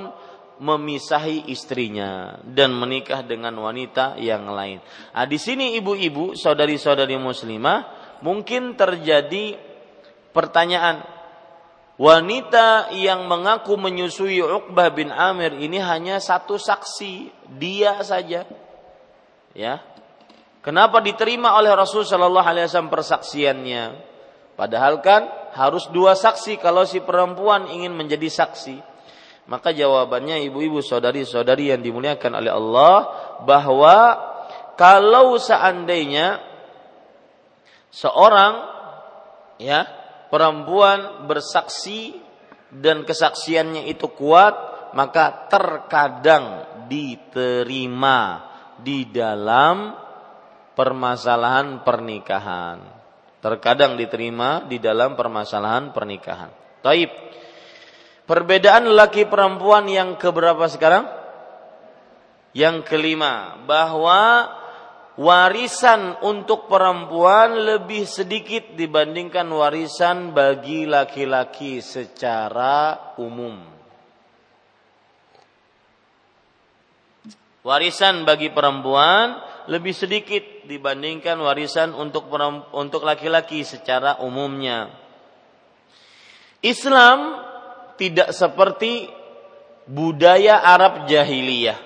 memisahi 0.60 1.48
istrinya 1.48 2.36
dan 2.44 2.76
menikah 2.76 3.24
dengan 3.24 3.56
wanita 3.56 4.20
yang 4.20 4.44
lain. 4.52 4.84
Nah, 5.16 5.26
di 5.26 5.40
sini 5.40 5.80
ibu-ibu, 5.80 6.36
saudari-saudari 6.36 7.16
muslimah, 7.16 7.88
mungkin 8.20 8.76
terjadi 8.76 9.56
pertanyaan. 10.36 11.18
Wanita 12.00 12.96
yang 12.96 13.28
mengaku 13.28 13.76
menyusui 13.76 14.40
Uqbah 14.40 14.88
bin 14.96 15.12
Amir 15.12 15.52
ini 15.60 15.84
hanya 15.84 16.24
satu 16.24 16.56
saksi, 16.56 17.28
dia 17.60 18.00
saja. 18.08 18.48
Ya. 19.52 19.84
Kenapa 20.64 21.04
diterima 21.04 21.56
oleh 21.60 21.72
Rasul 21.72 22.08
Shallallahu 22.08 22.48
alaihi 22.48 22.68
wasallam 22.68 22.92
persaksiannya? 22.92 23.84
Padahal 24.60 25.00
kan 25.00 25.24
harus 25.56 25.88
dua 25.88 26.20
saksi 26.20 26.60
kalau 26.60 26.84
si 26.84 27.00
perempuan 27.00 27.72
ingin 27.72 27.96
menjadi 27.96 28.28
saksi. 28.28 28.84
Maka 29.48 29.72
jawabannya 29.72 30.44
ibu-ibu 30.52 30.84
saudari-saudari 30.84 31.72
yang 31.72 31.80
dimuliakan 31.80 32.44
oleh 32.44 32.52
Allah 32.52 32.96
bahwa 33.48 34.20
kalau 34.76 35.40
seandainya 35.40 36.44
seorang 37.88 38.68
ya 39.64 39.88
perempuan 40.28 41.24
bersaksi 41.26 42.20
dan 42.68 43.08
kesaksiannya 43.08 43.88
itu 43.88 44.12
kuat 44.12 44.54
maka 44.92 45.48
terkadang 45.48 46.68
diterima 46.92 48.44
di 48.76 49.08
dalam 49.08 49.96
permasalahan 50.76 51.80
pernikahan. 51.82 52.99
Terkadang 53.40 53.96
diterima 53.96 54.68
di 54.68 54.84
dalam 54.84 55.16
permasalahan 55.16 55.96
pernikahan. 55.96 56.52
Taib. 56.84 57.08
Perbedaan 58.28 58.94
laki 58.94 59.26
perempuan 59.26 59.88
yang 59.90 60.20
keberapa 60.20 60.68
sekarang? 60.70 61.08
Yang 62.52 62.86
kelima, 62.86 63.58
bahwa 63.64 64.52
warisan 65.20 66.20
untuk 66.24 66.72
perempuan 66.72 67.58
lebih 67.58 68.06
sedikit 68.06 68.78
dibandingkan 68.78 69.48
warisan 69.50 70.32
bagi 70.36 70.88
laki-laki 70.88 71.84
secara 71.84 73.16
umum. 73.20 73.60
Warisan 77.60 78.24
bagi 78.24 78.50
perempuan 78.56 79.49
lebih 79.70 79.94
sedikit 79.94 80.66
dibandingkan 80.66 81.38
warisan 81.38 81.94
untuk 81.94 82.26
untuk 82.74 83.06
laki-laki 83.06 83.62
secara 83.62 84.18
umumnya. 84.26 84.90
Islam 86.66 87.38
tidak 87.96 88.34
seperti 88.34 89.08
budaya 89.86 90.66
Arab 90.66 91.06
jahiliyah. 91.06 91.78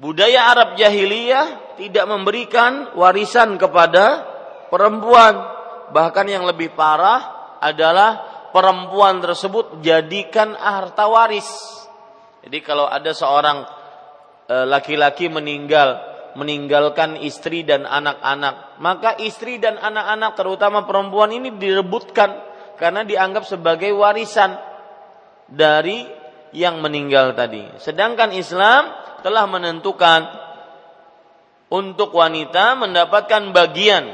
Budaya 0.00 0.48
Arab 0.48 0.80
jahiliyah 0.80 1.76
tidak 1.76 2.06
memberikan 2.08 2.96
warisan 2.96 3.58
kepada 3.60 4.24
perempuan. 4.72 5.36
Bahkan 5.90 6.26
yang 6.30 6.46
lebih 6.46 6.72
parah 6.72 7.58
adalah 7.60 8.24
perempuan 8.54 9.20
tersebut 9.20 9.82
jadikan 9.82 10.54
harta 10.54 11.04
waris. 11.10 11.50
Jadi 12.46 12.58
kalau 12.64 12.88
ada 12.88 13.12
seorang 13.12 13.66
e, 14.48 14.56
laki-laki 14.64 15.28
meninggal 15.28 16.09
meninggalkan 16.38 17.18
istri 17.18 17.66
dan 17.66 17.86
anak-anak, 17.86 18.78
maka 18.78 19.18
istri 19.18 19.58
dan 19.58 19.78
anak-anak 19.78 20.36
terutama 20.38 20.86
perempuan 20.86 21.34
ini 21.34 21.54
direbutkan 21.54 22.30
karena 22.78 23.04
dianggap 23.04 23.44
sebagai 23.44 23.92
warisan 23.92 24.56
dari 25.50 26.06
yang 26.54 26.82
meninggal 26.82 27.34
tadi. 27.34 27.66
Sedangkan 27.78 28.34
Islam 28.34 28.90
telah 29.22 29.44
menentukan 29.46 30.20
untuk 31.70 32.14
wanita 32.14 32.74
mendapatkan 32.74 33.54
bagian 33.54 34.10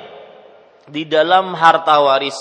di 0.87 1.09
dalam 1.09 1.57
harta 1.57 1.99
waris. 2.05 2.37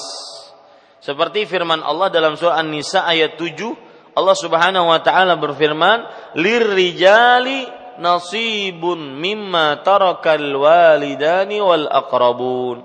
Seperti 1.00 1.46
firman 1.46 1.86
Allah 1.86 2.10
dalam 2.10 2.34
surah 2.34 2.58
An-Nisa 2.60 3.06
ayat 3.06 3.38
7, 3.38 4.18
Allah 4.18 4.36
Subhanahu 4.36 4.90
wa 4.90 5.00
taala 5.06 5.38
berfirman, 5.38 6.34
"Lirrijali 6.40 7.85
nasibun 8.02 9.20
mimma 9.20 9.82
tarakal 9.86 10.44
walidani 10.56 11.60
wal 11.60 11.88
aqrabun." 11.88 12.84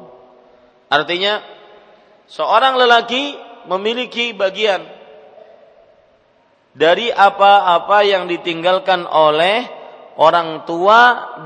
Artinya 0.90 1.42
seorang 2.26 2.74
lelaki 2.78 3.38
memiliki 3.70 4.34
bagian 4.34 4.82
dari 6.74 7.10
apa-apa 7.10 8.06
yang 8.06 8.30
ditinggalkan 8.30 9.06
oleh 9.06 9.66
orang 10.18 10.66
tua 10.66 11.00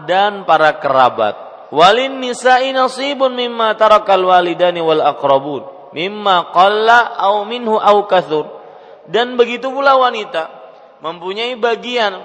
dan 0.05 0.45
para 0.49 0.77
kerabat. 0.81 1.37
Walin 1.75 2.23
nisa'i 2.23 2.71
nasibun 2.71 3.35
mimma 3.35 3.75
tarakal 3.75 4.23
walidani 4.25 4.81
wal 4.85 5.01
aqrabun 5.01 5.75
mimma 5.95 6.51
qalla 6.51 7.15
au 7.17 7.47
minhu 7.47 7.79
au 7.79 8.05
kathur. 8.11 8.51
Dan 9.07 9.39
begitu 9.39 9.71
pula 9.71 9.95
wanita 9.95 10.51
mempunyai 11.01 11.55
bagian 11.55 12.19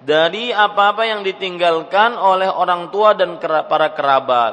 dari 0.00 0.48
apa-apa 0.48 1.04
yang 1.04 1.20
ditinggalkan 1.20 2.16
oleh 2.16 2.48
orang 2.48 2.88
tua 2.88 3.12
dan 3.12 3.36
para 3.40 3.92
kerabat, 3.92 4.52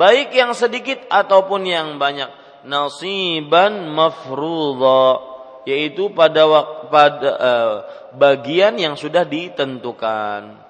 baik 0.00 0.32
yang 0.32 0.56
sedikit 0.56 1.04
ataupun 1.12 1.68
yang 1.68 2.00
banyak. 2.00 2.44
Nasiban 2.66 3.94
mafrudha 3.94 5.36
yaitu 5.66 6.10
pada 6.10 6.46
pada 6.90 7.30
uh, 7.38 7.74
bagian 8.14 8.74
yang 8.78 8.98
sudah 8.98 9.22
ditentukan. 9.22 10.66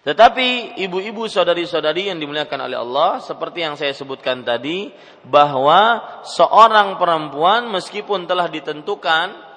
Tetapi 0.00 0.80
ibu-ibu 0.80 1.28
saudari-saudari 1.28 2.08
yang 2.08 2.16
dimuliakan 2.16 2.72
oleh 2.72 2.80
Allah, 2.80 3.20
seperti 3.20 3.60
yang 3.60 3.76
saya 3.76 3.92
sebutkan 3.92 4.40
tadi, 4.40 4.88
bahwa 5.28 6.00
seorang 6.24 6.96
perempuan 6.96 7.68
meskipun 7.68 8.24
telah 8.24 8.48
ditentukan 8.48 9.49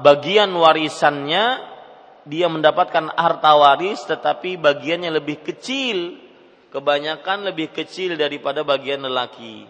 bagian 0.00 0.48
warisannya, 0.56 1.60
dia 2.24 2.46
mendapatkan 2.48 3.12
harta 3.12 3.52
waris, 3.52 4.00
tetapi 4.08 4.56
bagiannya 4.56 5.12
lebih 5.12 5.44
kecil, 5.44 6.16
kebanyakan 6.72 7.52
lebih 7.52 7.68
kecil 7.76 8.16
daripada 8.16 8.64
bagian 8.64 9.04
lelaki. 9.04 9.68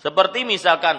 Seperti 0.00 0.48
misalkan 0.48 0.96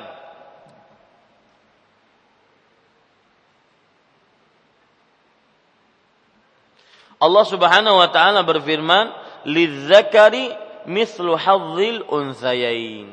Allah 7.21 7.45
Subhanahu 7.45 8.01
wa 8.01 8.09
taala 8.09 8.41
berfirman, 8.41 9.13
"Lidzakari 9.45 10.70
mislu 10.89 11.37
hadzil 11.37 12.05
unsayain." 12.09 13.09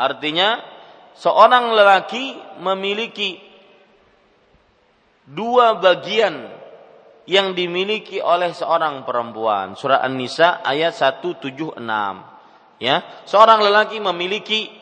Artinya, 0.00 0.64
seorang 1.12 1.76
lelaki 1.76 2.32
memiliki 2.64 3.36
dua 5.28 5.76
bagian 5.76 6.48
yang 7.30 7.54
dimiliki 7.54 8.18
oleh 8.18 8.50
seorang 8.50 9.06
perempuan. 9.06 9.78
Surah 9.78 10.02
An-Nisa 10.02 10.64
ayat 10.66 10.96
176. 10.96 11.78
Ya, 12.80 13.04
seorang 13.28 13.60
lelaki 13.60 14.00
memiliki 14.00 14.72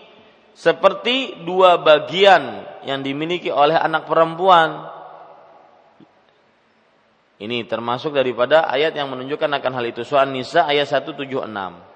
seperti 0.54 1.42
dua 1.42 1.82
bagian 1.82 2.64
yang 2.86 3.02
dimiliki 3.02 3.50
oleh 3.50 3.74
anak 3.74 4.06
perempuan. 4.06 4.86
Ini 7.38 7.70
termasuk 7.70 8.14
daripada 8.18 8.66
ayat 8.66 8.94
yang 8.98 9.14
menunjukkan 9.14 9.62
akan 9.62 9.72
hal 9.78 9.86
itu. 9.86 10.02
Surah 10.02 10.26
Nisa 10.26 10.66
ayat 10.66 10.90
176. 10.90 11.87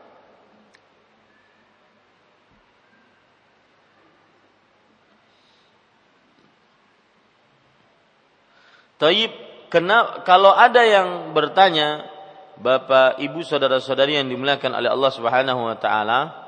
Taib, 9.02 9.34
kena, 9.66 10.22
kalau 10.22 10.54
ada 10.54 10.86
yang 10.86 11.34
bertanya, 11.34 12.06
Bapak, 12.54 13.18
Ibu, 13.18 13.42
saudara-saudari 13.42 14.14
yang 14.14 14.30
dimuliakan 14.30 14.78
oleh 14.78 14.94
Allah 14.94 15.10
Subhanahu 15.10 15.66
wa 15.66 15.74
taala, 15.74 16.42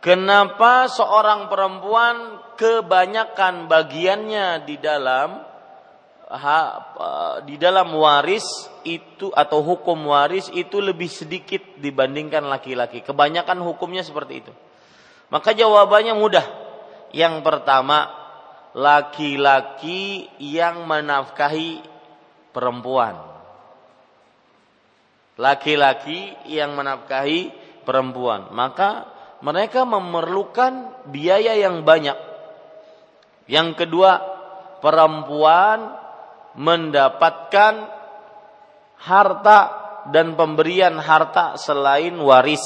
Kenapa 0.00 0.88
seorang 0.88 1.52
perempuan 1.52 2.40
kebanyakan 2.56 3.68
bagiannya 3.68 4.64
di 4.64 4.80
dalam 4.80 5.44
di 7.44 7.60
dalam 7.60 7.92
waris 7.92 8.48
itu 8.88 9.28
atau 9.28 9.60
hukum 9.60 10.08
waris 10.08 10.48
itu 10.56 10.80
lebih 10.80 11.10
sedikit 11.12 11.60
dibandingkan 11.76 12.48
laki-laki. 12.48 13.04
Kebanyakan 13.04 13.60
hukumnya 13.60 14.00
seperti 14.00 14.40
itu. 14.40 14.52
Maka 15.28 15.52
jawabannya 15.52 16.16
mudah. 16.16 16.46
Yang 17.12 17.44
pertama, 17.44 18.08
laki-laki 18.72 20.32
yang 20.40 20.88
menafkahi 20.88 21.89
perempuan. 22.50 23.16
Laki-laki 25.40 26.36
yang 26.46 26.76
menafkahi 26.76 27.50
perempuan. 27.88 28.52
Maka 28.52 29.08
mereka 29.40 29.88
memerlukan 29.88 31.06
biaya 31.08 31.56
yang 31.56 31.82
banyak. 31.82 32.16
Yang 33.48 33.68
kedua, 33.82 34.20
perempuan 34.84 35.96
mendapatkan 36.54 37.88
harta 39.00 39.60
dan 40.12 40.36
pemberian 40.36 41.00
harta 41.00 41.56
selain 41.56 42.20
waris. 42.20 42.62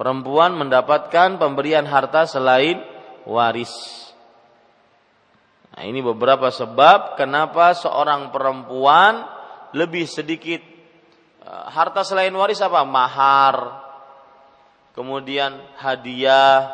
Perempuan 0.00 0.56
mendapatkan 0.56 1.36
pemberian 1.36 1.84
harta 1.84 2.24
selain 2.24 2.80
waris. 3.28 3.99
Nah, 5.80 5.88
ini 5.88 6.04
beberapa 6.04 6.52
sebab 6.52 7.16
kenapa 7.16 7.72
seorang 7.72 8.28
perempuan 8.28 9.24
lebih 9.72 10.04
sedikit 10.04 10.60
eh, 11.40 11.66
harta 11.72 12.04
selain 12.04 12.36
waris 12.36 12.60
apa? 12.60 12.84
Mahar, 12.84 13.80
kemudian 14.92 15.56
hadiah, 15.80 16.68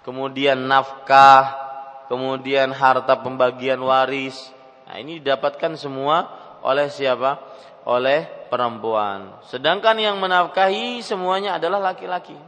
kemudian 0.00 0.64
nafkah, 0.64 1.60
kemudian 2.08 2.72
harta 2.72 3.20
pembagian 3.20 3.84
waris. 3.84 4.48
Nah, 4.88 4.96
ini 4.96 5.20
didapatkan 5.20 5.76
semua 5.76 6.24
oleh 6.64 6.88
siapa? 6.88 7.36
Oleh 7.84 8.48
perempuan. 8.48 9.44
Sedangkan 9.44 10.00
yang 10.00 10.16
menafkahi 10.16 11.04
semuanya 11.04 11.60
adalah 11.60 11.92
laki-laki. 11.92 12.40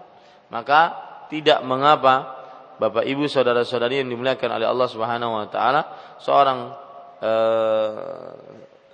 Maka 0.49 0.97
tidak 1.29 1.61
mengapa 1.61 2.38
Bapak 2.79 3.03
Ibu 3.03 3.27
saudara-saudari 3.27 3.99
yang 3.99 4.09
dimuliakan 4.15 4.55
oleh 4.55 4.67
Allah 4.71 4.89
Subhanahu 4.89 5.33
wa 5.35 5.47
taala, 5.51 5.83
seorang 6.23 6.59
eh, 7.19 8.31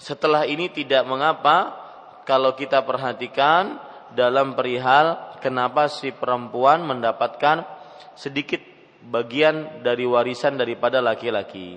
setelah 0.01 0.49
ini 0.49 0.72
tidak 0.72 1.05
mengapa 1.05 1.76
kalau 2.24 2.57
kita 2.57 2.80
perhatikan 2.80 3.76
dalam 4.16 4.57
perihal 4.57 5.37
kenapa 5.45 5.93
si 5.93 6.16
perempuan 6.16 6.80
mendapatkan 6.89 7.68
sedikit 8.16 8.64
bagian 9.05 9.85
dari 9.85 10.09
warisan 10.09 10.57
daripada 10.57 11.05
laki-laki. 11.05 11.76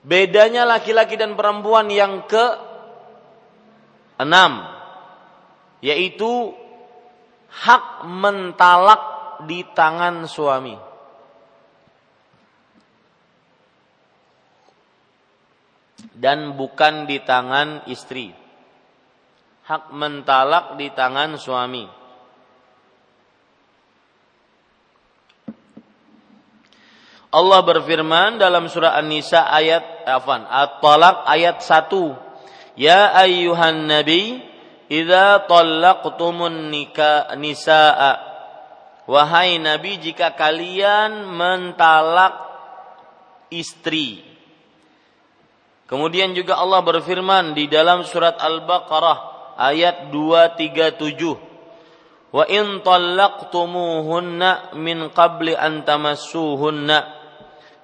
Bedanya 0.00 0.64
laki-laki 0.64 1.20
dan 1.20 1.36
perempuan 1.36 1.92
yang 1.92 2.24
ke 2.24 2.44
enam 4.16 4.64
yaitu 5.84 6.56
hak 7.52 8.08
mentalak 8.08 9.19
di 9.46 9.64
tangan 9.64 10.24
suami. 10.24 10.76
Dan 16.16 16.56
bukan 16.56 17.08
di 17.08 17.20
tangan 17.24 17.88
istri. 17.88 18.32
Hak 19.64 19.94
mentalak 19.94 20.76
di 20.76 20.92
tangan 20.92 21.36
suami. 21.40 21.84
Allah 27.30 27.60
berfirman 27.62 28.42
dalam 28.42 28.66
surah 28.66 28.98
An-Nisa 28.98 29.46
ayat 29.46 30.02
afan 30.02 30.42
At-Talaq 30.50 31.30
ayat 31.30 31.62
1. 31.62 32.74
Ya 32.74 33.14
ayyuhan 33.14 33.86
nabi 33.86 34.42
idza 34.90 35.46
talaqtumun 35.46 36.74
nisaa 37.38 38.29
Wahai 39.10 39.58
nabi 39.58 39.98
jika 39.98 40.38
kalian 40.38 41.26
mentalak 41.34 42.30
istri. 43.50 44.22
Kemudian 45.90 46.30
juga 46.30 46.62
Allah 46.62 46.78
berfirman 46.86 47.58
di 47.58 47.66
dalam 47.66 48.06
surat 48.06 48.38
Al-Baqarah 48.38 49.18
ayat 49.58 50.14
237 50.14 51.50
Wa 52.30 52.46
in 52.46 52.78
talaqtumuhunna 52.86 54.78
min 54.78 55.10
qabli 55.10 55.58
an 55.58 55.82
tamassuhunna. 55.82 57.18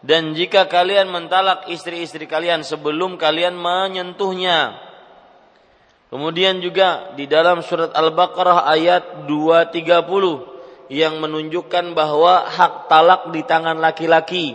Dan 0.06 0.38
jika 0.38 0.70
kalian 0.70 1.10
mentalak 1.10 1.66
istri-istri 1.66 2.30
kalian 2.30 2.62
sebelum 2.62 3.18
kalian 3.18 3.58
menyentuhnya. 3.58 4.78
Kemudian 6.06 6.62
juga 6.62 7.10
di 7.18 7.26
dalam 7.26 7.66
surat 7.66 7.90
Al-Baqarah 7.90 8.70
ayat 8.70 9.26
230 9.26 10.55
yang 10.93 11.18
menunjukkan 11.18 11.95
bahwa 11.95 12.47
hak 12.47 12.87
talak 12.87 13.22
di 13.34 13.43
tangan 13.43 13.78
laki-laki. 13.78 14.55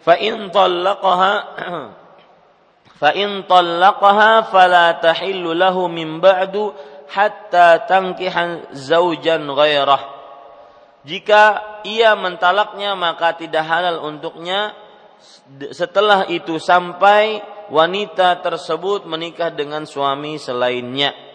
Fa 0.00 0.16
in 0.16 0.48
talaqaha 0.48 1.34
fa 3.00 3.10
in 3.16 3.44
talaqaha 3.44 4.48
fala 4.48 4.96
tahillu 5.00 5.56
lahu 5.56 5.88
min 5.88 6.20
ba'du 6.20 6.72
hatta. 7.08 7.88
Jika 11.00 11.42
ia 11.88 12.10
mentalaknya 12.12 12.92
maka 12.92 13.32
tidak 13.32 13.64
halal 13.64 14.04
untuknya 14.04 14.76
setelah 15.72 16.28
itu 16.28 16.60
sampai 16.60 17.40
wanita 17.72 18.40
tersebut 18.44 19.08
menikah 19.08 19.48
dengan 19.48 19.88
suami 19.88 20.36
selainnya. 20.36 21.29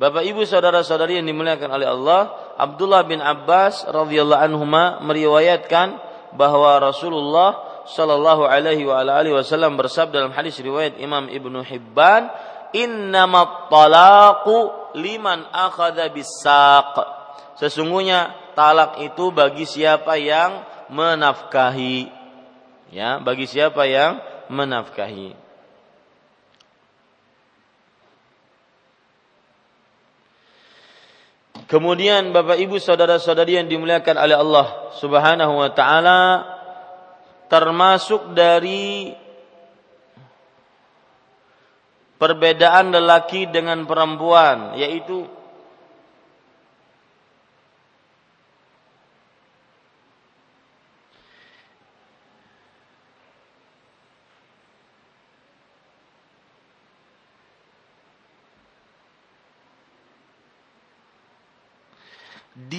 Bapak 0.00 0.24
Ibu 0.24 0.48
saudara-saudari 0.48 1.20
yang 1.20 1.28
dimuliakan 1.28 1.76
oleh 1.76 1.84
Allah, 1.84 2.32
Abdullah 2.56 3.04
bin 3.04 3.20
Abbas 3.20 3.84
radhiyallahu 3.84 4.40
anhu 4.40 4.64
meriwayatkan 5.04 6.00
bahwa 6.32 6.80
Rasulullah 6.80 7.84
Shallallahu 7.84 8.48
alaihi 8.48 8.86
wasallam 9.34 9.76
bersabda 9.76 10.24
dalam 10.24 10.32
hadis 10.32 10.56
riwayat 10.56 10.96
Imam 10.96 11.28
Ibnu 11.28 11.60
Hibban, 11.60 12.32
"Innamat 12.72 13.68
talaqu 13.68 14.72
liman 14.96 15.44
akhadha 15.52 16.08
bisaq." 16.08 16.96
Sesungguhnya 17.60 18.32
talak 18.56 19.04
itu 19.04 19.28
bagi 19.36 19.68
siapa 19.68 20.16
yang 20.16 20.64
menafkahi 20.90 22.10
ya 22.90 23.22
bagi 23.22 23.46
siapa 23.46 23.86
yang 23.86 24.18
menafkahi 24.50 25.38
Kemudian 31.70 32.34
Bapak 32.34 32.58
Ibu 32.58 32.82
saudara-saudari 32.82 33.54
yang 33.54 33.70
dimuliakan 33.70 34.18
oleh 34.18 34.34
Allah 34.34 34.90
Subhanahu 34.98 35.54
wa 35.54 35.70
taala 35.70 36.20
termasuk 37.46 38.34
dari 38.34 39.14
perbedaan 42.18 42.90
lelaki 42.90 43.46
dengan 43.46 43.86
perempuan 43.86 44.74
yaitu 44.82 45.30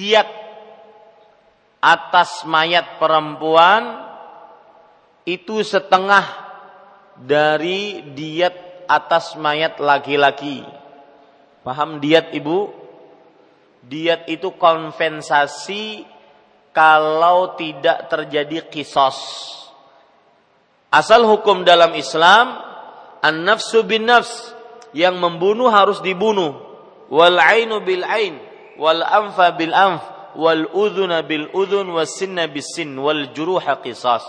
diat 0.02 0.26
atas 1.78 2.42
mayat 2.42 2.98
perempuan 2.98 4.02
itu 5.22 5.62
setengah 5.62 6.26
dari 7.14 8.10
diat 8.10 8.86
atas 8.90 9.38
mayat 9.38 9.78
laki-laki. 9.78 10.66
Paham 11.62 12.02
diat 12.02 12.34
Ibu? 12.34 12.82
Diat 13.86 14.26
itu 14.26 14.58
kompensasi 14.58 16.02
kalau 16.74 17.54
tidak 17.54 18.10
terjadi 18.10 18.66
kisos. 18.66 19.18
Asal 20.90 21.22
hukum 21.26 21.62
dalam 21.62 21.94
Islam 21.94 22.58
an-nafsu 23.22 23.86
bin 23.86 24.10
nafs 24.10 24.50
yang 24.90 25.18
membunuh 25.22 25.70
harus 25.70 26.02
dibunuh 26.02 26.58
wal 27.08 27.38
ainu 27.38 27.80
bil 27.80 28.02
ain 28.04 28.51
wal 28.82 28.98
anfa 29.06 29.54
bil 29.54 29.70
anf 29.70 30.02
wal 30.34 30.66
udhuna 30.74 31.22
bil 31.22 31.46
udhun 31.54 31.94
was 31.94 32.18
sinna 32.18 32.50
bis 32.50 32.66
sin 32.74 32.98
wal 32.98 33.30
juruha 33.30 33.78
qisas. 33.78 34.26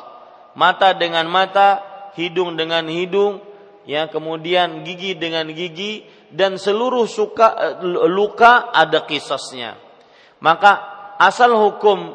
Mata 0.54 0.94
dengan 0.94 1.26
mata, 1.26 1.82
hidung 2.14 2.54
dengan 2.54 2.86
hidung, 2.86 3.42
ya 3.90 4.06
kemudian 4.06 4.86
gigi 4.86 5.18
dengan 5.18 5.50
gigi 5.50 6.06
dan 6.30 6.62
seluruh 6.62 7.10
suka 7.10 7.82
luka 8.06 8.70
ada 8.70 9.10
kisosnya. 9.10 9.74
Maka 10.38 10.72
asal 11.18 11.58
hukum 11.58 12.14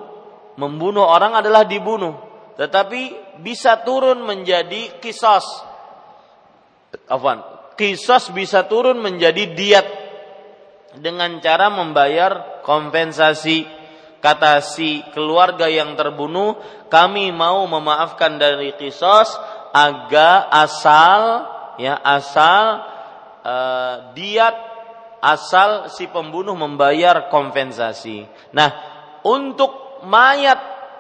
membunuh 0.55 1.03
orang 1.03 1.35
adalah 1.43 1.67
dibunuh, 1.67 2.15
tetapi 2.55 3.35
bisa 3.43 3.83
turun 3.83 4.23
menjadi 4.23 5.03
kisos. 5.03 5.47
Afwan, 7.11 7.43
kisos 7.75 8.31
bisa 8.31 8.71
turun 8.71 9.03
menjadi 9.03 9.51
diat 9.51 9.87
dengan 10.97 11.37
cara 11.45 11.69
membayar 11.69 12.63
kompensasi 12.65 13.69
kata 14.19 14.65
si 14.65 15.05
keluarga 15.15 15.69
yang 15.69 15.95
terbunuh 15.95 16.59
kami 16.89 17.31
mau 17.31 17.69
memaafkan 17.69 18.41
dari 18.41 18.75
kisos 18.75 19.37
agar 19.71 20.49
asal 20.49 21.47
ya 21.79 22.01
asal 22.01 22.83
uh, 23.45 23.95
diat 24.17 24.57
asal 25.23 25.91
si 25.91 26.07
pembunuh 26.07 26.55
membayar 26.55 27.27
kompensasi. 27.31 28.27
Nah, 28.55 28.71
untuk 29.27 30.03
mayat 30.07 30.59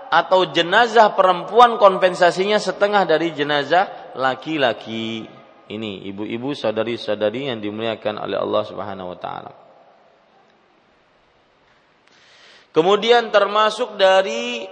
atau 0.08 0.48
jenazah 0.50 1.12
perempuan 1.12 1.76
kompensasinya 1.76 2.56
setengah 2.56 3.04
dari 3.04 3.30
jenazah 3.36 4.14
laki-laki. 4.16 5.28
Ini 5.68 6.08
ibu-ibu 6.08 6.56
saudari-saudari 6.56 7.52
yang 7.52 7.60
dimuliakan 7.60 8.24
oleh 8.24 8.40
Allah 8.40 8.62
Subhanahu 8.64 9.12
wa 9.12 9.18
taala. 9.20 9.67
Kemudian 12.78 13.34
termasuk 13.34 13.98
dari 13.98 14.62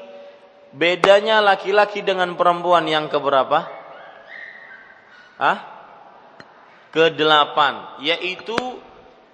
bedanya 0.70 1.42
laki-laki 1.42 2.06
dengan 2.06 2.38
perempuan 2.38 2.86
yang 2.86 3.10
keberapa? 3.10 3.66
Ah? 5.42 5.58
Kedelapan, 6.94 7.98
yaitu 8.06 8.54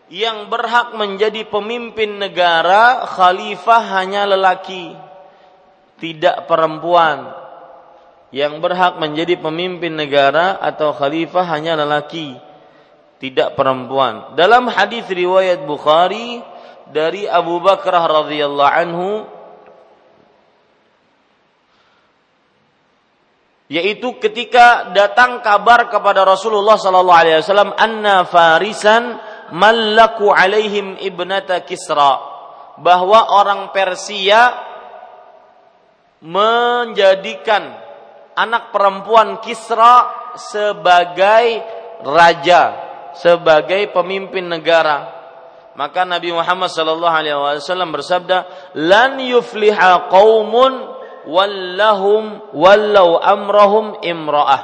yang 0.09 0.49
berhak 0.49 0.97
menjadi 0.97 1.45
pemimpin 1.53 2.16
negara 2.16 3.05
khalifah 3.12 4.01
hanya 4.01 4.25
lelaki, 4.25 4.97
tidak 6.01 6.49
perempuan 6.49 7.29
yang 8.33 8.57
berhak 8.64 8.97
menjadi 8.97 9.37
pemimpin 9.37 10.01
negara 10.01 10.57
atau 10.57 10.97
khalifah 10.97 11.45
hanya 11.45 11.77
lelaki, 11.77 12.41
tidak 13.20 13.53
perempuan. 13.53 14.33
Dalam 14.33 14.64
hadis 14.73 15.05
riwayat 15.12 15.61
Bukhari 15.68 16.41
dari 16.93 17.24
Abu 17.24 17.59
Bakar 17.59 18.05
radhiyallahu 18.07 18.72
anhu 18.72 19.11
yaitu 23.72 24.20
ketika 24.20 24.93
datang 24.93 25.40
kabar 25.40 25.88
kepada 25.88 26.28
Rasulullah 26.28 26.76
sallallahu 26.76 27.20
alaihi 27.24 27.40
wasallam 27.40 27.72
anna 27.72 28.28
farisan 28.28 29.16
mallaku 29.57 30.28
alaihim 30.28 31.01
ibnata 31.01 31.64
Kisra 31.64 32.20
bahwa 32.76 33.32
orang 33.32 33.72
Persia 33.72 34.53
menjadikan 36.20 37.72
anak 38.36 38.76
perempuan 38.76 39.40
Kisra 39.40 40.09
sebagai 40.36 41.64
raja, 42.05 42.62
sebagai 43.16 43.88
pemimpin 43.93 44.49
negara. 44.49 45.22
Maka 45.73 46.05
Nabi 46.05 46.37
Muhammad 46.37 46.68
sallallahu 46.68 47.16
alaihi 47.16 47.33
wasallam 47.33 47.97
bersabda, 47.97 48.45
"Lan 48.77 49.16
yufliha 49.16 50.12
qaumun 50.12 50.73
wallahum 51.25 52.53
wallau 52.53 53.16
amrahum 53.16 53.97
imra'ah." 54.05 54.62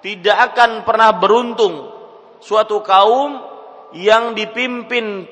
Tidak 0.00 0.36
akan 0.52 0.84
pernah 0.84 1.16
beruntung 1.16 1.92
suatu 2.40 2.80
kaum 2.80 3.40
yang 3.96 4.32
dipimpin 4.32 5.28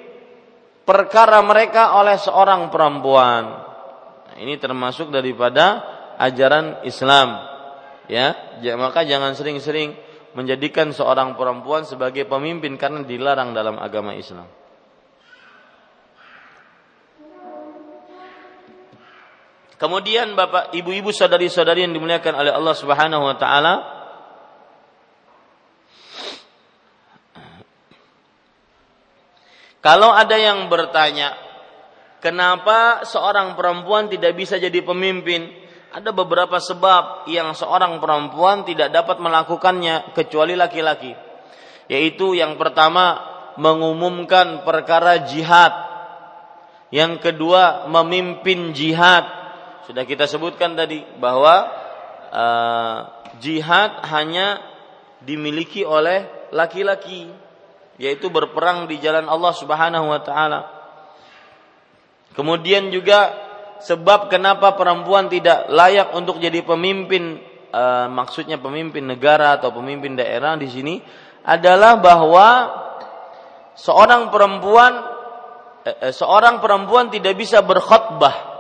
perkara 0.85 1.41
mereka 1.41 1.97
oleh 1.97 2.17
seorang 2.17 2.69
perempuan. 2.69 3.43
Nah, 4.33 4.37
ini 4.41 4.57
termasuk 4.57 5.13
daripada 5.13 5.85
ajaran 6.21 6.85
Islam. 6.89 7.49
Ya, 8.09 8.37
maka 8.77 9.09
jangan 9.09 9.33
sering-sering 9.33 9.97
menjadikan 10.37 10.93
seorang 10.93 11.37
perempuan 11.37 11.85
sebagai 11.85 12.25
pemimpin 12.25 12.77
karena 12.81 13.05
dilarang 13.05 13.53
dalam 13.57 13.77
agama 13.77 14.17
Islam. 14.17 14.49
Kemudian 19.83 20.39
Bapak, 20.39 20.71
Ibu-ibu, 20.71 21.11
saudari-saudari 21.11 21.83
yang 21.83 21.91
dimuliakan 21.91 22.39
oleh 22.39 22.55
Allah 22.55 22.75
Subhanahu 22.79 23.27
wa 23.27 23.37
taala, 23.37 23.75
Kalau 29.83 30.15
ada 30.15 30.39
yang 30.39 30.71
bertanya, 30.71 31.35
kenapa 32.23 33.03
seorang 33.03 33.59
perempuan 33.59 34.07
tidak 34.07 34.39
bisa 34.39 34.55
jadi 34.55 34.79
pemimpin? 34.79 35.51
ada 35.93 36.11
beberapa 36.11 36.57
sebab 36.57 37.29
yang 37.29 37.53
seorang 37.53 38.01
perempuan 38.01 38.65
tidak 38.65 38.89
dapat 38.89 39.21
melakukannya 39.21 40.17
kecuali 40.17 40.57
laki-laki. 40.57 41.13
Yaitu 41.93 42.33
yang 42.33 42.57
pertama 42.57 43.21
mengumumkan 43.61 44.65
perkara 44.65 45.29
jihad. 45.29 45.73
Yang 46.89 47.21
kedua 47.21 47.85
memimpin 47.93 48.73
jihad. 48.73 49.42
Sudah 49.89 50.07
kita 50.07 50.31
sebutkan 50.31 50.79
tadi 50.79 51.03
bahwa 51.19 51.67
uh, 52.31 52.99
jihad 53.43 54.07
hanya 54.07 54.63
dimiliki 55.23 55.87
oleh 55.87 56.51
laki-laki 56.55 57.31
yaitu 58.01 58.29
berperang 58.29 58.91
di 58.91 58.99
jalan 58.99 59.31
Allah 59.31 59.53
Subhanahu 59.55 60.07
wa 60.11 60.21
taala. 60.21 60.61
Kemudian 62.33 62.89
juga 62.89 63.31
sebab 63.85 64.33
kenapa 64.33 64.75
perempuan 64.79 65.29
tidak 65.29 65.69
layak 65.69 66.15
untuk 66.17 66.41
jadi 66.41 66.65
pemimpin 66.65 67.39
e, 67.69 67.83
maksudnya 68.09 68.57
pemimpin 68.57 69.05
negara 69.05 69.61
atau 69.61 69.75
pemimpin 69.75 70.17
daerah 70.17 70.57
di 70.57 70.71
sini 70.71 70.95
adalah 71.45 72.01
bahwa 72.01 72.49
seorang 73.77 74.33
perempuan 74.33 74.93
e, 75.85 76.09
seorang 76.15 76.65
perempuan 76.65 77.13
tidak 77.13 77.37
bisa 77.37 77.61
berkhutbah 77.61 78.52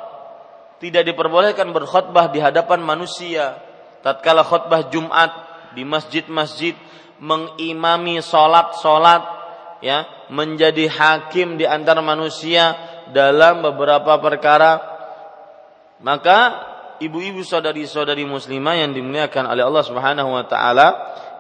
tidak 0.83 1.07
diperbolehkan 1.07 1.71
berkhutbah 1.71 2.35
di 2.35 2.43
hadapan 2.43 2.83
manusia 2.83 3.63
tatkala 4.03 4.43
khutbah 4.43 4.91
Jumat 4.91 5.31
di 5.79 5.87
masjid-masjid 5.87 6.75
mengimami 7.23 8.19
salat-salat 8.19 9.23
ya 9.79 10.03
menjadi 10.27 10.91
hakim 10.91 11.55
di 11.55 11.71
antara 11.71 12.03
manusia 12.03 12.75
dalam 13.15 13.63
beberapa 13.63 14.19
perkara 14.19 14.83
maka 16.03 16.39
ibu-ibu 16.99 17.43
saudari-saudari 17.47 18.27
muslimah 18.27 18.79
yang 18.79 18.91
dimuliakan 18.95 19.51
oleh 19.51 19.63
Allah 19.67 19.85
Subhanahu 19.87 20.31
wa 20.35 20.45
taala, 20.47 20.89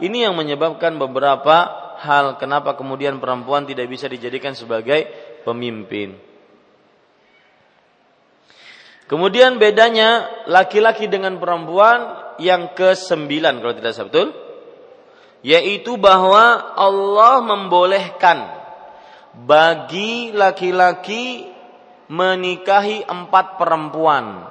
ini 0.02 0.26
yang 0.26 0.34
menyebabkan 0.34 0.98
beberapa 0.98 1.70
hal 2.02 2.38
kenapa 2.38 2.74
kemudian 2.74 3.22
perempuan 3.22 3.62
tidak 3.66 3.86
bisa 3.86 4.10
dijadikan 4.10 4.54
sebagai 4.58 5.06
pemimpin. 5.46 6.31
Kemudian 9.10 9.60
bedanya 9.60 10.30
laki-laki 10.48 11.10
dengan 11.10 11.36
perempuan 11.36 12.16
yang 12.40 12.72
ke 12.72 12.96
sembilan 12.96 13.60
kalau 13.60 13.74
tidak 13.76 13.92
salah 13.92 14.08
betul, 14.08 14.28
yaitu 15.42 15.98
bahwa 15.98 16.74
Allah 16.78 17.42
membolehkan 17.42 18.38
bagi 19.34 20.30
laki-laki 20.32 21.50
menikahi 22.12 23.04
empat 23.08 23.56
perempuan. 23.58 24.48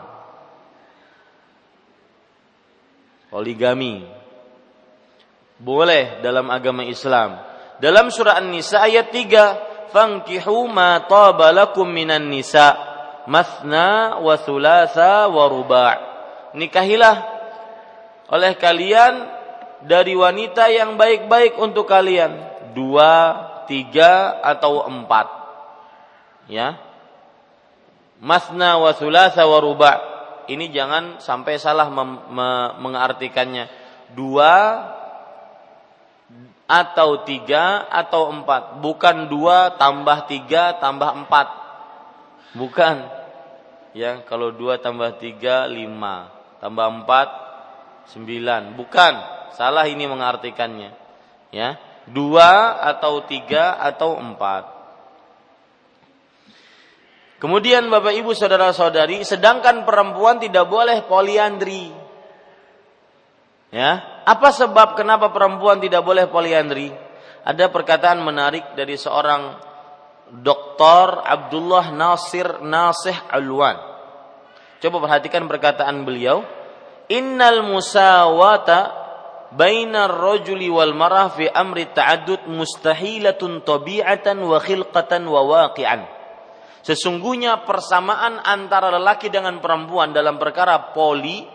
Poligami. 3.31 4.03
Boleh 5.61 6.19
dalam 6.19 6.49
agama 6.51 6.83
Islam. 6.83 7.39
Dalam 7.77 8.09
surah 8.09 8.41
An-Nisa 8.41 8.81
ayat 8.81 9.13
3, 9.13 9.45
"Fankihu 9.93 10.65
ma 10.67 11.05
taba 11.05 11.53
lakum 11.53 11.85
minan 11.85 12.27
nisa, 12.27 12.90
mathna 13.31 14.19
wa 14.19 14.35
thulatha 14.35 15.31
wa 15.31 15.47
ruba'." 15.47 15.95
Nikahilah 16.51 17.15
oleh 18.27 18.59
kalian 18.59 19.27
dari 19.87 20.15
wanita 20.15 20.67
yang 20.71 20.95
baik-baik 20.95 21.55
untuk 21.59 21.87
kalian, 21.87 22.31
dua, 22.75 23.11
tiga 23.67 24.39
atau 24.43 24.87
empat. 24.87 25.27
Ya, 26.51 26.79
masna 28.19 28.79
wa 28.79 28.91
thulatha 28.91 29.43
wa 29.47 29.59
ruba. 29.59 29.93
Ini 30.47 30.67
jangan 30.71 31.23
sampai 31.23 31.55
salah 31.55 31.87
mengartikannya. 32.79 33.71
Dua 34.11 34.83
atau 36.67 37.23
tiga 37.23 37.87
atau 37.87 38.31
empat. 38.31 38.79
Bukan 38.83 39.31
dua 39.31 39.75
tambah 39.79 40.27
tiga 40.27 40.79
tambah 40.79 41.23
empat. 41.23 41.47
Bukan. 42.55 43.20
Ya, 43.91 44.23
kalau 44.23 44.55
dua 44.55 44.79
tambah 44.79 45.19
tiga 45.19 45.67
lima. 45.67 46.31
Tambah 46.63 46.87
empat 47.03 47.29
sembilan. 48.11 48.75
Bukan. 48.79 49.13
Salah 49.55 49.87
ini 49.87 50.07
mengartikannya. 50.07 50.91
Ya, 51.51 51.75
dua 52.07 52.79
atau 52.79 53.27
tiga 53.27 53.75
atau 53.75 54.15
empat. 54.15 54.81
Kemudian 57.41 57.89
Bapak 57.89 58.13
Ibu 58.13 58.37
saudara-saudari, 58.37 59.25
sedangkan 59.25 59.81
perempuan 59.81 60.37
tidak 60.37 60.69
boleh 60.69 61.01
poliandri. 61.09 61.89
Ya, 63.73 64.21
apa 64.29 64.53
sebab 64.53 64.93
kenapa 64.93 65.33
perempuan 65.33 65.81
tidak 65.81 66.05
boleh 66.05 66.29
poliandri? 66.29 66.93
Ada 67.41 67.73
perkataan 67.73 68.21
menarik 68.21 68.77
dari 68.77 68.93
seorang 68.93 69.70
Dr. 70.31 71.27
Abdullah 71.27 71.91
Nasir 71.91 72.63
Nasih 72.63 73.15
Alwan. 73.27 73.75
Coba 74.79 74.97
perhatikan 75.03 75.45
perkataan 75.51 76.07
beliau. 76.07 76.47
Innal 77.11 77.67
musawata 77.67 78.95
bainar 79.51 80.07
rajuli 80.07 80.71
wal 80.71 80.95
marah 80.95 81.27
fi 81.35 81.51
amri 81.51 81.91
ta'addud 81.91 82.47
mustahilatun 82.47 83.67
tabi'atan 83.67 84.39
wa 84.39 84.57
khilqatan 84.63 85.27
wa 85.27 85.43
waqi'an. 85.43 86.07
Sesungguhnya 86.81 87.61
persamaan 87.67 88.41
antara 88.41 88.89
lelaki 88.89 89.29
dengan 89.29 89.61
perempuan 89.61 90.15
dalam 90.15 90.41
perkara 90.41 90.95
poli 90.95 91.45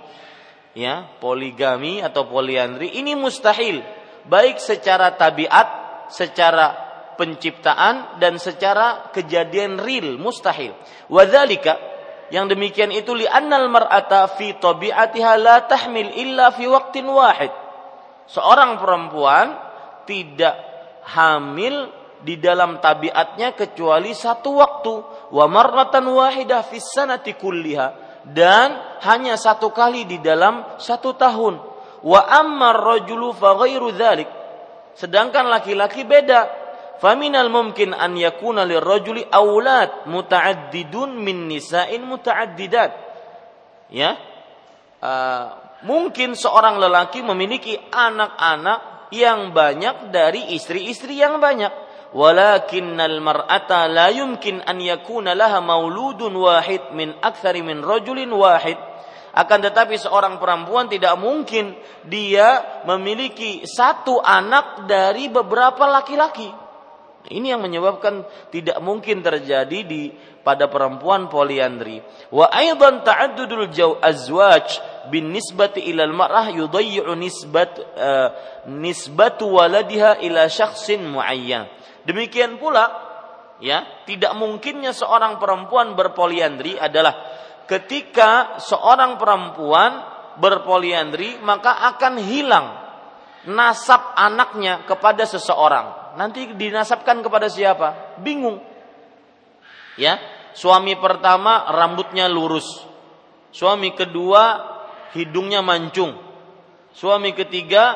ya, 0.76 1.02
poligami 1.18 2.04
atau 2.04 2.28
poliandri 2.30 2.94
ini 2.94 3.18
mustahil 3.18 3.82
baik 4.28 4.62
secara 4.62 5.16
tabiat, 5.18 5.68
secara 6.14 6.85
penciptaan 7.16 8.20
dan 8.20 8.36
secara 8.36 9.10
kejadian 9.10 9.80
real 9.80 10.20
mustahil. 10.20 10.76
Wadzalika 11.08 11.96
yang 12.28 12.50
demikian 12.50 12.90
itu 12.90 13.14
li'annal 13.14 13.70
mar'ata 13.70 14.26
fi 14.34 14.54
tabi'atiha 14.58 15.32
la 15.38 15.56
tahmil 15.66 16.10
illa 16.14 16.50
fi 16.50 16.66
waqtin 16.66 17.06
wahid. 17.06 17.50
Seorang 18.26 18.82
perempuan 18.82 19.54
tidak 20.06 20.54
hamil 21.06 21.90
di 22.26 22.42
dalam 22.42 22.82
tabiatnya 22.82 23.54
kecuali 23.54 24.10
satu 24.10 24.50
waktu. 24.58 24.94
Wa 25.30 25.46
marratan 25.46 26.10
wahidah 26.10 26.66
fis 26.66 26.90
sanati 26.90 27.38
kulliha. 27.38 28.06
Dan 28.26 28.74
hanya 29.06 29.38
satu 29.38 29.70
kali 29.70 30.02
di 30.02 30.18
dalam 30.18 30.66
satu 30.82 31.14
tahun. 31.14 31.62
Wa 32.02 32.20
ammar 32.42 32.74
rajulu 32.74 33.30
fa 33.38 33.54
ghairu 33.54 33.94
dzalik. 33.94 34.26
Sedangkan 34.98 35.46
laki-laki 35.46 36.02
beda 36.02 36.65
faminal 37.02 37.52
mumkin 37.52 37.92
an 37.92 38.16
yakuna 38.16 38.64
lirrajuli 38.64 39.28
aulad 39.28 40.08
muta'addidun 40.08 41.16
min 41.16 41.50
nisa'in 41.50 42.02
muta'addidat 42.04 42.90
ya 43.92 44.16
uh, 45.00 45.44
mungkin 45.84 46.34
seorang 46.34 46.80
lelaki 46.80 47.20
memiliki 47.20 47.76
anak-anak 47.76 49.10
yang 49.14 49.54
banyak 49.54 50.10
dari 50.10 50.56
istri-istri 50.58 51.20
yang 51.20 51.38
banyak. 51.38 51.84
Walakinnal 52.16 53.20
mar'ata 53.20 53.84
la 53.90 54.08
yumkin 54.08 54.64
an 54.64 54.80
yakuna 54.80 55.36
laha 55.36 55.60
mauludun 55.60 56.32
wahid 56.32 56.94
min 56.96 57.12
aktsari 57.20 57.60
min 57.60 57.84
rajulin 57.84 58.30
wahid. 58.32 58.78
Akan 59.36 59.60
tetapi 59.60 60.00
seorang 60.00 60.40
perempuan 60.40 60.88
tidak 60.88 61.12
mungkin 61.20 61.76
dia 62.08 62.80
memiliki 62.88 63.68
satu 63.68 64.16
anak 64.24 64.88
dari 64.88 65.28
beberapa 65.28 65.84
laki-laki. 65.84 66.65
Ini 67.26 67.58
yang 67.58 67.62
menyebabkan 67.62 68.22
tidak 68.54 68.78
mungkin 68.78 69.18
terjadi 69.18 69.82
di 69.82 70.14
pada 70.46 70.70
perempuan 70.70 71.26
poliandri. 71.26 71.98
Wa 72.30 72.46
aidan 72.54 73.02
ta'addudul 73.02 73.66
azwaj 73.98 74.78
bin 75.10 75.34
nisbati 75.34 75.82
ila 75.90 76.06
al-mar'ah 76.06 76.54
yudayyi'u 76.54 77.10
nisbat 77.18 77.82
uh, 77.82 78.28
nisbatu 78.70 79.50
waladiha 79.50 80.22
ila 80.22 80.46
syakhsin 80.46 81.02
muayyan. 81.02 81.66
Demikian 82.06 82.62
pula 82.62 82.86
ya, 83.58 84.06
tidak 84.06 84.38
mungkinnya 84.38 84.94
seorang 84.94 85.42
perempuan 85.42 85.98
berpoliandri 85.98 86.78
adalah 86.78 87.42
ketika 87.66 88.62
seorang 88.62 89.18
perempuan 89.18 90.14
berpoliandri 90.38 91.42
maka 91.42 91.90
akan 91.90 92.22
hilang 92.22 92.66
nasab 93.50 94.14
anaknya 94.14 94.86
kepada 94.86 95.26
seseorang. 95.26 96.05
Nanti 96.16 96.56
dinasabkan 96.56 97.20
kepada 97.20 97.52
siapa? 97.52 98.18
Bingung. 98.24 98.60
Ya, 100.00 100.16
Suami 100.56 100.96
pertama 100.96 101.68
rambutnya 101.68 102.32
lurus. 102.32 102.80
Suami 103.52 103.92
kedua 103.92 104.64
hidungnya 105.12 105.60
mancung. 105.60 106.16
Suami 106.96 107.36
ketiga 107.36 107.92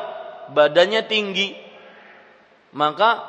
badannya 0.53 1.01
tinggi. 1.09 1.57
Maka 2.77 3.25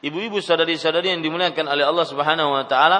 ibu-ibu 0.00 0.40
saudari-saudari 0.40 1.12
yang 1.12 1.20
dimuliakan 1.20 1.68
oleh 1.68 1.84
Allah 1.84 2.06
Subhanahu 2.08 2.56
wa 2.56 2.64
taala, 2.64 2.98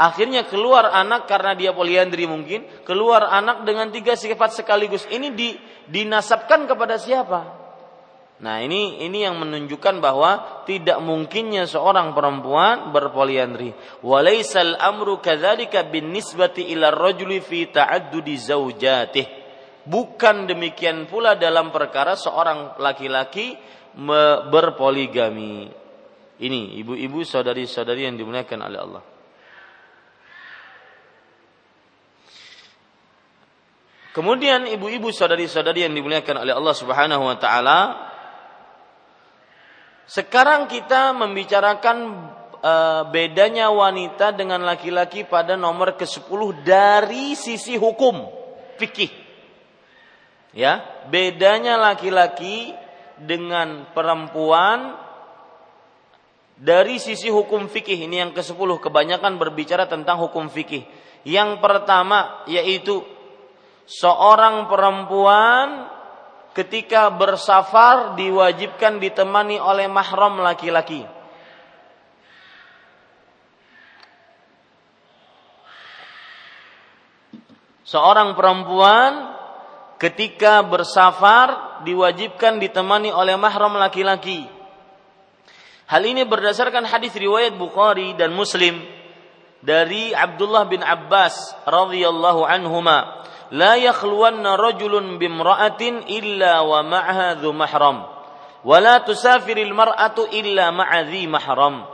akhirnya 0.00 0.48
keluar 0.48 0.96
anak 0.96 1.28
karena 1.28 1.52
dia 1.52 1.76
poliandri 1.76 2.24
mungkin, 2.24 2.64
keluar 2.88 3.28
anak 3.28 3.68
dengan 3.68 3.92
tiga 3.92 4.16
sifat 4.16 4.56
sekaligus. 4.56 5.04
Ini 5.12 5.28
di, 5.36 5.60
dinasabkan 5.92 6.64
kepada 6.64 6.96
siapa? 6.96 7.57
Nah 8.38 8.62
ini 8.62 9.02
ini 9.02 9.26
yang 9.26 9.34
menunjukkan 9.42 9.98
bahwa 9.98 10.62
tidak 10.62 11.02
mungkinnya 11.02 11.66
seorang 11.66 12.14
perempuan 12.14 12.94
berpoliandri. 12.94 13.74
Walaisal 14.06 14.78
amru 14.78 15.18
kadzalika 15.18 15.82
bin 15.82 16.14
nisbati 16.14 16.70
ila 16.70 16.94
rajuli 16.94 17.42
fi 17.42 17.66
ta'addudi 17.66 18.34
zaujatih. 18.38 19.26
Bukan 19.82 20.46
demikian 20.46 21.10
pula 21.10 21.34
dalam 21.34 21.74
perkara 21.74 22.14
seorang 22.14 22.78
laki-laki 22.78 23.58
berpoligami. 24.52 25.66
Ini 26.38 26.78
ibu-ibu 26.78 27.26
saudari-saudari 27.26 28.06
yang 28.06 28.14
dimuliakan 28.14 28.60
oleh 28.62 28.78
Allah. 28.78 29.04
Kemudian 34.14 34.66
ibu-ibu 34.70 35.10
saudari-saudari 35.10 35.86
yang 35.90 35.94
dimuliakan 35.94 36.46
oleh 36.46 36.54
Allah 36.54 36.74
Subhanahu 36.74 37.22
wa 37.22 37.36
taala, 37.38 38.07
sekarang 40.08 40.72
kita 40.72 41.12
membicarakan 41.12 42.16
e, 42.64 42.74
bedanya 43.12 43.68
wanita 43.68 44.32
dengan 44.32 44.64
laki-laki 44.64 45.28
pada 45.28 45.52
nomor 45.52 46.00
ke-10 46.00 46.64
dari 46.64 47.36
sisi 47.36 47.76
hukum 47.76 48.24
fikih. 48.80 49.12
Ya, 50.56 50.80
bedanya 51.12 51.76
laki-laki 51.76 52.72
dengan 53.20 53.84
perempuan 53.92 54.96
dari 56.56 56.96
sisi 56.96 57.28
hukum 57.28 57.68
fikih 57.68 58.08
ini 58.08 58.24
yang 58.24 58.32
ke-10 58.32 58.80
kebanyakan 58.80 59.36
berbicara 59.36 59.84
tentang 59.84 60.24
hukum 60.24 60.48
fikih. 60.48 60.88
Yang 61.28 61.60
pertama 61.60 62.48
yaitu 62.48 63.04
seorang 63.84 64.72
perempuan 64.72 65.97
ketika 66.58 67.06
bersafar 67.14 68.18
diwajibkan 68.18 68.98
ditemani 68.98 69.62
oleh 69.62 69.86
mahram 69.86 70.42
laki-laki. 70.42 71.06
Seorang 77.86 78.34
perempuan 78.34 79.38
ketika 80.02 80.66
bersafar 80.66 81.78
diwajibkan 81.86 82.58
ditemani 82.58 83.14
oleh 83.14 83.38
mahram 83.38 83.78
laki-laki. 83.78 84.42
Hal 85.86 86.02
ini 86.04 86.26
berdasarkan 86.26 86.84
hadis 86.84 87.14
riwayat 87.14 87.54
Bukhari 87.54 88.18
dan 88.18 88.34
Muslim 88.34 88.82
dari 89.62 90.10
Abdullah 90.10 90.66
bin 90.66 90.82
Abbas 90.82 91.54
radhiyallahu 91.64 92.44
anhuma 92.44 93.24
la 93.54 93.78
yakhluwanna 93.80 94.56
rajulun 94.58 95.16
bimra'atin 95.16 96.04
ma'ha 96.04 97.38
dhu 97.38 97.52
mahram. 97.52 98.04
Wa 98.64 98.76
la 98.82 99.00
tusafiril 99.06 99.72
mar'atu 99.72 100.28
illa 100.34 100.74
ma'a 100.74 101.06
dhi 101.06 101.24
mahram. 101.30 101.86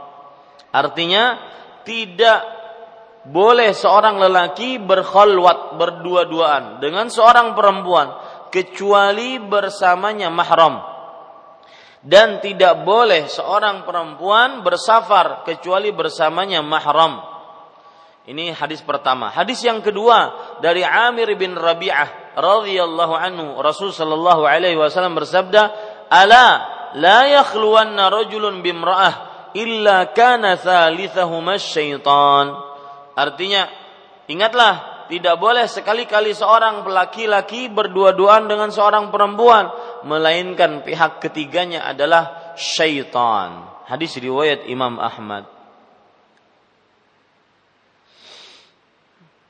Artinya 0.75 1.39
tidak 1.85 2.41
boleh 3.25 3.71
seorang 3.73 4.19
lelaki 4.21 4.81
berkhalwat 4.81 5.79
berdua-duaan 5.79 6.83
dengan 6.83 7.07
seorang 7.07 7.55
perempuan 7.55 8.07
kecuali 8.51 9.39
bersamanya 9.39 10.27
mahram. 10.33 10.81
Dan 12.05 12.37
tidak 12.37 12.85
boleh 12.85 13.25
seorang 13.25 13.81
perempuan 13.81 14.61
bersafar 14.61 15.41
kecuali 15.41 15.89
bersamanya 15.89 16.61
mahram 16.61 17.34
ini 18.25 18.49
hadis 18.57 18.81
pertama. 18.81 19.29
Hadis 19.29 19.61
yang 19.61 19.85
kedua 19.85 20.33
dari 20.57 20.81
Amir 20.81 21.29
bin 21.37 21.53
Rabi'ah 21.53 22.33
radhiyallahu 22.33 23.13
anhu 23.13 23.61
Rasul 23.61 23.93
sallallahu 23.93 24.49
alaihi 24.49 24.73
wasallam 24.73 25.13
bersabda, 25.13 25.61
"Ala 26.09 26.45
la 26.97 27.19
yakhluwanna 27.29 28.09
rajulun 28.09 28.65
bimra'ah 28.65 29.13
illa 29.53 30.09
kana 30.09 30.57
thalithahuma 30.57 31.61
syaitan." 31.61 32.49
Artinya, 33.13 33.69
ingatlah 34.25 35.05
tidak 35.05 35.37
boleh 35.37 35.69
sekali-kali 35.69 36.33
seorang 36.33 36.81
laki-laki 36.81 37.69
berdua-duaan 37.69 38.49
dengan 38.49 38.73
seorang 38.73 39.13
perempuan 39.13 39.69
melainkan 40.01 40.81
pihak 40.81 41.21
ketiganya 41.21 41.85
adalah 41.85 42.57
syaitan. 42.57 43.69
Hadis 43.85 44.17
riwayat 44.17 44.65
Imam 44.65 44.97
Ahmad. 44.97 45.54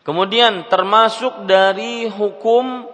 Kemudian 0.05 0.69
termasuk 0.69 1.49
dari 1.49 2.05
hukum 2.05 2.85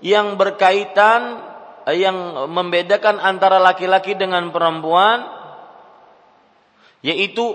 yang 0.00 0.40
berkaitan 0.40 1.44
eh, 1.84 2.00
yang 2.00 2.48
membedakan 2.48 3.20
antara 3.20 3.60
laki-laki 3.60 4.16
dengan 4.16 4.48
perempuan 4.48 5.36
yaitu 7.04 7.54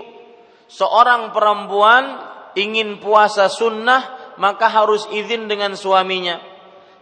seorang 0.70 1.34
perempuan 1.34 2.30
ingin 2.54 3.02
puasa 3.02 3.50
sunnah 3.50 4.34
maka 4.38 4.70
harus 4.70 5.04
izin 5.10 5.50
dengan 5.50 5.74
suaminya. 5.74 6.40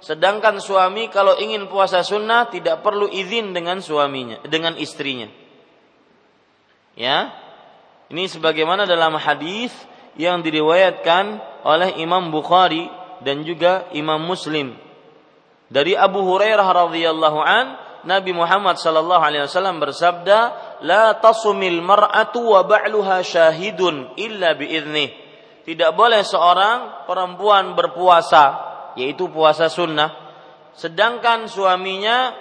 Sedangkan 0.01 0.57
suami 0.65 1.13
kalau 1.13 1.37
ingin 1.37 1.69
puasa 1.69 2.01
sunnah 2.01 2.49
tidak 2.49 2.81
perlu 2.81 3.13
izin 3.13 3.53
dengan 3.53 3.85
suaminya, 3.85 4.41
dengan 4.49 4.73
istrinya. 4.81 5.29
Ya. 6.97 7.37
Ini 8.11 8.27
sebagaimana 8.27 8.91
dalam 8.91 9.15
hadis 9.21 9.71
yang 10.19 10.43
diriwayatkan 10.43 11.39
oleh 11.67 12.01
Imam 12.01 12.33
Bukhari 12.33 12.89
dan 13.21 13.45
juga 13.45 13.87
Imam 13.93 14.19
Muslim. 14.23 14.75
Dari 15.71 15.95
Abu 15.95 16.25
Hurairah 16.27 16.67
radhiyallahu 16.67 17.39
an, 17.39 17.67
Nabi 18.03 18.33
Muhammad 18.33 18.81
sallallahu 18.81 19.23
alaihi 19.23 19.45
wasallam 19.45 19.79
bersabda, 19.79 20.39
"La 20.83 21.15
tasumil 21.21 21.85
mar'atu 21.85 22.57
wa 22.57 22.65
ba'luha 22.65 23.21
syahidun 23.21 24.17
illa 24.17 24.57
biidznih." 24.57 25.29
Tidak 25.69 25.93
boleh 25.93 26.25
seorang 26.25 27.05
perempuan 27.05 27.77
berpuasa 27.77 28.73
yaitu 28.99 29.31
puasa 29.31 29.71
sunnah, 29.71 30.11
sedangkan 30.75 31.47
suaminya 31.47 32.35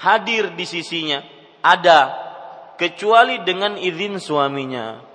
hadir 0.00 0.54
di 0.58 0.66
sisinya, 0.66 1.22
ada 1.62 2.26
kecuali 2.74 3.42
dengan 3.46 3.78
izin 3.78 4.18
suaminya. 4.18 5.07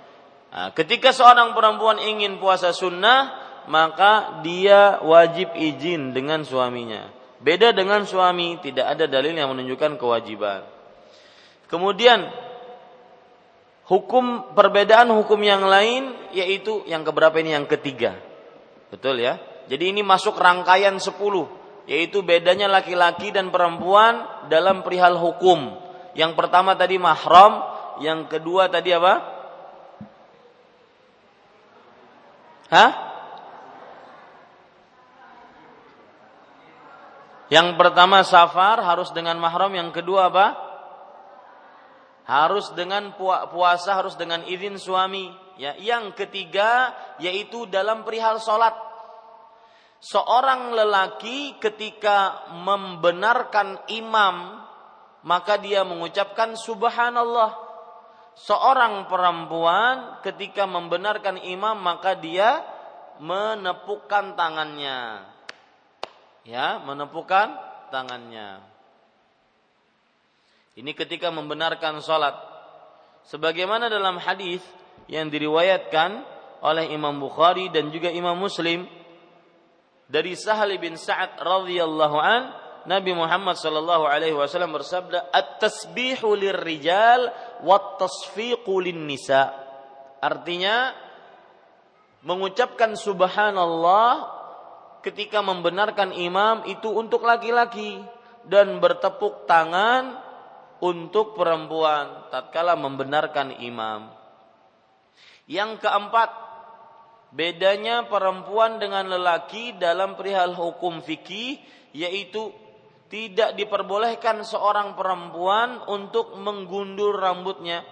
Nah, 0.54 0.70
ketika 0.70 1.10
seorang 1.10 1.50
perempuan 1.50 1.98
ingin 1.98 2.38
puasa 2.38 2.70
sunnah, 2.70 3.34
maka 3.66 4.38
dia 4.46 5.02
wajib 5.02 5.50
izin 5.58 6.14
dengan 6.14 6.46
suaminya. 6.46 7.10
Beda 7.42 7.74
dengan 7.74 8.06
suami, 8.06 8.62
tidak 8.62 8.86
ada 8.94 9.10
dalil 9.10 9.34
yang 9.34 9.50
menunjukkan 9.50 9.98
kewajiban. 9.98 10.62
Kemudian 11.66 12.30
hukum 13.90 14.54
perbedaan 14.54 15.10
hukum 15.10 15.42
yang 15.42 15.66
lain 15.66 16.14
yaitu 16.30 16.86
yang 16.86 17.02
keberapa 17.02 17.34
ini 17.42 17.58
yang 17.58 17.66
ketiga. 17.66 18.14
Betul 18.94 19.26
ya? 19.26 19.42
Jadi 19.66 19.90
ini 19.90 20.06
masuk 20.06 20.38
rangkaian 20.38 20.94
sepuluh, 21.02 21.50
yaitu 21.90 22.22
bedanya 22.22 22.70
laki-laki 22.70 23.34
dan 23.34 23.50
perempuan 23.50 24.46
dalam 24.46 24.86
perihal 24.86 25.18
hukum. 25.18 25.82
Yang 26.14 26.38
pertama 26.38 26.78
tadi 26.78 26.94
mahram, 26.94 27.58
yang 27.98 28.30
kedua 28.30 28.70
tadi 28.70 28.94
apa? 28.94 29.33
Hah? 32.74 32.92
Yang 37.54 37.78
pertama 37.78 38.26
safar 38.26 38.82
harus 38.82 39.14
dengan 39.14 39.38
mahram, 39.38 39.70
yang 39.78 39.94
kedua 39.94 40.26
apa? 40.26 40.46
Harus 42.26 42.74
dengan 42.74 43.14
puasa, 43.52 43.94
harus 43.94 44.18
dengan 44.18 44.42
izin 44.42 44.74
suami. 44.74 45.30
Ya, 45.54 45.78
yang 45.78 46.18
ketiga 46.18 46.90
yaitu 47.22 47.70
dalam 47.70 48.02
perihal 48.02 48.42
solat 48.42 48.74
seorang 50.02 50.74
lelaki 50.74 51.54
ketika 51.62 52.50
membenarkan 52.58 53.78
imam 53.86 54.66
maka 55.22 55.56
dia 55.56 55.86
mengucapkan 55.86 56.58
subhanallah 56.58 57.63
seorang 58.38 59.06
perempuan 59.06 60.20
ketika 60.22 60.66
membenarkan 60.66 61.38
imam 61.42 61.78
maka 61.78 62.18
dia 62.18 62.62
menepukkan 63.22 64.34
tangannya. 64.34 65.22
Ya 66.44 66.82
menepukkan 66.82 67.56
tangannya. 67.88 68.60
Ini 70.74 70.90
ketika 70.92 71.30
membenarkan 71.30 72.02
salat. 72.02 72.34
Sebagaimana 73.24 73.88
dalam 73.88 74.20
hadis 74.20 74.60
yang 75.08 75.32
diriwayatkan 75.32 76.26
oleh 76.60 76.92
Imam 76.92 77.16
Bukhari 77.16 77.72
dan 77.72 77.88
juga 77.88 78.12
Imam 78.12 78.36
Muslim 78.36 78.84
dari 80.10 80.36
Sahal 80.36 80.76
bin 80.76 81.00
Sa'ad 81.00 81.40
radhiyallahu 81.40 82.18
an 82.20 82.52
Nabi 82.84 83.16
Muhammad 83.16 83.56
sallallahu 83.56 84.04
alaihi 84.04 84.36
wasallam 84.36 84.76
bersabda 84.76 85.32
at-tasbihu 85.32 86.36
lirrijal 86.36 87.32
wat 87.64 87.96
tasfiqu 87.96 88.84
nisa 88.92 89.56
artinya 90.20 90.92
mengucapkan 92.24 92.96
subhanallah 92.96 94.32
ketika 95.04 95.44
membenarkan 95.44 96.16
imam 96.16 96.64
itu 96.64 96.88
untuk 96.88 97.28
laki-laki 97.28 98.00
dan 98.48 98.80
bertepuk 98.80 99.44
tangan 99.44 100.16
untuk 100.80 101.36
perempuan 101.36 102.28
tatkala 102.32 102.76
membenarkan 102.76 103.60
imam. 103.60 104.12
Yang 105.44 105.84
keempat 105.84 106.32
bedanya 107.36 108.08
perempuan 108.08 108.80
dengan 108.80 109.08
lelaki 109.12 109.76
dalam 109.76 110.16
perihal 110.16 110.56
hukum 110.56 111.04
fikih 111.04 111.60
yaitu 111.92 112.48
tidak 113.08 113.54
diperbolehkan 113.54 114.42
seorang 114.42 114.96
perempuan 114.96 115.82
untuk 115.86 116.34
menggundul 116.40 117.14
rambutnya 117.14 117.84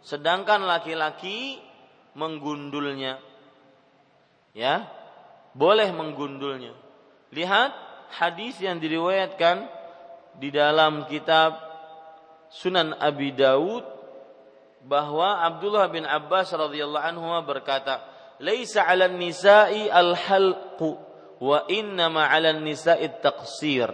sedangkan 0.00 0.64
laki-laki 0.64 1.60
menggundulnya 2.16 3.20
ya 4.56 4.88
boleh 5.52 5.92
menggundulnya 5.92 6.72
lihat 7.32 7.72
hadis 8.16 8.60
yang 8.62 8.80
diriwayatkan 8.80 9.68
di 10.36 10.52
dalam 10.52 11.08
kitab 11.08 11.66
Sunan 12.46 12.94
Abi 12.96 13.34
Daud 13.34 13.82
bahwa 14.86 15.42
Abdullah 15.42 15.90
bin 15.90 16.06
Abbas 16.06 16.54
radhiyallahu 16.54 17.02
anhu 17.02 17.26
berkata 17.42 18.06
laisa 18.38 18.86
'alan 18.86 19.18
nisa'i 19.18 19.90
al-halqu 19.90 20.94
wa 21.42 21.66
innama 21.66 22.30
'alan 22.30 22.62
nisa'i 22.62 23.10
taqsir. 23.18 23.90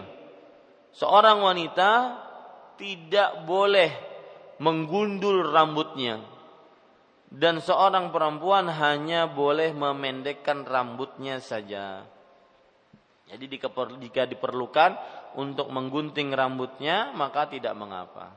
Seorang 0.93 1.41
wanita 1.41 1.91
tidak 2.77 3.49
boleh 3.49 3.91
menggundul 4.61 5.49
rambutnya 5.49 6.21
dan 7.33 7.65
seorang 7.65 8.13
perempuan 8.13 8.69
hanya 8.69 9.25
boleh 9.25 9.73
memendekkan 9.73 10.69
rambutnya 10.69 11.41
saja. 11.41 12.05
Jadi 13.25 13.57
jika 14.05 14.29
diperlukan 14.29 15.01
untuk 15.41 15.73
menggunting 15.73 16.29
rambutnya 16.37 17.17
maka 17.17 17.49
tidak 17.49 17.73
mengapa. 17.73 18.37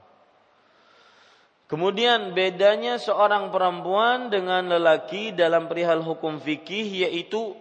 Kemudian 1.67 2.31
bedanya 2.31 2.95
seorang 2.95 3.51
perempuan 3.51 4.31
dengan 4.31 4.69
lelaki 4.69 5.35
dalam 5.35 5.67
perihal 5.67 5.99
hukum 5.99 6.39
fikih 6.39 7.03
yaitu 7.03 7.57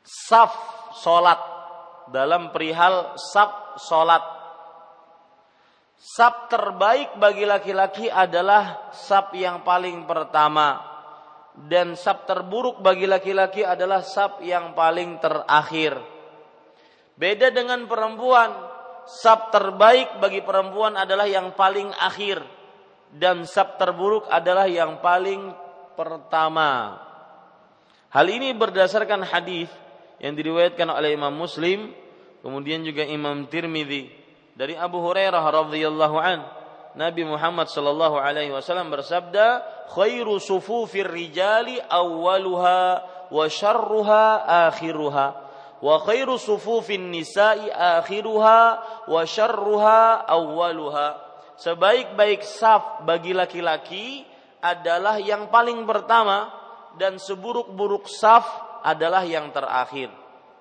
saf 0.00 0.54
solat 0.96 1.53
dalam 2.14 2.54
perihal 2.54 3.18
saf 3.18 3.82
solat. 3.82 4.22
Saf 5.98 6.46
terbaik 6.46 7.18
bagi 7.18 7.42
laki-laki 7.42 8.06
adalah 8.06 8.94
saf 8.94 9.34
yang 9.34 9.66
paling 9.66 10.06
pertama 10.06 10.94
dan 11.54 11.98
saf 11.98 12.22
terburuk 12.26 12.78
bagi 12.78 13.10
laki-laki 13.10 13.66
adalah 13.66 14.06
saf 14.06 14.38
yang 14.46 14.78
paling 14.78 15.18
terakhir. 15.18 15.98
Beda 17.14 17.50
dengan 17.50 17.86
perempuan, 17.86 18.50
sab 19.06 19.50
terbaik 19.54 20.18
bagi 20.18 20.42
perempuan 20.42 20.98
adalah 20.98 21.26
yang 21.26 21.54
paling 21.54 21.90
akhir 21.94 22.42
dan 23.14 23.46
sab 23.46 23.78
terburuk 23.78 24.26
adalah 24.30 24.66
yang 24.66 24.98
paling 24.98 25.54
pertama. 25.94 26.98
Hal 28.10 28.26
ini 28.30 28.50
berdasarkan 28.54 29.26
hadis 29.26 29.70
yang 30.18 30.34
diriwayatkan 30.34 30.90
oleh 30.90 31.14
Imam 31.14 31.34
Muslim, 31.34 32.03
kemudian 32.44 32.84
juga 32.84 33.08
Imam 33.08 33.48
Tirmidzi 33.48 34.12
dari 34.52 34.76
Abu 34.76 35.00
Hurairah 35.00 35.40
radhiyallahu 35.40 36.16
an. 36.20 36.44
Nabi 36.94 37.26
Muhammad 37.26 37.66
sallallahu 37.72 38.20
alaihi 38.20 38.54
wasallam 38.54 38.92
bersabda, 38.92 39.66
"Khairu 39.90 40.38
sufufir 40.38 41.08
rijali 41.08 41.80
awwaluha 41.90 43.02
wa 43.32 43.44
syarruha 43.48 44.44
akhiruha." 44.68 45.42
wa 45.84 46.00
khairu 46.00 46.40
sufufin 46.40 47.12
nisa'i 47.12 47.68
akhiruha 47.68 48.60
wa 49.04 49.20
syarruha 49.28 50.24
awwaluha 50.24 51.20
sebaik-baik 51.60 52.40
saf 52.40 53.04
bagi 53.04 53.36
laki-laki 53.36 54.24
adalah 54.64 55.20
yang 55.20 55.52
paling 55.52 55.84
pertama 55.84 56.48
dan 56.96 57.20
seburuk-buruk 57.20 58.08
saf 58.08 58.48
adalah 58.80 59.28
yang 59.28 59.52
terakhir 59.52 60.08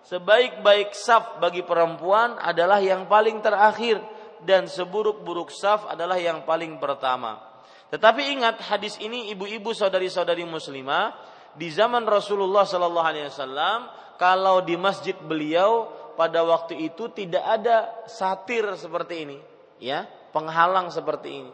sebaik-baik 0.04 0.92
saf 0.92 1.40
bagi 1.40 1.64
perempuan 1.64 2.36
adalah 2.40 2.84
yang 2.84 3.08
paling 3.08 3.40
terakhir 3.40 4.00
dan 4.44 4.68
seburuk-buruk 4.68 5.52
saf 5.52 5.88
adalah 5.88 6.20
yang 6.20 6.44
paling 6.44 6.76
pertama 6.80 7.54
tetapi 7.94 8.34
ingat 8.34 8.58
hadis 8.66 8.98
ini 8.98 9.30
ibu-ibu 9.30 9.70
saudari-saudari 9.70 10.42
muslimah 10.50 11.14
di 11.54 11.70
zaman 11.70 12.10
Rasulullah 12.10 12.66
sallallahu 12.66 13.06
alaihi 13.06 13.30
wasallam 13.30 13.86
kalau 14.18 14.66
di 14.66 14.74
masjid 14.74 15.14
beliau 15.14 15.90
pada 16.18 16.42
waktu 16.46 16.90
itu 16.90 17.10
tidak 17.14 17.46
ada 17.46 18.06
satir 18.06 18.66
seperti 18.78 19.30
ini, 19.30 19.38
ya, 19.82 20.10
penghalang 20.34 20.90
seperti 20.94 21.46
ini. 21.46 21.54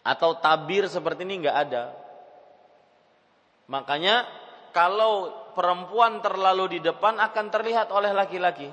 Atau 0.00 0.40
tabir 0.40 0.88
seperti 0.88 1.24
ini 1.28 1.44
nggak 1.44 1.58
ada. 1.68 1.92
Makanya 3.68 4.26
kalau 4.72 5.28
perempuan 5.52 6.20
terlalu 6.24 6.76
di 6.76 6.80
depan 6.82 7.20
akan 7.20 7.46
terlihat 7.48 7.88
oleh 7.92 8.12
laki-laki. 8.12 8.68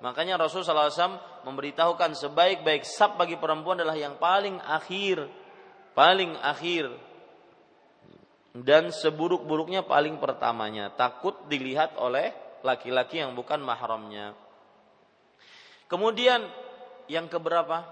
Makanya 0.00 0.40
Rasulullah 0.40 0.88
SAW 0.88 1.44
memberitahukan 1.44 2.16
sebaik-baik 2.16 2.88
sab 2.88 3.20
bagi 3.20 3.36
perempuan 3.36 3.84
adalah 3.84 3.98
yang 4.00 4.16
paling 4.16 4.56
akhir, 4.64 5.28
paling 5.92 6.32
akhir, 6.40 6.88
dan 8.56 8.88
seburuk-buruknya 8.88 9.84
paling 9.84 10.16
pertamanya. 10.16 10.88
Takut 10.96 11.36
dilihat 11.52 12.00
oleh 12.00 12.32
laki-laki 12.64 13.20
yang 13.20 13.36
bukan 13.36 13.60
mahramnya. 13.60 14.32
Kemudian 15.84 16.48
yang 17.10 17.28
keberapa? 17.28 17.84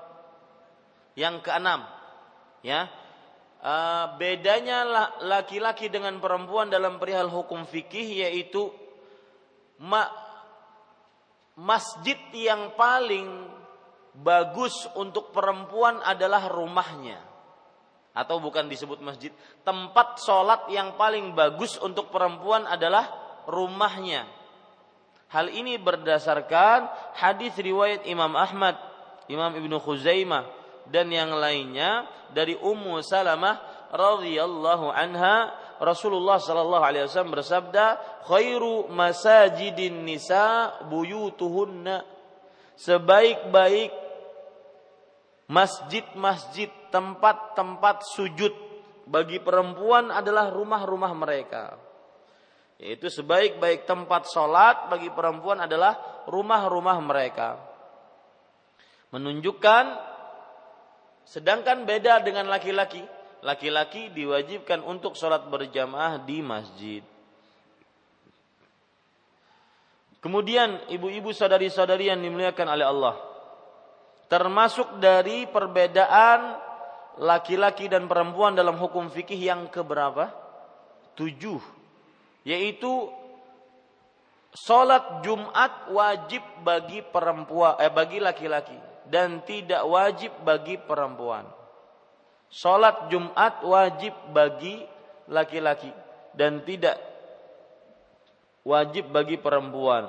Yang 1.19 1.43
keenam, 1.45 1.83
ya 2.63 2.87
uh, 3.63 4.15
bedanya 4.19 4.87
laki-laki 5.23 5.91
dengan 5.91 6.19
perempuan 6.23 6.71
dalam 6.71 6.99
perihal 6.99 7.31
hukum 7.31 7.67
fikih 7.67 8.27
yaitu 8.27 8.71
ma 9.83 10.07
masjid 11.59 12.19
yang 12.35 12.75
paling 12.79 13.27
bagus 14.15 14.87
untuk 14.95 15.35
perempuan 15.35 15.99
adalah 16.03 16.47
rumahnya. 16.51 17.19
Atau 18.15 18.43
bukan 18.43 18.67
disebut 18.67 18.99
masjid. 18.99 19.31
Tempat 19.63 20.19
sholat 20.23 20.67
yang 20.75 20.99
paling 20.99 21.39
bagus 21.39 21.79
untuk 21.79 22.11
perempuan 22.11 22.67
adalah 22.67 23.07
rumahnya. 23.47 24.27
Hal 25.31 25.53
ini 25.53 25.79
berdasarkan 25.79 26.89
hadis 27.15 27.55
riwayat 27.61 28.09
Imam 28.09 28.33
Ahmad 28.33 28.81
Imam 29.29 29.53
Ibnu 29.53 29.77
Khuzaimah 29.77 30.58
dan 30.89 31.13
yang 31.13 31.33
lainnya 31.37 32.09
dari 32.33 32.57
Ummu 32.57 33.01
Salamah 33.05 33.89
radhiyallahu 33.93 34.93
anha 34.93 35.53
Rasulullah 35.79 36.43
sallallahu 36.43 36.85
alaihi 36.85 37.07
wasallam 37.07 37.39
bersabda 37.39 37.85
khairu 38.27 38.91
masajidin 38.91 40.03
nisa 40.03 40.75
buyutuhunna. 40.91 42.03
Sebaik-baik 42.79 43.91
masjid-masjid 45.51 46.71
tempat-tempat 46.91 48.07
sujud 48.07 48.55
bagi 49.09 49.39
perempuan 49.41 50.11
adalah 50.11 50.51
rumah-rumah 50.51 51.13
mereka. 51.15 51.79
Yaitu 52.79 53.11
sebaik-baik 53.11 53.87
tempat 53.87 54.31
sholat 54.31 54.87
bagi 54.87 55.11
perempuan 55.11 55.59
adalah 55.59 56.23
rumah-rumah 56.31 56.99
mereka. 57.03 57.59
Menunjukkan 59.11 59.85
Sedangkan 61.29 61.85
beda 61.85 62.25
dengan 62.25 62.49
laki-laki. 62.49 63.05
Laki-laki 63.45 64.09
diwajibkan 64.17 64.81
untuk 64.81 65.13
sholat 65.13 65.45
berjamaah 65.47 66.25
di 66.25 66.41
masjid. 66.41 67.05
Kemudian 70.19 70.89
ibu-ibu 70.91 71.31
sadari-sadari 71.31 72.11
yang 72.11 72.19
dimuliakan 72.19 72.67
oleh 72.67 72.87
Allah. 72.89 73.17
Termasuk 74.27 74.99
dari 74.99 75.47
perbedaan 75.47 76.59
laki-laki 77.21 77.87
dan 77.87 78.11
perempuan 78.11 78.57
dalam 78.57 78.75
hukum 78.81 79.13
fikih 79.13 79.39
yang 79.39 79.71
keberapa? 79.71 80.33
Tujuh. 81.15 81.61
Yaitu 82.43 83.07
sholat 84.57 85.23
Jumat 85.23 85.93
wajib 85.93 86.43
bagi 86.65 87.05
perempuan 87.05 87.79
eh 87.79 87.93
bagi 87.93 88.19
laki-laki 88.19 88.88
dan 89.09 89.41
tidak 89.45 89.83
wajib 89.89 90.33
bagi 90.45 90.77
perempuan. 90.77 91.49
Salat 92.49 93.13
Jumat 93.13 93.61
wajib 93.61 94.13
bagi 94.33 94.85
laki-laki 95.29 95.93
dan 96.33 96.65
tidak 96.65 96.97
wajib 98.65 99.09
bagi 99.13 99.37
perempuan. 99.37 100.09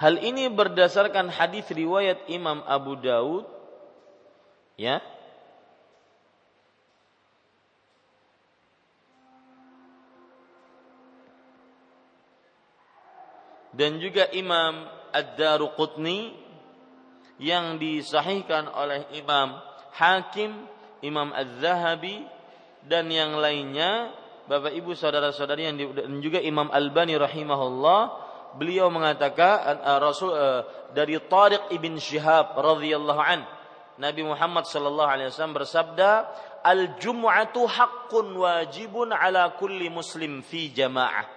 Hal 0.00 0.16
ini 0.16 0.48
berdasarkan 0.48 1.28
hadis 1.28 1.68
riwayat 1.68 2.24
Imam 2.32 2.64
Abu 2.64 2.96
Daud 2.96 3.44
ya. 4.80 5.04
Dan 13.70 14.02
juga 14.02 14.26
Imam 14.34 14.88
Ad-Daruqutni 15.14 16.49
yang 17.40 17.80
disahihkan 17.80 18.68
oleh 18.68 19.08
Imam 19.16 19.56
Hakim, 19.96 20.68
Imam 21.00 21.32
Az-Zahabi 21.32 22.22
dan 22.84 23.08
yang 23.08 23.40
lainnya 23.40 24.12
Bapak 24.44 24.74
Ibu 24.74 24.98
saudara-saudari 24.98 25.62
yang 25.70 25.76
dan 25.78 26.18
juga 26.18 26.42
Imam 26.42 26.68
Albani 26.74 27.14
rahimahullah 27.14 28.00
beliau 28.58 28.90
mengatakan 28.90 29.78
uh, 29.78 29.98
Rasul 30.02 30.34
uh, 30.34 30.66
dari 30.90 31.16
Tariq 31.22 31.70
ibn 31.70 31.94
Shihab 32.02 32.58
radhiyallahu 32.58 33.22
an 33.22 33.46
Nabi 34.00 34.26
Muhammad 34.26 34.66
sallallahu 34.66 35.06
alaihi 35.06 35.30
wasallam 35.30 35.54
bersabda 35.54 36.10
al 36.66 36.98
jum'atu 36.98 37.62
haqqun 37.62 38.34
wajibun 38.34 39.14
ala 39.14 39.54
kulli 39.54 39.86
muslim 39.86 40.42
fi 40.42 40.72
jamaah. 40.74 41.30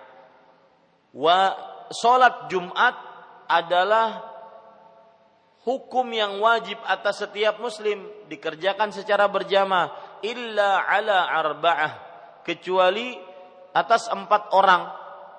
Wa 1.14 1.54
salat 1.94 2.50
Jumat 2.50 2.98
adalah 3.46 4.33
hukum 5.64 6.08
yang 6.12 6.40
wajib 6.44 6.76
atas 6.84 7.24
setiap 7.24 7.60
muslim 7.64 8.04
dikerjakan 8.28 8.92
secara 8.92 9.28
berjamaah 9.32 10.20
illa 10.24 10.84
ala 10.88 11.28
arba'ah 11.32 11.94
kecuali 12.44 13.16
atas 13.72 14.12
empat 14.12 14.52
orang 14.54 14.84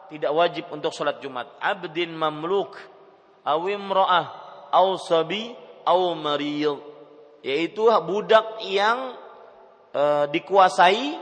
tidak 0.09 0.33
wajib 0.33 0.65
untuk 0.73 0.93
sholat 0.93 1.21
Jumat. 1.21 1.49
Abdin 1.61 2.13
mamluk 2.13 2.77
awim 3.45 3.89
ro'ah 3.89 4.27
aw 4.73 4.89
sabi 5.01 5.53
aw 5.85 6.01
maril 6.17 6.81
yaitu 7.45 7.89
budak 8.09 8.65
yang 8.65 9.17
e, 9.93 10.03
dikuasai 10.33 11.21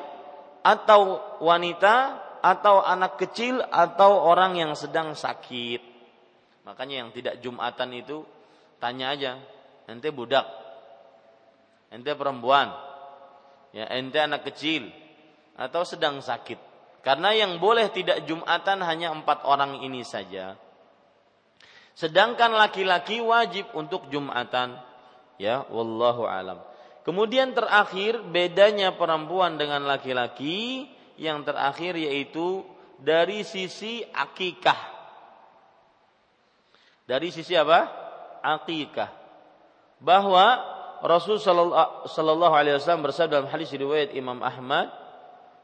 atau 0.63 1.19
wanita 1.43 2.23
atau 2.43 2.83
anak 2.83 3.19
kecil 3.19 3.59
atau 3.59 4.31
orang 4.31 4.59
yang 4.59 4.73
sedang 4.79 5.15
sakit. 5.15 5.83
Makanya 6.63 7.07
yang 7.07 7.11
tidak 7.11 7.43
Jumatan 7.43 7.91
itu 7.91 8.23
Tanya 8.83 9.15
aja, 9.15 9.39
ente 9.87 10.11
budak, 10.11 10.43
ente 11.95 12.11
perempuan, 12.19 12.75
ya 13.71 13.87
ente 13.95 14.19
anak 14.19 14.43
kecil, 14.51 14.91
atau 15.55 15.87
sedang 15.87 16.19
sakit. 16.19 16.59
Karena 17.07 17.31
yang 17.31 17.63
boleh 17.63 17.95
tidak 17.95 18.27
jumatan 18.27 18.83
hanya 18.83 19.15
empat 19.15 19.47
orang 19.47 19.87
ini 19.87 20.03
saja. 20.03 20.59
Sedangkan 21.95 22.59
laki-laki 22.59 23.23
wajib 23.23 23.71
untuk 23.71 24.11
jumatan. 24.11 24.75
Ya, 25.39 25.63
wallahu 25.71 26.27
alam. 26.27 26.59
Kemudian 27.07 27.55
terakhir 27.55 28.19
bedanya 28.35 28.99
perempuan 28.99 29.63
dengan 29.63 29.87
laki-laki 29.87 30.91
yang 31.23 31.47
terakhir 31.47 31.95
yaitu 31.95 32.67
dari 32.99 33.47
sisi 33.47 34.03
akikah. 34.11 34.91
Dari 37.07 37.31
sisi 37.31 37.55
apa? 37.55 38.02
Akikah 38.43 39.11
bahwa 40.03 40.61
Rasul 41.03 41.43
sallallahu 41.43 42.55
alaihi 42.55 42.79
wasallam 42.79 43.07
bersabda 43.07 43.43
dalam 43.43 43.51
hadis 43.51 43.75
riwayat 43.75 44.15
Imam 44.15 44.39
Ahmad 44.39 44.91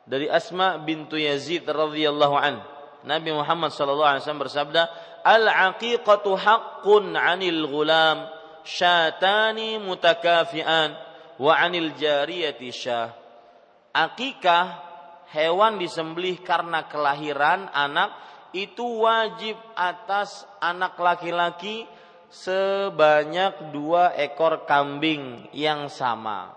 dari 0.02 0.26
Asma 0.26 0.82
bintu 0.82 1.14
Yazid 1.14 1.62
radhiyallahu 1.62 2.34
an. 2.34 2.58
Nabi 3.06 3.30
Muhammad 3.30 3.70
sallallahu 3.70 4.10
alaihi 4.18 4.22
wasallam 4.26 4.42
bersabda 4.42 4.82
al 5.22 5.46
aqiqatu 5.46 6.34
haqqun 6.34 7.14
'anil 7.14 7.70
ghulam 7.70 8.26
syatani 8.66 9.78
mutakafian 9.78 10.98
wa 11.38 11.54
'anil 11.54 11.94
jariyati 11.94 12.74
syah. 12.74 13.14
Akikah 13.94 14.82
hewan 15.30 15.78
disembelih 15.78 16.42
karena 16.42 16.90
kelahiran 16.90 17.70
anak 17.70 18.10
itu 18.56 19.04
wajib 19.04 19.54
atas 19.76 20.48
anak 20.58 20.96
laki-laki 20.96 21.84
sebanyak 22.28 23.72
dua 23.72 24.12
ekor 24.16 24.68
kambing 24.68 25.48
yang 25.56 25.88
sama 25.88 26.52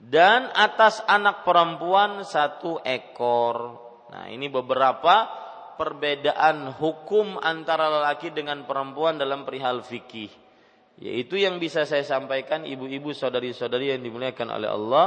dan 0.00 0.52
atas 0.52 1.00
anak 1.08 1.44
perempuan 1.44 2.20
satu 2.24 2.80
ekor. 2.84 3.80
Nah, 4.12 4.28
ini 4.28 4.52
beberapa 4.52 5.28
perbedaan 5.76 6.72
hukum 6.76 7.40
antara 7.40 7.88
lelaki 7.88 8.32
dengan 8.32 8.64
perempuan 8.64 9.20
dalam 9.20 9.44
perihal 9.44 9.84
fikih. 9.84 10.32
Yaitu 10.96 11.36
yang 11.36 11.60
bisa 11.60 11.84
saya 11.84 12.04
sampaikan 12.04 12.64
ibu-ibu 12.64 13.12
saudari-saudari 13.12 13.92
yang 13.92 14.00
dimuliakan 14.00 14.48
oleh 14.48 14.68
Allah 14.72 15.06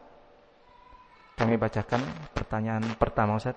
Kami 1.46 1.62
bacakan 1.62 2.02
pertanyaan 2.34 2.82
pertama 2.98 3.38
Ustaz. 3.38 3.54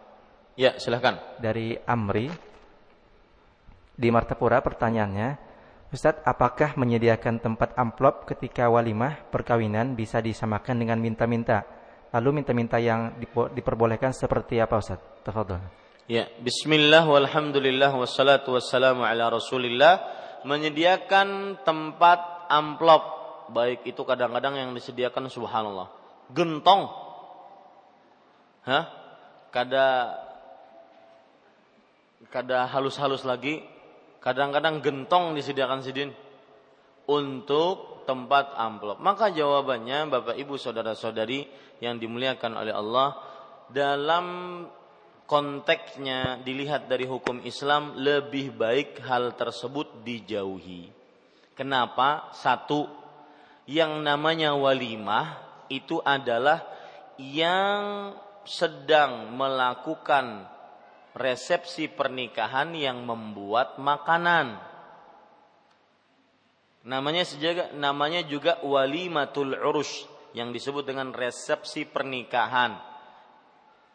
Ya, 0.53 0.77
silahkan. 0.77 1.17
Dari 1.41 1.73
Amri 1.89 2.29
di 3.97 4.13
Martapura 4.13 4.61
pertanyaannya, 4.61 5.33
Ustaz, 5.89 6.21
apakah 6.21 6.77
menyediakan 6.77 7.41
tempat 7.41 7.73
amplop 7.73 8.29
ketika 8.29 8.69
walimah 8.69 9.25
perkawinan 9.33 9.97
bisa 9.97 10.21
disamakan 10.21 10.85
dengan 10.85 11.01
minta-minta? 11.01 11.65
Lalu 12.13 12.45
minta-minta 12.45 12.77
yang 12.77 13.17
diperbolehkan 13.57 14.13
seperti 14.13 14.61
apa 14.61 14.77
Ustaz? 14.77 15.01
Tafadhol. 15.25 15.57
Ya, 16.05 16.29
bismillah 16.45 17.09
walhamdulillah 17.09 17.89
wassalatu 17.97 18.53
wassalamu 18.53 19.01
ala 19.01 19.33
Rasulillah 19.33 19.97
menyediakan 20.45 21.57
tempat 21.65 22.45
amplop 22.53 23.01
baik 23.49 23.81
itu 23.89 24.05
kadang-kadang 24.05 24.61
yang 24.61 24.69
disediakan 24.77 25.25
subhanallah 25.25 25.89
gentong 26.29 27.09
Hah? 28.69 28.85
Kada 29.49 30.13
kada 32.29 32.69
halus-halus 32.69 33.25
lagi 33.25 33.65
kadang-kadang 34.21 34.85
gentong 34.85 35.33
disediakan 35.33 35.81
sidin 35.81 36.13
untuk 37.09 38.05
tempat 38.05 38.53
amplop. 38.53 39.01
Maka 39.01 39.33
jawabannya 39.33 40.13
Bapak 40.13 40.37
Ibu 40.37 40.61
saudara-saudari 40.61 41.49
yang 41.81 41.97
dimuliakan 41.97 42.53
oleh 42.53 42.73
Allah 42.75 43.17
dalam 43.73 44.25
konteksnya 45.29 46.41
dilihat 46.41 46.89
dari 46.89 47.05
hukum 47.05 47.41
Islam 47.45 47.97
lebih 47.97 48.53
baik 48.53 49.01
hal 49.05 49.37
tersebut 49.37 50.01
dijauhi. 50.01 50.89
Kenapa? 51.53 52.33
Satu, 52.33 52.89
yang 53.69 54.01
namanya 54.01 54.57
walimah 54.57 55.37
itu 55.69 56.01
adalah 56.01 56.65
yang 57.21 58.13
sedang 58.47 59.35
melakukan 59.35 60.47
resepsi 61.17 61.91
pernikahan 61.91 62.73
yang 62.73 63.03
membuat 63.03 63.81
makanan. 63.81 64.59
Namanya 66.87 67.27
juga 67.27 67.69
namanya 67.75 68.21
juga 68.23 68.63
walimatul 68.63 69.51
urus 69.51 70.07
yang 70.31 70.55
disebut 70.55 70.87
dengan 70.87 71.11
resepsi 71.11 71.83
pernikahan 71.89 72.79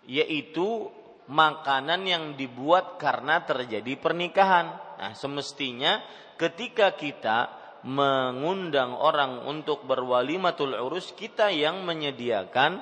yaitu 0.05 0.93
makanan 1.29 2.05
yang 2.05 2.25
dibuat 2.37 3.01
karena 3.01 3.41
terjadi 3.41 3.97
pernikahan. 3.97 4.77
Nah, 5.01 5.13
semestinya 5.17 6.05
ketika 6.37 6.93
kita 6.93 7.49
mengundang 7.85 8.97
orang 8.97 9.45
untuk 9.45 9.85
berwalimatul 9.85 10.73
urus, 10.77 11.13
kita 11.13 11.53
yang 11.53 11.85
menyediakan 11.85 12.81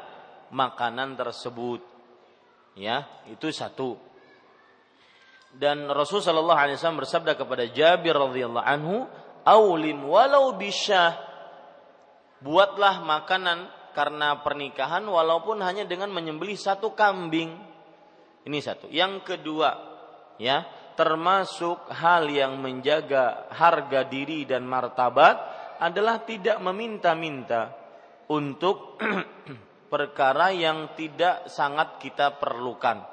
makanan 0.52 1.16
tersebut. 1.16 1.80
Ya, 2.76 3.08
itu 3.28 3.48
satu. 3.52 3.96
Dan 5.52 5.88
Rasul 5.92 6.24
sallallahu 6.24 6.56
alaihi 6.56 6.76
wasallam 6.80 7.04
bersabda 7.04 7.36
kepada 7.36 7.68
Jabir 7.68 8.16
radhiyallahu 8.16 8.64
anhu, 8.64 9.04
"Aulim 9.44 10.08
walau 10.08 10.56
bisyah." 10.56 11.32
Buatlah 12.40 13.04
makanan 13.04 13.68
karena 13.92 14.40
pernikahan 14.40 15.04
walaupun 15.04 15.60
hanya 15.60 15.84
dengan 15.84 16.08
menyembelih 16.10 16.56
satu 16.56 16.96
kambing. 16.96 17.52
Ini 18.42 18.58
satu. 18.58 18.90
Yang 18.90 19.36
kedua, 19.36 19.70
ya, 20.40 20.66
termasuk 20.98 21.86
hal 21.92 22.26
yang 22.26 22.58
menjaga 22.58 23.46
harga 23.52 24.02
diri 24.08 24.42
dan 24.48 24.66
martabat 24.66 25.38
adalah 25.78 26.24
tidak 26.26 26.58
meminta-minta 26.58 27.70
untuk 28.26 28.98
perkara 29.92 30.48
yang 30.56 30.96
tidak 30.96 31.52
sangat 31.52 32.00
kita 32.00 32.40
perlukan. 32.40 33.04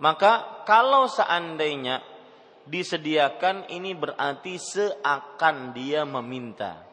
Maka 0.00 0.64
kalau 0.64 1.04
seandainya 1.04 2.00
disediakan 2.64 3.68
ini 3.68 3.92
berarti 3.92 4.56
seakan 4.56 5.76
dia 5.76 6.08
meminta. 6.08 6.88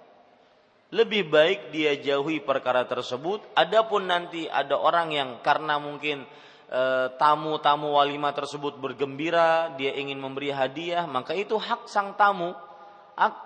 Lebih 0.92 1.32
baik 1.32 1.60
dia 1.72 1.96
jauhi 1.96 2.44
perkara 2.44 2.84
tersebut. 2.84 3.56
Adapun 3.56 4.12
nanti 4.12 4.52
ada 4.52 4.76
orang 4.76 5.16
yang 5.16 5.30
karena 5.40 5.80
mungkin 5.80 6.28
Eh, 6.70 7.08
tamu-tamu 7.18 7.98
walimah 7.98 8.30
tersebut 8.30 8.78
bergembira, 8.78 9.74
dia 9.74 9.90
ingin 9.98 10.22
memberi 10.22 10.54
hadiah, 10.54 11.10
maka 11.10 11.34
itu 11.34 11.58
hak 11.58 11.90
sang 11.90 12.14
tamu 12.14 12.54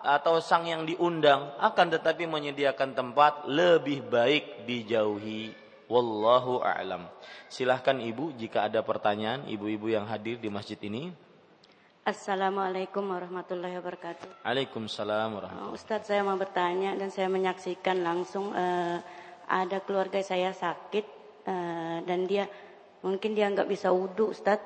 atau 0.04 0.44
sang 0.44 0.68
yang 0.68 0.84
diundang 0.84 1.56
akan 1.56 1.88
tetapi 1.88 2.28
menyediakan 2.28 2.92
tempat 2.92 3.48
lebih 3.48 4.04
baik 4.12 4.68
dijauhi. 4.68 5.63
Wallahu 5.92 6.64
a'lam. 6.64 7.08
Silahkan 7.48 8.00
ibu 8.00 8.32
jika 8.36 8.68
ada 8.68 8.84
pertanyaan 8.84 9.48
ibu-ibu 9.48 9.92
yang 9.92 10.08
hadir 10.08 10.40
di 10.40 10.48
masjid 10.48 10.80
ini. 10.84 11.12
Assalamualaikum 12.04 13.04
warahmatullahi 13.04 13.80
wabarakatuh. 13.80 14.44
Waalaikumsalam 14.44 15.30
warahmatullahi 15.40 15.72
wabarakatuh. 15.72 15.80
Ustadz 15.80 16.08
saya 16.12 16.22
mau 16.28 16.36
bertanya 16.36 16.96
dan 17.00 17.08
saya 17.08 17.32
menyaksikan 17.32 18.04
langsung 18.04 18.52
uh, 18.52 19.00
ada 19.48 19.80
keluarga 19.84 20.20
saya 20.20 20.52
sakit 20.52 21.06
uh, 21.48 22.04
dan 22.04 22.28
dia 22.28 22.44
Mungkin 23.04 23.36
dia 23.36 23.52
nggak 23.52 23.68
bisa 23.68 23.92
wudhu 23.92 24.32
Ustaz. 24.32 24.64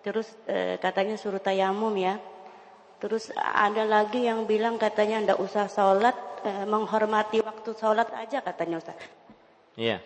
Terus 0.00 0.30
e, 0.46 0.78
katanya 0.78 1.18
suruh 1.18 1.42
tayamum 1.42 1.92
ya. 1.98 2.16
Terus 3.02 3.34
ada 3.36 3.82
lagi 3.82 4.24
yang 4.24 4.46
bilang 4.46 4.78
katanya 4.78 5.34
ndak 5.34 5.38
usah 5.42 5.66
sholat, 5.66 6.14
e, 6.46 6.50
menghormati 6.70 7.42
waktu 7.42 7.74
sholat 7.74 8.08
aja 8.14 8.40
katanya 8.40 8.78
Ustaz. 8.78 8.96
Iya. 9.74 9.98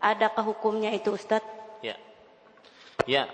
Adakah 0.00 0.44
hukumnya 0.44 0.92
itu 0.92 1.12
Ustaz? 1.16 1.42
Ya. 1.80 1.96
Ya. 3.08 3.28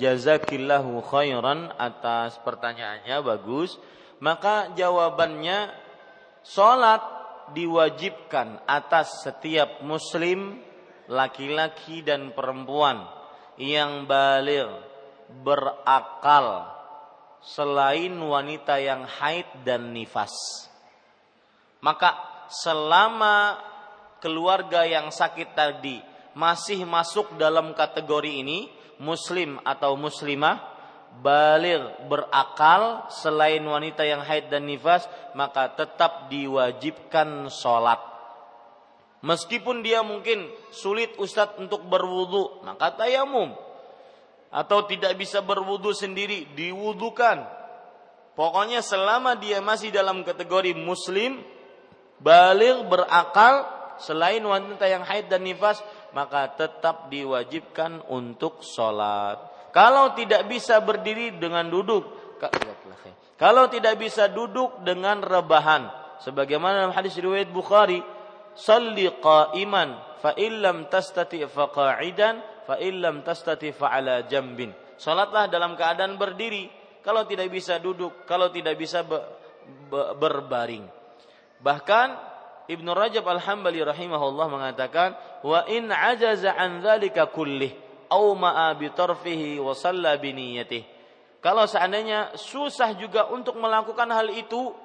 Jazakillahu 0.00 1.04
khairan 1.04 1.68
atas 1.76 2.40
pertanyaannya 2.40 3.16
bagus. 3.20 3.76
Maka 4.24 4.72
jawabannya 4.72 5.68
sholat 6.40 7.04
diwajibkan 7.52 8.64
atas 8.64 9.26
setiap 9.26 9.84
muslim 9.84 10.64
laki-laki 11.10 12.00
dan 12.06 12.32
perempuan 12.32 13.04
yang 13.60 14.06
balik 14.08 14.70
berakal 15.44 16.70
selain 17.42 18.14
wanita 18.16 18.80
yang 18.80 19.04
haid 19.04 19.46
dan 19.64 19.92
nifas. 19.92 20.32
Maka 21.80 22.16
selama 22.52 23.56
keluarga 24.20 24.86
yang 24.86 25.10
sakit 25.10 25.56
tadi 25.56 25.98
masih 26.36 26.86
masuk 26.86 27.34
dalam 27.36 27.74
kategori 27.74 28.30
ini, 28.30 28.70
muslim 29.02 29.58
atau 29.66 29.98
muslimah, 29.98 30.62
balik 31.18 32.06
berakal 32.06 33.10
selain 33.10 33.62
wanita 33.66 34.06
yang 34.06 34.22
haid 34.22 34.46
dan 34.52 34.70
nifas, 34.70 35.10
maka 35.34 35.74
tetap 35.74 36.30
diwajibkan 36.30 37.50
sholat. 37.50 37.98
Meskipun 39.20 39.84
dia 39.84 40.00
mungkin 40.00 40.48
sulit 40.72 41.12
Ustadz 41.20 41.60
untuk 41.60 41.84
berwudu, 41.84 42.64
maka 42.64 42.94
tayamum. 42.96 43.52
Atau 44.50 44.88
tidak 44.88 45.14
bisa 45.20 45.44
berwudu 45.44 45.92
sendiri, 45.92 46.48
diwudukan. 46.56 47.44
Pokoknya 48.32 48.80
selama 48.80 49.36
dia 49.36 49.60
masih 49.60 49.92
dalam 49.92 50.24
kategori 50.24 50.72
muslim, 50.72 51.44
balik 52.24 52.88
berakal, 52.88 53.79
selain 54.00 54.42
wanita 54.42 54.88
yang 54.88 55.04
haid 55.04 55.28
dan 55.28 55.44
nifas, 55.44 55.84
maka 56.16 56.50
tetap 56.56 57.12
diwajibkan 57.12 58.02
untuk 58.10 58.64
sholat. 58.64 59.38
Kalau 59.70 60.16
tidak 60.18 60.50
bisa 60.50 60.82
berdiri 60.82 61.38
dengan 61.38 61.70
duduk, 61.70 62.02
kalau 63.38 63.70
tidak 63.72 63.96
bisa 63.96 64.26
duduk 64.28 64.82
dengan 64.82 65.22
rebahan, 65.22 65.88
sebagaimana 66.20 66.84
dalam 66.84 66.96
hadis 66.96 67.16
riwayat 67.16 67.48
Bukhari, 67.54 68.02
salli 68.52 69.06
qa'iman 69.08 70.18
fa 70.20 70.36
illam 70.36 70.90
tastati 70.90 71.40
fa 71.48 71.70
qa'idan 71.72 72.66
fa 72.66 72.76
illam 72.76 73.24
tastati 73.24 73.72
fa 73.72 73.94
ala 73.94 74.26
jambin. 74.28 74.74
Salatlah 75.00 75.48
dalam 75.48 75.78
keadaan 75.78 76.20
berdiri. 76.20 76.68
Kalau 77.00 77.24
tidak 77.24 77.48
bisa 77.48 77.80
duduk, 77.80 78.28
kalau 78.28 78.52
tidak 78.52 78.76
bisa 78.76 79.00
be, 79.00 79.16
be, 79.88 80.00
berbaring. 80.20 80.84
Bahkan 81.64 82.08
Ibnu 82.70 82.94
Rajab 82.94 83.26
Al-Hambali 83.26 83.82
rahimahullah 83.82 84.46
mengatakan 84.46 85.18
wa 85.42 85.66
in 85.66 85.90
ajaza 85.90 86.54
an 86.54 86.78
dzalika 86.78 87.26
kullih 87.34 87.74
au 88.10 88.38
ma'a 88.38 88.74
bi 88.78 88.86
tarfihi 88.94 89.58
wa 89.58 89.74
salla 89.74 90.14
bi 90.18 90.30
Kalau 91.40 91.64
seandainya 91.66 92.36
susah 92.38 92.94
juga 92.94 93.26
untuk 93.32 93.56
melakukan 93.56 94.06
hal 94.12 94.28
itu, 94.30 94.76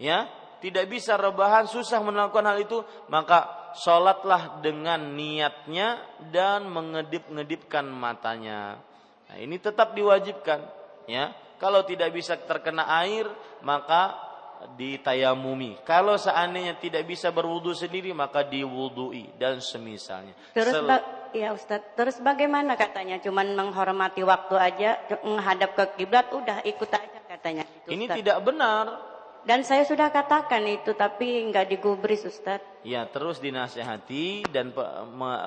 ya, 0.00 0.24
tidak 0.62 0.88
bisa 0.88 1.20
rebahan, 1.20 1.68
susah 1.68 2.00
melakukan 2.00 2.48
hal 2.48 2.58
itu, 2.62 2.80
maka 3.12 3.70
sholatlah 3.76 4.62
dengan 4.64 5.12
niatnya 5.12 6.00
dan 6.32 6.70
mengedip-ngedipkan 6.70 7.84
matanya. 7.84 8.80
Nah, 9.28 9.36
ini 9.36 9.60
tetap 9.60 9.92
diwajibkan, 9.92 10.64
ya. 11.10 11.34
Kalau 11.60 11.84
tidak 11.84 12.10
bisa 12.14 12.40
terkena 12.40 12.88
air, 13.04 13.28
maka 13.60 14.31
ditayamumi. 14.76 15.82
Kalau 15.86 16.14
seandainya 16.16 16.78
tidak 16.78 17.06
bisa 17.08 17.30
berwudu 17.34 17.74
sendiri, 17.74 18.14
maka 18.14 18.46
diwudui 18.46 19.36
dan 19.36 19.58
semisalnya. 19.58 20.32
Terus 20.54 20.74
Sel 20.74 20.90
ya 21.32 21.56
Ustaz, 21.56 21.80
terus 21.96 22.20
bagaimana 22.20 22.76
katanya? 22.76 23.16
Cuman 23.20 23.56
menghormati 23.56 24.20
waktu 24.22 24.54
aja, 24.60 24.90
menghadap 25.24 25.72
ke 25.74 25.84
kiblat, 26.02 26.28
udah 26.30 26.60
ikut 26.64 26.90
aja 26.92 27.20
katanya. 27.26 27.64
Itu, 27.64 27.88
Ini 27.92 28.04
tidak 28.20 28.38
benar 28.44 29.12
dan 29.42 29.66
saya 29.66 29.82
sudah 29.82 30.14
katakan 30.14 30.62
itu 30.70 30.94
tapi 30.94 31.50
nggak 31.50 31.66
digubris 31.66 32.22
Ustaz. 32.22 32.62
Ya 32.86 33.02
terus 33.10 33.42
dinasehati 33.42 34.46
dan 34.46 34.70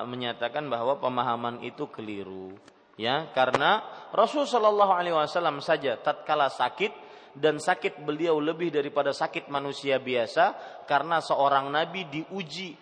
menyatakan 0.04 0.68
bahwa 0.68 1.00
pemahaman 1.00 1.64
itu 1.64 1.88
keliru. 1.88 2.52
Ya 2.96 3.28
karena 3.32 3.84
Rasul 4.12 4.44
Shallallahu 4.48 4.92
Alaihi 4.92 5.16
Wasallam 5.16 5.60
saja 5.64 5.96
tatkala 6.00 6.48
sakit 6.52 6.92
dan 7.36 7.60
sakit 7.60 8.00
beliau 8.00 8.40
lebih 8.40 8.72
daripada 8.72 9.12
sakit 9.12 9.52
manusia 9.52 10.00
biasa 10.00 10.56
karena 10.88 11.20
seorang 11.20 11.68
nabi 11.68 12.08
diuji 12.08 12.72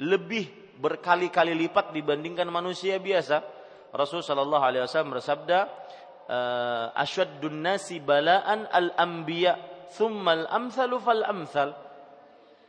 lebih 0.00 0.76
berkali-kali 0.80 1.52
lipat 1.54 1.92
dibandingkan 1.92 2.48
manusia 2.48 2.96
biasa. 2.96 3.44
Rasul 3.92 4.24
Shallallahu 4.24 4.64
Alaihi 4.64 4.82
Wasallam 4.88 5.12
bersabda, 5.12 5.58
eh, 6.26 6.86
"Asyaddun 6.96 7.60
nasi 7.60 8.00
balaan 8.00 8.64
al 8.72 8.96
anbiya 8.96 9.60
thummal 9.92 10.48
amsalu 10.48 10.96
fal 10.98 11.22
amsal 11.28 11.76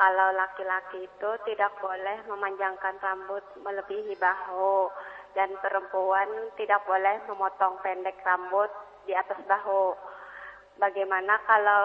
kalau 0.00 0.32
laki-laki 0.32 1.04
itu 1.04 1.30
tidak 1.44 1.76
boleh 1.76 2.24
memanjangkan 2.24 2.96
rambut 3.04 3.44
melebihi 3.60 4.16
bahu 4.16 4.88
dan 5.36 5.52
perempuan 5.60 6.24
tidak 6.56 6.80
boleh 6.88 7.20
memotong 7.28 7.76
pendek 7.84 8.16
rambut 8.24 8.72
di 9.04 9.12
atas 9.12 9.36
bahu. 9.44 9.92
Bagaimana 10.80 11.36
kalau 11.44 11.84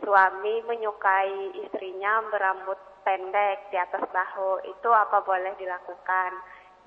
suami 0.00 0.64
menyukai 0.64 1.60
istrinya 1.60 2.24
berambut 2.32 2.80
pendek 3.04 3.68
di 3.68 3.76
atas 3.76 4.08
bahu? 4.08 4.64
Itu 4.72 4.88
apa 4.88 5.20
boleh 5.20 5.52
dilakukan? 5.60 6.32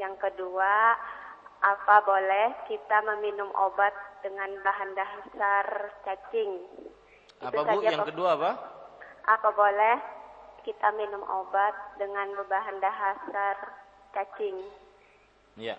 Yang 0.02 0.18
kedua, 0.18 0.98
apa 1.62 1.96
boleh 2.10 2.58
kita 2.66 3.06
meminum 3.06 3.54
obat 3.54 3.94
dengan 4.26 4.50
bahan 4.66 4.98
dasar 4.98 5.94
cacing? 6.02 6.66
Apa 7.38 7.54
Itu 7.54 7.70
Bu? 7.70 7.86
Yang 7.86 8.10
kedua 8.10 8.30
apa? 8.34 8.52
Apa 9.30 9.54
boleh 9.54 10.19
kita 10.65 10.91
minum 10.95 11.23
obat 11.23 11.76
dengan 11.98 12.31
bahan 12.45 12.77
dasar 12.81 13.56
cacing? 14.15 14.57
Ya. 15.60 15.76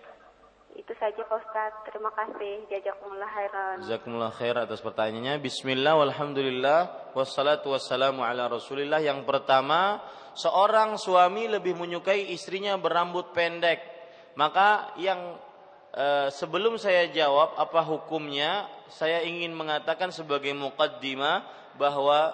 Itu 0.77 0.94
saja 0.98 1.19
Pak 1.27 1.39
Ustaz. 1.40 1.73
Terima 1.89 2.15
kasih. 2.15 2.66
Jazakumullah 2.70 3.31
khairan. 3.31 3.77
Jazakumullah 3.82 4.32
khair 4.32 4.55
atas 4.55 4.78
pertanyaannya. 4.78 5.43
Bismillah 5.43 5.98
walhamdulillah 5.98 7.12
wassalatu 7.19 7.74
wassalamu 7.74 8.23
ala 8.23 8.47
Rasulillah. 8.47 9.02
Yang 9.02 9.27
pertama, 9.27 9.98
seorang 10.39 10.94
suami 10.94 11.51
lebih 11.51 11.74
menyukai 11.74 12.31
istrinya 12.31 12.78
berambut 12.78 13.35
pendek. 13.35 13.82
Maka 14.39 14.94
yang 14.94 15.19
Eh, 15.90 16.28
sebelum 16.31 16.78
saya 16.78 17.11
jawab 17.11 17.59
apa 17.59 17.82
hukumnya, 17.82 18.70
saya 18.86 19.27
ingin 19.27 19.51
mengatakan 19.51 20.15
sebagai 20.15 20.55
mukaddimah 20.55 21.43
bahwa 21.74 22.31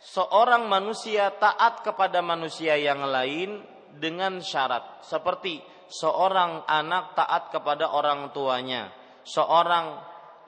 seorang 0.00 0.66
manusia 0.66 1.30
taat 1.36 1.84
kepada 1.84 2.22
manusia 2.24 2.74
yang 2.78 3.04
lain 3.04 3.62
dengan 3.94 4.42
syarat 4.42 5.04
seperti 5.06 5.62
seorang 5.86 6.66
anak 6.66 7.14
taat 7.14 7.54
kepada 7.54 7.94
orang 7.94 8.34
tuanya, 8.34 8.90
seorang 9.22 10.00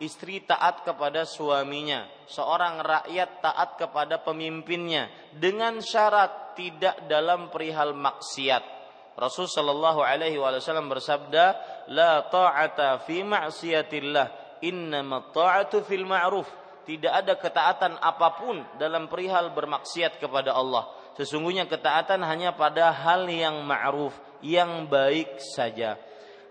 istri 0.03 0.43
taat 0.43 0.83
kepada 0.83 1.23
suaminya, 1.29 2.07
seorang 2.27 2.83
rakyat 2.83 3.31
taat 3.45 3.71
kepada 3.79 4.21
pemimpinnya 4.25 5.09
dengan 5.37 5.79
syarat 5.79 6.59
tidak 6.59 7.07
dalam 7.07 7.49
perihal 7.53 7.93
maksiat 7.93 8.77
Rasul 9.17 9.49
Shallallahu 9.49 10.05
Alaihi 10.05 10.37
Wasallam 10.37 10.93
bersabda, 10.93 11.45
la 11.89 12.29
ta'ata 12.29 13.01
fi 13.09 13.25
ma'siyatillah, 13.25 14.61
innama 14.61 15.33
ta'atu 15.33 15.81
fil 15.89 16.05
ma'ruf. 16.05 16.45
Tidak 16.87 17.11
ada 17.11 17.35
ketaatan 17.35 17.99
apa 17.99 18.39
pun 18.39 18.63
dalam 18.79 19.11
perihal 19.11 19.51
bermaksiat 19.51 20.23
kepada 20.23 20.55
Allah. 20.55 20.87
Sesungguhnya 21.19 21.67
ketaatan 21.67 22.23
hanya 22.23 22.55
pada 22.55 22.95
hal 22.95 23.27
yang 23.27 23.67
ma'ruf, 23.67 24.15
yang 24.39 24.87
baik 24.87 25.43
saja. 25.43 25.99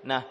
Nah, 0.03 0.27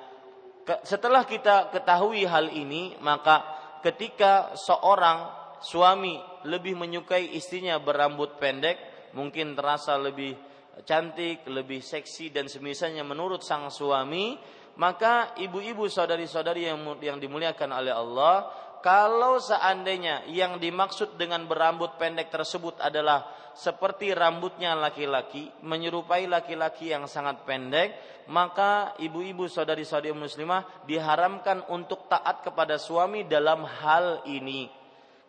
setelah 0.85 1.25
kita 1.25 1.73
ketahui 1.73 2.29
hal 2.29 2.53
ini, 2.53 3.01
maka 3.01 3.41
ketika 3.81 4.53
seorang 4.59 5.31
suami 5.65 6.21
lebih 6.45 6.77
menyukai 6.77 7.33
istrinya 7.33 7.81
berambut 7.81 8.37
pendek, 8.37 8.77
mungkin 9.17 9.57
terasa 9.57 9.97
lebih 9.97 10.37
cantik, 10.83 11.47
lebih 11.47 11.81
seksi 11.81 12.35
dan 12.35 12.51
semisalnya 12.51 13.07
menurut 13.07 13.41
sang 13.47 13.71
suami, 13.71 14.35
maka 14.75 15.39
ibu-ibu 15.39 15.87
saudari-saudari 15.87 16.67
yang 16.99 17.19
dimuliakan 17.23 17.71
oleh 17.71 17.95
Allah, 17.95 18.51
kalau 18.85 19.41
seandainya 19.41 20.29
yang 20.29 20.61
dimaksud 20.61 21.17
dengan 21.17 21.49
berambut 21.49 21.97
pendek 21.97 22.29
tersebut 22.29 22.77
adalah 22.85 23.25
seperti 23.57 24.13
rambutnya 24.13 24.77
laki-laki, 24.77 25.49
menyerupai 25.65 26.29
laki-laki 26.29 26.93
yang 26.93 27.09
sangat 27.09 27.49
pendek, 27.49 27.97
maka 28.29 28.93
ibu-ibu 29.01 29.49
saudari-saudari 29.49 30.13
muslimah 30.13 30.85
diharamkan 30.85 31.65
untuk 31.73 32.05
taat 32.13 32.45
kepada 32.45 32.77
suami 32.77 33.25
dalam 33.25 33.65
hal 33.65 34.21
ini 34.29 34.85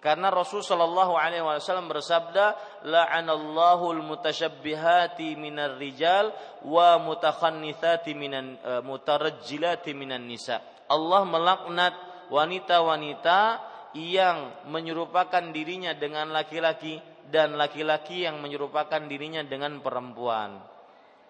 karena 0.05 0.29
Rasul 0.29 0.61
Shallallahu 0.61 1.17
Alaihi 1.17 1.41
Wasallam 1.41 1.89
bersabda, 1.89 2.53
"La'anallahu 2.85 3.89
al-mutasyabbihati 3.89 5.33
minar 5.33 5.81
rijal 5.81 6.29
wa 6.61 7.01
mutakhannithati 7.01 8.13
minan 8.13 8.53
uh, 8.61 8.85
mutarajjilati 8.85 9.97
minan 9.97 10.29
nisa." 10.29 10.61
Allah 10.85 11.25
melaknat 11.25 11.97
wanita-wanita 12.29 13.39
yang 13.95 14.67
menyerupakan 14.67 15.43
dirinya 15.55 15.95
dengan 15.95 16.35
laki-laki 16.35 16.99
dan 17.31 17.55
laki-laki 17.55 18.27
yang 18.27 18.37
menyerupakan 18.43 19.01
dirinya 19.07 19.41
dengan 19.41 19.79
perempuan. 19.79 20.59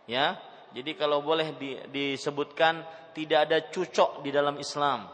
Ya. 0.09 0.41
Jadi 0.75 0.91
kalau 0.99 1.23
boleh 1.23 1.55
di, 1.55 1.79
disebutkan 1.87 2.83
tidak 3.15 3.39
ada 3.47 3.57
cucok 3.71 4.25
di 4.25 4.29
dalam 4.33 4.59
Islam. 4.59 5.07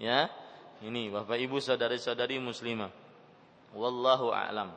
Ya. 0.00 0.26
Ini 0.82 1.08
Bapak 1.08 1.38
Ibu 1.38 1.62
saudari-saudari 1.62 2.36
muslimah. 2.42 2.90
Wallahu 3.76 4.32
a'lam. 4.32 4.72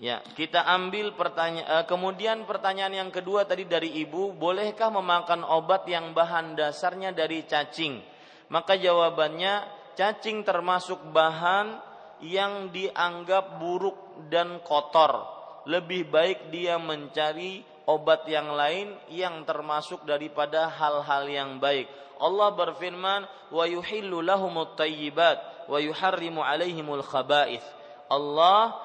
Ya, 0.00 0.24
kita 0.32 0.64
ambil 0.64 1.12
pertanyaan. 1.12 1.68
Eh, 1.68 1.84
kemudian 1.84 2.48
pertanyaan 2.48 3.04
yang 3.04 3.10
kedua 3.12 3.44
tadi 3.44 3.68
dari 3.68 4.00
ibu, 4.00 4.32
bolehkah 4.32 4.88
memakan 4.88 5.44
obat 5.44 5.84
yang 5.84 6.16
bahan 6.16 6.56
dasarnya 6.56 7.12
dari 7.12 7.44
cacing? 7.44 8.00
Maka 8.50 8.74
jawabannya, 8.74 9.62
cacing 9.94 10.42
termasuk 10.42 10.98
bahan 11.14 11.78
yang 12.20 12.68
dianggap 12.74 13.62
buruk 13.62 14.26
dan 14.28 14.58
kotor. 14.66 15.24
Lebih 15.70 16.10
baik 16.10 16.38
dia 16.50 16.76
mencari 16.76 17.62
obat 17.86 18.26
yang 18.26 18.50
lain 18.52 18.94
yang 19.10 19.46
termasuk 19.46 20.02
daripada 20.02 20.66
hal-hal 20.66 21.24
yang 21.30 21.50
baik. 21.62 21.86
Allah 22.20 22.52
berfirman, 22.52 23.24
"Wa 23.48 23.64
yuhillu 23.64 24.20
lahumut 24.20 24.76
wa 24.76 25.78
yuharrimu 25.78 26.44
alaihimul 26.44 27.06
khaba'ith." 27.06 27.64
Allah 28.10 28.76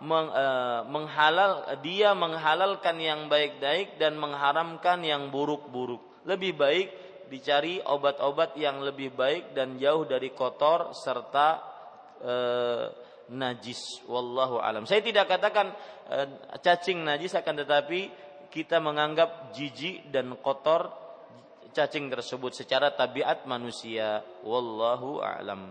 uh, 0.00 0.80
menghalal 0.88 1.76
dia 1.84 2.16
menghalalkan 2.16 2.96
yang 2.96 3.28
baik-baik 3.28 4.00
dan 4.00 4.16
mengharamkan 4.16 5.04
yang 5.04 5.28
buruk-buruk. 5.28 6.00
Lebih 6.24 6.56
baik 6.56 6.88
dicari 7.30 7.78
obat-obat 7.78 8.58
yang 8.58 8.82
lebih 8.82 9.14
baik 9.14 9.54
dan 9.54 9.78
jauh 9.78 10.02
dari 10.04 10.34
kotor 10.34 10.90
serta 10.90 11.48
uh, 12.20 12.84
najis. 13.30 14.02
Wallahu 14.10 14.58
alam. 14.58 14.84
Saya 14.84 15.00
tidak 15.00 15.30
katakan 15.30 15.70
uh, 16.10 16.26
cacing 16.58 17.06
najis 17.06 17.38
akan 17.38 17.62
tetapi 17.62 18.00
kita 18.50 18.82
menganggap 18.82 19.54
jijik 19.54 20.10
dan 20.10 20.34
kotor 20.42 20.90
cacing 21.70 22.10
tersebut 22.10 22.50
secara 22.50 22.90
tabiat 22.90 23.46
manusia. 23.46 24.26
Wallahu 24.42 25.22
a'lam. 25.22 25.70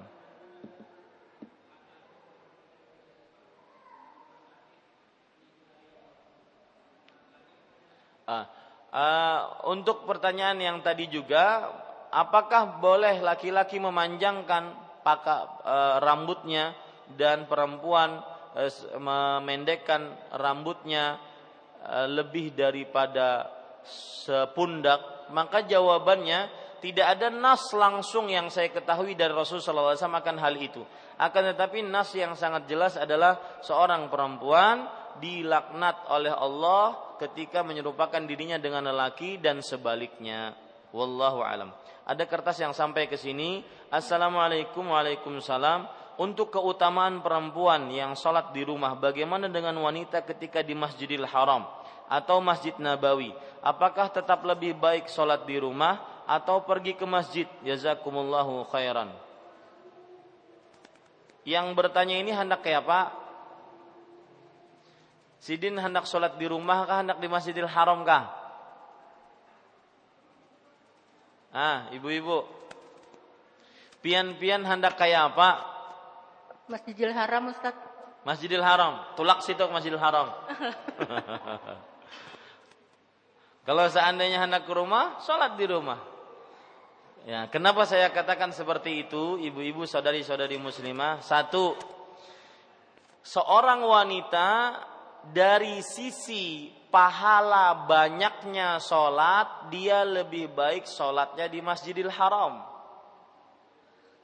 Uh, 8.29 8.45
uh, 8.93 9.69
untuk 9.69 10.05
pertanyaan 10.05 10.59
yang 10.59 10.77
tadi 10.81 11.09
juga, 11.09 11.69
apakah 12.09 12.81
boleh 12.81 13.21
laki-laki 13.21 13.77
memanjangkan 13.77 14.63
paka, 15.05 15.37
uh, 15.63 15.95
rambutnya 16.01 16.73
dan 17.13 17.49
perempuan 17.49 18.21
uh, 18.53 18.71
memendekkan 18.97 20.33
rambutnya 20.37 21.17
uh, 21.85 22.07
lebih 22.09 22.53
daripada 22.53 23.49
sepundak? 23.85 25.29
Maka 25.29 25.65
jawabannya 25.65 26.49
tidak 26.79 27.19
ada 27.19 27.27
nas 27.29 27.69
langsung 27.75 28.31
yang 28.31 28.47
saya 28.47 28.71
ketahui 28.71 29.13
dari 29.13 29.35
Rasulullah 29.35 29.93
SAW 29.93 30.19
akan 30.23 30.37
hal 30.39 30.55
itu. 30.57 30.81
Akan 31.19 31.43
tetapi 31.51 31.83
nas 31.83 32.15
yang 32.15 32.33
sangat 32.39 32.65
jelas 32.71 32.95
adalah 32.95 33.59
seorang 33.59 34.07
perempuan 34.07 34.87
dilaknat 35.19 36.07
oleh 36.07 36.31
Allah 36.31 37.08
ketika 37.19 37.61
menyerupakan 37.61 38.23
dirinya 38.23 38.55
dengan 38.55 38.87
lelaki 38.87 39.35
dan 39.37 39.59
sebaliknya. 39.59 40.55
Wallahu 40.95 41.43
alam. 41.43 41.69
Ada 42.07 42.25
kertas 42.25 42.57
yang 42.57 42.73
sampai 42.73 43.05
ke 43.05 43.19
sini. 43.19 43.61
Assalamualaikum 43.93 44.89
Waalaikumsalam. 44.89 45.99
Untuk 46.19 46.51
keutamaan 46.51 47.23
perempuan 47.23 47.87
yang 47.95 48.11
sholat 48.11 48.51
di 48.51 48.67
rumah, 48.67 48.91
bagaimana 48.99 49.47
dengan 49.47 49.77
wanita 49.79 50.19
ketika 50.27 50.59
di 50.59 50.75
Masjidil 50.75 51.23
Haram 51.23 51.63
atau 52.11 52.43
Masjid 52.43 52.75
Nabawi? 52.75 53.31
Apakah 53.63 54.11
tetap 54.11 54.43
lebih 54.43 54.75
baik 54.75 55.07
sholat 55.07 55.47
di 55.47 55.55
rumah 55.61 56.23
atau 56.27 56.59
pergi 56.67 56.99
ke 56.99 57.07
masjid? 57.07 57.47
Jazakumullahu 57.63 58.67
khairan. 58.67 59.15
Yang 61.47 61.71
bertanya 61.71 62.19
ini 62.19 62.35
hendak 62.35 62.67
kayak 62.67 62.83
apa? 62.83 63.15
Sidin 65.39 65.79
hendak 65.79 66.03
sholat 66.03 66.35
di 66.35 66.45
rumah 66.51 66.83
kah 66.83 66.99
hendak 66.99 67.17
di 67.23 67.27
Masjidil 67.31 67.67
Haram 67.67 68.03
kah? 68.03 68.27
Ah, 71.49 71.89
ibu-ibu. 71.95 72.45
Pian-pian 74.03 74.63
hendak 74.63 74.95
kayak 74.99 75.33
apa? 75.33 75.63
Masjidil 76.69 77.11
Haram, 77.15 77.49
Ustaz. 77.49 77.73
Masjidil 78.27 78.61
Haram. 78.61 79.01
Tulak 79.17 79.41
situ 79.41 79.59
ke 79.59 79.73
Masjidil 79.73 79.97
Haram. 79.97 80.29
Kalau 83.67 83.85
seandainya 83.89 84.45
hendak 84.45 84.69
ke 84.69 84.73
rumah, 84.75 85.17
sholat 85.25 85.57
di 85.57 85.65
rumah. 85.65 85.99
Ya, 87.27 87.51
kenapa 87.51 87.83
saya 87.83 88.07
katakan 88.13 88.55
seperti 88.55 89.07
itu, 89.07 89.35
ibu-ibu, 89.41 89.83
saudari-saudari 89.83 90.55
muslimah? 90.55 91.19
Satu, 91.19 91.75
seorang 93.25 93.83
wanita 93.83 94.79
dari 95.29 95.83
sisi 95.83 96.71
pahala 96.89 97.85
banyaknya 97.85 98.81
sholat, 98.81 99.69
dia 99.69 100.01
lebih 100.01 100.51
baik 100.51 100.89
sholatnya 100.89 101.45
di 101.51 101.59
Masjidil 101.61 102.09
Haram. 102.09 102.65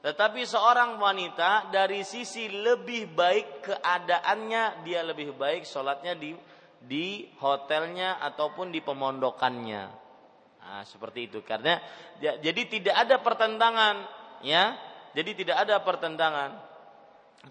Tetapi 0.06 0.46
seorang 0.46 1.02
wanita 1.02 1.74
dari 1.74 2.06
sisi 2.06 2.46
lebih 2.46 3.10
baik 3.10 3.66
keadaannya, 3.66 4.86
dia 4.86 5.02
lebih 5.02 5.34
baik 5.34 5.66
sholatnya 5.66 6.14
di 6.14 6.30
di 6.86 7.26
hotelnya 7.42 8.22
ataupun 8.22 8.70
di 8.70 8.78
pemondokannya. 8.78 9.84
Nah, 10.62 10.82
seperti 10.86 11.30
itu. 11.30 11.42
Karena 11.42 11.78
ya, 12.22 12.38
jadi 12.38 12.62
tidak 12.70 12.96
ada 13.06 13.16
pertentangan, 13.22 13.96
ya. 14.46 14.78
Jadi 15.16 15.42
tidak 15.42 15.66
ada 15.66 15.80
pertentangan. 15.80 16.50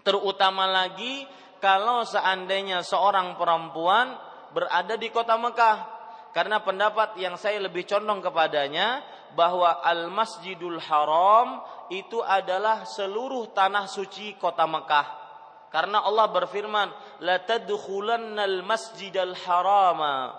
Terutama 0.00 0.64
lagi 0.68 1.28
kalau 1.60 2.04
seandainya 2.04 2.84
seorang 2.84 3.34
perempuan 3.36 4.16
berada 4.56 4.96
di 4.96 5.08
kota 5.12 5.36
Mekah. 5.36 5.96
Karena 6.32 6.60
pendapat 6.60 7.16
yang 7.16 7.40
saya 7.40 7.56
lebih 7.64 7.88
condong 7.88 8.20
kepadanya 8.20 9.00
bahwa 9.32 9.80
Al-Masjidul 9.80 10.80
Haram 10.84 11.64
itu 11.88 12.20
adalah 12.20 12.84
seluruh 12.84 13.56
tanah 13.56 13.88
suci 13.88 14.36
kota 14.36 14.68
Mekah. 14.68 15.24
Karena 15.72 16.04
Allah 16.04 16.28
berfirman, 16.32 16.88
"La 17.24 17.40
tadkhulannal 17.40 18.64
masjidal 18.64 19.36
harama 19.44 20.32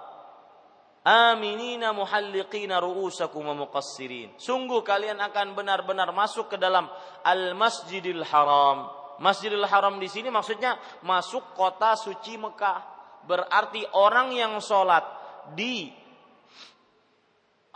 aminina 1.05 1.93
muhalliqina 1.93 2.81
ru'usakum 2.81 3.45
wa 3.45 3.55
muqassirin." 3.65 4.33
Sungguh 4.37 4.81
kalian 4.81 5.21
akan 5.21 5.53
benar-benar 5.53 6.09
masuk 6.13 6.53
ke 6.53 6.57
dalam 6.57 6.89
Al-Masjidil 7.21 8.25
Haram 8.25 8.96
Masjidil 9.17 9.65
Haram 9.65 9.97
di 9.97 10.05
sini 10.05 10.29
maksudnya 10.29 10.77
masuk 11.01 11.57
kota 11.57 11.97
suci 11.97 12.37
Mekah. 12.37 12.97
Berarti 13.25 13.83
orang 13.97 14.31
yang 14.31 14.61
sholat 14.63 15.03
di 15.57 15.91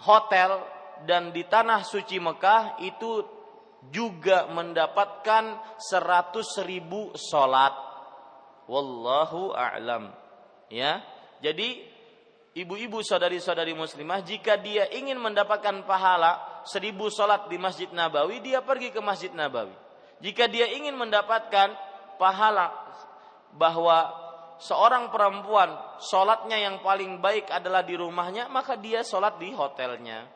hotel 0.02 0.62
dan 1.04 1.34
di 1.34 1.44
tanah 1.46 1.82
suci 1.84 2.22
Mekah 2.22 2.82
itu 2.86 3.26
juga 3.90 4.46
mendapatkan 4.54 5.78
seratus 5.82 6.62
ribu 6.62 7.12
sholat. 7.18 7.74
Wallahu 8.70 9.52
a'lam. 9.52 10.14
Ya, 10.72 11.04
jadi 11.44 11.84
ibu-ibu 12.56 13.04
saudari-saudari 13.04 13.76
muslimah 13.76 14.24
jika 14.24 14.56
dia 14.56 14.88
ingin 14.94 15.20
mendapatkan 15.20 15.84
pahala 15.84 16.64
seribu 16.64 17.12
sholat 17.12 17.52
di 17.52 17.60
Masjid 17.60 17.90
Nabawi 17.92 18.40
dia 18.40 18.64
pergi 18.64 18.94
ke 18.94 19.04
Masjid 19.04 19.32
Nabawi 19.36 19.74
jika 20.22 20.46
dia 20.46 20.70
ingin 20.70 20.94
mendapatkan 20.94 21.74
pahala 22.22 22.70
bahwa 23.58 24.14
seorang 24.62 25.10
perempuan 25.10 25.74
sholatnya 25.98 26.62
yang 26.62 26.78
paling 26.86 27.18
baik 27.18 27.50
adalah 27.50 27.82
di 27.82 27.98
rumahnya, 27.98 28.46
maka 28.54 28.78
dia 28.78 29.02
sholat 29.02 29.42
di 29.42 29.50
hotelnya. 29.50 30.30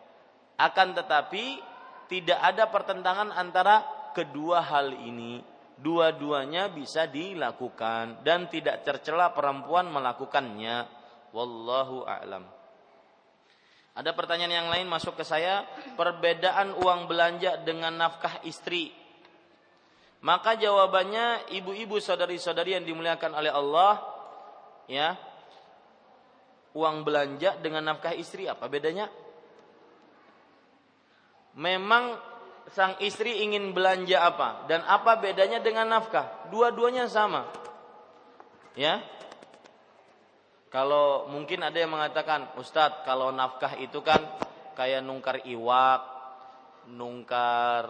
Akan 0.58 0.98
tetapi 0.98 1.62
tidak 2.10 2.40
ada 2.42 2.66
pertentangan 2.74 3.30
antara 3.30 3.86
kedua 4.18 4.66
hal 4.66 4.98
ini. 4.98 5.46
Dua-duanya 5.76 6.72
bisa 6.72 7.06
dilakukan 7.06 8.26
dan 8.26 8.48
tidak 8.50 8.82
tercela 8.88 9.30
perempuan 9.36 9.92
melakukannya. 9.92 10.88
Wallahu 11.36 12.08
a'lam. 12.08 12.48
Ada 13.96 14.16
pertanyaan 14.16 14.56
yang 14.66 14.70
lain 14.72 14.88
masuk 14.88 15.20
ke 15.20 15.24
saya, 15.28 15.68
perbedaan 16.00 16.80
uang 16.80 17.12
belanja 17.12 17.60
dengan 17.64 17.96
nafkah 17.96 18.40
istri 18.48 19.05
maka 20.24 20.56
jawabannya 20.56 21.52
ibu-ibu 21.54 22.00
saudari-saudari 22.00 22.78
yang 22.78 22.86
dimuliakan 22.86 23.32
oleh 23.36 23.52
Allah 23.52 23.94
ya. 24.88 25.18
Uang 26.76 27.08
belanja 27.08 27.56
dengan 27.64 27.88
nafkah 27.88 28.12
istri 28.12 28.52
apa 28.52 28.68
bedanya? 28.68 29.08
Memang 31.56 32.20
sang 32.68 33.00
istri 33.00 33.48
ingin 33.48 33.72
belanja 33.72 34.28
apa 34.28 34.68
dan 34.68 34.84
apa 34.84 35.16
bedanya 35.24 35.64
dengan 35.64 35.88
nafkah? 35.88 36.52
Dua-duanya 36.52 37.08
sama. 37.08 37.48
Ya. 38.76 39.00
Kalau 40.68 41.32
mungkin 41.32 41.64
ada 41.64 41.80
yang 41.80 41.96
mengatakan, 41.96 42.52
Ustadz, 42.60 43.08
kalau 43.08 43.32
nafkah 43.32 43.80
itu 43.80 44.04
kan 44.04 44.20
kayak 44.76 45.00
nungkar 45.00 45.48
iwak, 45.48 46.04
nungkar 46.92 47.88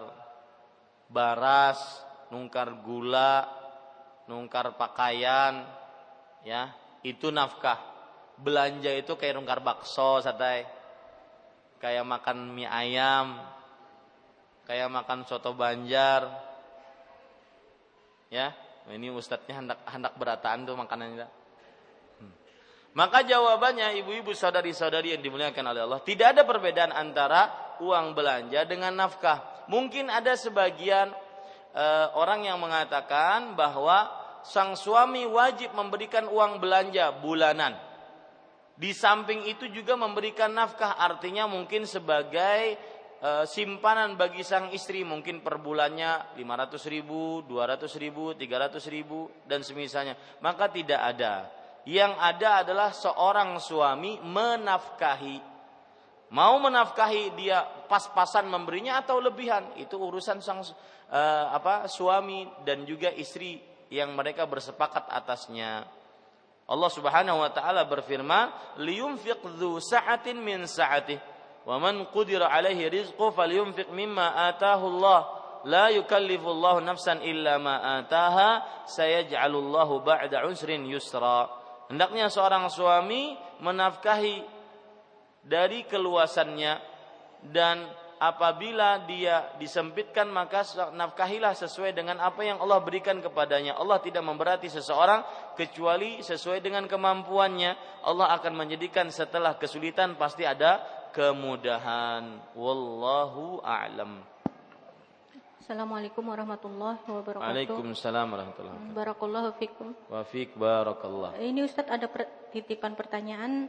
baras, 1.10 2.05
nungkar 2.30 2.82
gula, 2.82 3.46
nungkar 4.26 4.74
pakaian, 4.78 5.66
ya, 6.46 6.74
itu 7.06 7.30
nafkah. 7.30 7.82
Belanja 8.36 8.92
itu 8.92 9.16
kayak 9.16 9.40
nungkar 9.40 9.60
bakso, 9.64 10.20
satai. 10.20 10.68
Kayak 11.80 12.08
makan 12.08 12.56
mie 12.56 12.68
ayam, 12.68 13.40
kayak 14.66 14.90
makan 14.90 15.24
soto 15.28 15.54
banjar. 15.54 16.26
Ya, 18.34 18.58
ini 18.90 19.14
ustadznya 19.14 19.62
hendak 19.62 19.80
hendak 19.86 20.14
berataan 20.18 20.66
tuh 20.66 20.76
makanannya. 20.76 21.30
Maka 22.96 23.28
jawabannya 23.28 24.00
ibu-ibu 24.00 24.32
saudari-saudari 24.32 25.12
yang 25.12 25.20
dimuliakan 25.20 25.68
oleh 25.68 25.84
Allah, 25.84 26.00
tidak 26.00 26.32
ada 26.32 26.48
perbedaan 26.48 26.96
antara 26.96 27.76
uang 27.84 28.16
belanja 28.16 28.64
dengan 28.64 28.96
nafkah. 28.96 29.68
Mungkin 29.68 30.08
ada 30.08 30.32
sebagian 30.40 31.12
e, 31.76 31.86
orang 32.16 32.48
yang 32.48 32.58
mengatakan 32.58 33.54
bahwa 33.60 34.08
sang 34.48 34.80
suami 34.80 35.28
wajib 35.28 35.76
memberikan 35.76 36.32
uang 36.32 36.64
belanja 36.64 37.12
bulanan. 37.20 37.76
Di 38.76 38.92
samping 38.92 39.48
itu 39.48 39.72
juga 39.72 39.96
memberikan 39.96 40.52
nafkah, 40.52 40.96
artinya 40.96 41.48
mungkin 41.48 41.84
sebagai 41.84 42.80
e, 43.20 43.30
simpanan 43.44 44.16
bagi 44.16 44.48
sang 44.48 44.72
istri 44.72 45.04
mungkin 45.04 45.44
per 45.44 45.60
bulannya 45.60 46.40
500 46.40 46.94
ribu, 46.96 47.44
200 47.44 47.92
ribu, 48.00 48.32
300 48.32 48.80
ribu 48.88 49.28
dan 49.44 49.60
semisalnya. 49.60 50.16
Maka 50.40 50.72
tidak 50.72 51.02
ada 51.04 51.52
yang 51.86 52.18
ada 52.18 52.66
adalah 52.66 52.90
seorang 52.90 53.62
suami 53.62 54.18
menafkahi. 54.26 55.55
Mau 56.34 56.58
menafkahi 56.58 57.38
dia 57.38 57.62
pas-pasan 57.86 58.50
memberinya 58.50 58.98
atau 58.98 59.22
lebihan, 59.22 59.62
itu 59.78 59.94
urusan 59.94 60.42
sang 60.42 60.62
uh, 60.62 61.46
apa 61.54 61.86
suami 61.86 62.50
dan 62.66 62.82
juga 62.84 63.14
istri 63.14 63.62
yang 63.94 64.18
mereka 64.18 64.50
bersepakat 64.50 65.06
atasnya. 65.10 65.86
Allah 66.66 66.90
Subhanahu 66.90 67.46
wa 67.46 67.52
taala 67.54 67.86
berfirman, 67.86 68.78
"Liyunfiq 68.82 69.46
dzu 69.46 69.78
sa'atin 69.78 70.42
min 70.42 70.66
sa'atih, 70.66 71.22
wa 71.70 71.78
man 71.78 72.10
qudira 72.10 72.50
'alaihi 72.50 72.90
rizqu 72.90 73.26
falyunfiq 73.30 73.94
mimma 73.94 74.50
ataahu 74.50 74.86
Allah." 74.98 75.22
La 75.66 75.90
yukallifu 75.90 76.46
Allah 76.46 76.78
nafsan 76.94 77.26
illa 77.26 77.58
ma 77.58 78.02
ataha, 78.02 78.86
sayaj'alullahu 78.86 80.06
ba'da 80.06 80.46
usrin 80.46 80.86
yusra. 80.86 81.50
Hendaknya 81.90 82.30
seorang 82.30 82.70
suami 82.70 83.34
menafkahi 83.66 84.55
dari 85.46 85.86
keluasannya 85.86 86.74
dan 87.54 87.86
apabila 88.18 89.06
dia 89.06 89.54
disempitkan 89.62 90.26
maka 90.32 90.66
nafkahilah 90.90 91.54
sesuai 91.54 91.94
dengan 91.94 92.18
apa 92.18 92.42
yang 92.42 92.58
Allah 92.58 92.82
berikan 92.82 93.22
kepadanya. 93.22 93.78
Allah 93.78 94.02
tidak 94.02 94.26
memberati 94.26 94.66
seseorang 94.72 95.22
kecuali 95.54 96.26
sesuai 96.26 96.60
dengan 96.66 96.90
kemampuannya. 96.90 98.02
Allah 98.02 98.34
akan 98.42 98.54
menjadikan 98.58 99.08
setelah 99.14 99.56
kesulitan 99.62 100.18
pasti 100.18 100.48
ada 100.48 100.82
kemudahan. 101.14 102.56
Wallahu 102.58 103.62
a'lam. 103.62 104.36
Assalamualaikum 105.66 106.22
warahmatullahi 106.22 107.02
wabarakatuh. 107.10 107.42
Waalaikumsalam 107.42 108.28
warahmatullahi 108.30 108.76
wabarakatuh. 108.78 108.98
Barakallahu 109.02 109.50
fikum. 109.58 109.88
Wa 110.14 110.22
fik 110.22 110.54
barakallah. 110.54 111.34
Ini 111.42 111.66
Ustadz 111.66 111.90
ada 111.90 112.06
titipan 112.54 112.94
pertanyaan 112.94 113.66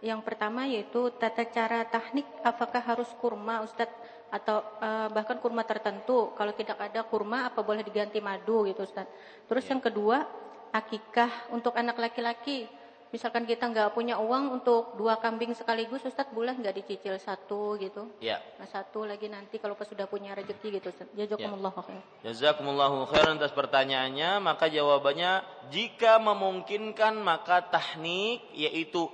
yang 0.00 0.24
pertama 0.24 0.64
yaitu 0.64 1.12
tata 1.20 1.44
cara 1.44 1.84
teknik 1.84 2.24
apakah 2.40 2.80
harus 2.80 3.08
kurma 3.20 3.60
Ustadz 3.60 3.92
atau 4.30 4.62
uh, 4.80 5.08
bahkan 5.12 5.36
kurma 5.42 5.66
tertentu 5.66 6.32
kalau 6.38 6.54
tidak 6.56 6.78
ada 6.80 7.04
kurma 7.04 7.50
apa 7.50 7.60
boleh 7.60 7.84
diganti 7.84 8.22
madu 8.22 8.64
gitu 8.64 8.86
Ustadz. 8.86 9.12
Terus 9.44 9.64
ya. 9.68 9.76
yang 9.76 9.80
kedua 9.84 10.24
akikah 10.70 11.52
untuk 11.52 11.74
anak 11.76 11.98
laki-laki 11.98 12.70
misalkan 13.10 13.42
kita 13.42 13.66
nggak 13.66 13.90
punya 13.90 14.22
uang 14.22 14.62
untuk 14.62 14.94
dua 14.94 15.18
kambing 15.18 15.50
sekaligus, 15.52 16.06
Ustadz 16.06 16.30
boleh 16.30 16.54
nggak 16.54 16.74
dicicil 16.82 17.18
satu 17.18 17.74
gitu? 17.76 18.06
Ya. 18.22 18.38
Nah 18.56 18.70
satu 18.70 19.02
lagi 19.02 19.26
nanti 19.26 19.58
kalau 19.58 19.74
pas 19.74 19.86
sudah 19.86 20.06
punya 20.06 20.32
rezeki 20.32 20.78
gitu, 20.78 20.94
Ustadz. 20.94 21.14
Jazakumullah 21.18 21.74
ya. 21.74 21.82
khair. 21.82 22.02
Jazakumullah 22.30 22.90
khair 23.10 23.26
atas 23.34 23.52
pertanyaannya, 23.52 24.38
maka 24.38 24.70
jawabannya 24.70 25.42
jika 25.74 26.22
memungkinkan 26.22 27.18
maka 27.18 27.66
teknik 27.66 28.46
yaitu 28.54 29.10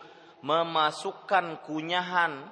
memasukkan 0.46 1.66
kunyahan 1.66 2.46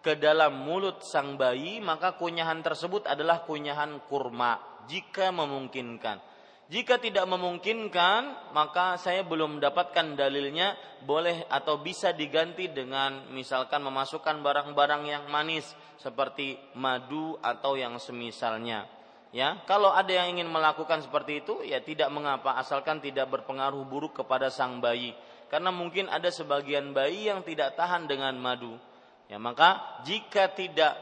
ke 0.00 0.16
dalam 0.16 0.64
mulut 0.64 1.04
sang 1.04 1.36
bayi, 1.36 1.84
maka 1.84 2.16
kunyahan 2.16 2.64
tersebut 2.64 3.04
adalah 3.04 3.44
kunyahan 3.44 4.00
kurma 4.08 4.56
jika 4.88 5.28
memungkinkan. 5.28 6.16
Jika 6.66 6.98
tidak 6.98 7.30
memungkinkan, 7.30 8.50
maka 8.50 8.98
saya 8.98 9.22
belum 9.22 9.60
mendapatkan 9.60 10.18
dalilnya 10.18 10.74
boleh 11.06 11.46
atau 11.46 11.78
bisa 11.78 12.10
diganti 12.10 12.66
dengan 12.74 13.30
misalkan 13.30 13.86
memasukkan 13.86 14.42
barang-barang 14.42 15.06
yang 15.06 15.24
manis 15.30 15.62
seperti 15.94 16.58
madu 16.74 17.38
atau 17.38 17.78
yang 17.78 18.02
semisalnya. 18.02 18.90
Ya, 19.30 19.62
kalau 19.68 19.94
ada 19.94 20.10
yang 20.10 20.38
ingin 20.38 20.50
melakukan 20.50 21.06
seperti 21.06 21.46
itu, 21.46 21.62
ya 21.62 21.78
tidak 21.84 22.10
mengapa 22.10 22.58
asalkan 22.58 22.98
tidak 22.98 23.30
berpengaruh 23.30 23.86
buruk 23.86 24.24
kepada 24.24 24.50
sang 24.50 24.82
bayi. 24.82 25.14
Karena 25.46 25.70
mungkin 25.70 26.10
ada 26.10 26.26
sebagian 26.28 26.90
bayi 26.90 27.30
yang 27.30 27.46
tidak 27.46 27.78
tahan 27.78 28.10
dengan 28.10 28.34
madu. 28.34 28.74
Ya, 29.30 29.38
maka 29.38 30.02
jika 30.06 30.50
tidak 30.54 30.94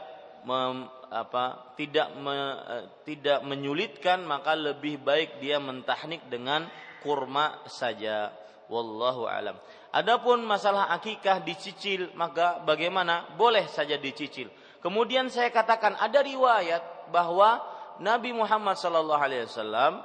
mem, 0.45 0.89
apa 1.09 1.73
tidak 1.77 2.13
me, 2.17 2.33
eh, 2.69 2.85
tidak 3.05 3.41
menyulitkan 3.45 4.21
maka 4.25 4.53
lebih 4.53 5.01
baik 5.01 5.41
dia 5.41 5.57
mentahnik 5.57 6.25
dengan 6.29 6.69
kurma 7.01 7.61
saja. 7.69 8.33
Wallahu 8.65 9.29
alam. 9.29 9.57
Adapun 9.93 10.41
masalah 10.41 10.89
akikah 10.89 11.41
dicicil 11.45 12.09
maka 12.17 12.61
bagaimana? 12.65 13.29
Boleh 13.37 13.69
saja 13.69 13.97
dicicil. 13.97 14.49
Kemudian 14.81 15.29
saya 15.29 15.53
katakan 15.53 15.97
ada 15.97 16.21
riwayat 16.21 17.09
bahwa 17.13 17.61
Nabi 18.01 18.33
Muhammad 18.33 18.75
sallallahu 18.77 19.21
alaihi 19.21 19.45
wasallam 19.45 20.01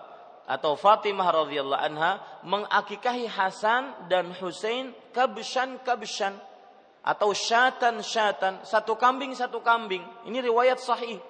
atau 0.50 0.74
Fatimah 0.74 1.30
radhiyallahu 1.30 1.78
anha 1.78 2.18
mengakikahi 2.42 3.30
Hasan 3.30 4.10
dan 4.10 4.34
Husain 4.34 4.90
kabshan 5.14 5.78
kabshan 5.86 6.34
atau 7.06 7.30
syatan 7.30 8.02
syatan 8.02 8.66
satu 8.66 8.98
kambing 8.98 9.30
satu 9.38 9.62
kambing. 9.62 10.02
Ini 10.26 10.42
riwayat 10.42 10.82
sahih. 10.82 11.22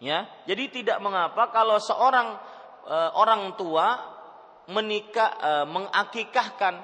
Ya 0.00 0.24
jadi 0.48 0.72
tidak 0.72 1.04
mengapa 1.04 1.52
kalau 1.52 1.76
seorang 1.76 2.40
e, 2.88 2.96
orang 3.12 3.60
tua 3.60 4.00
menikah 4.72 5.30
e, 5.36 5.52
mengakikahkan 5.68 6.80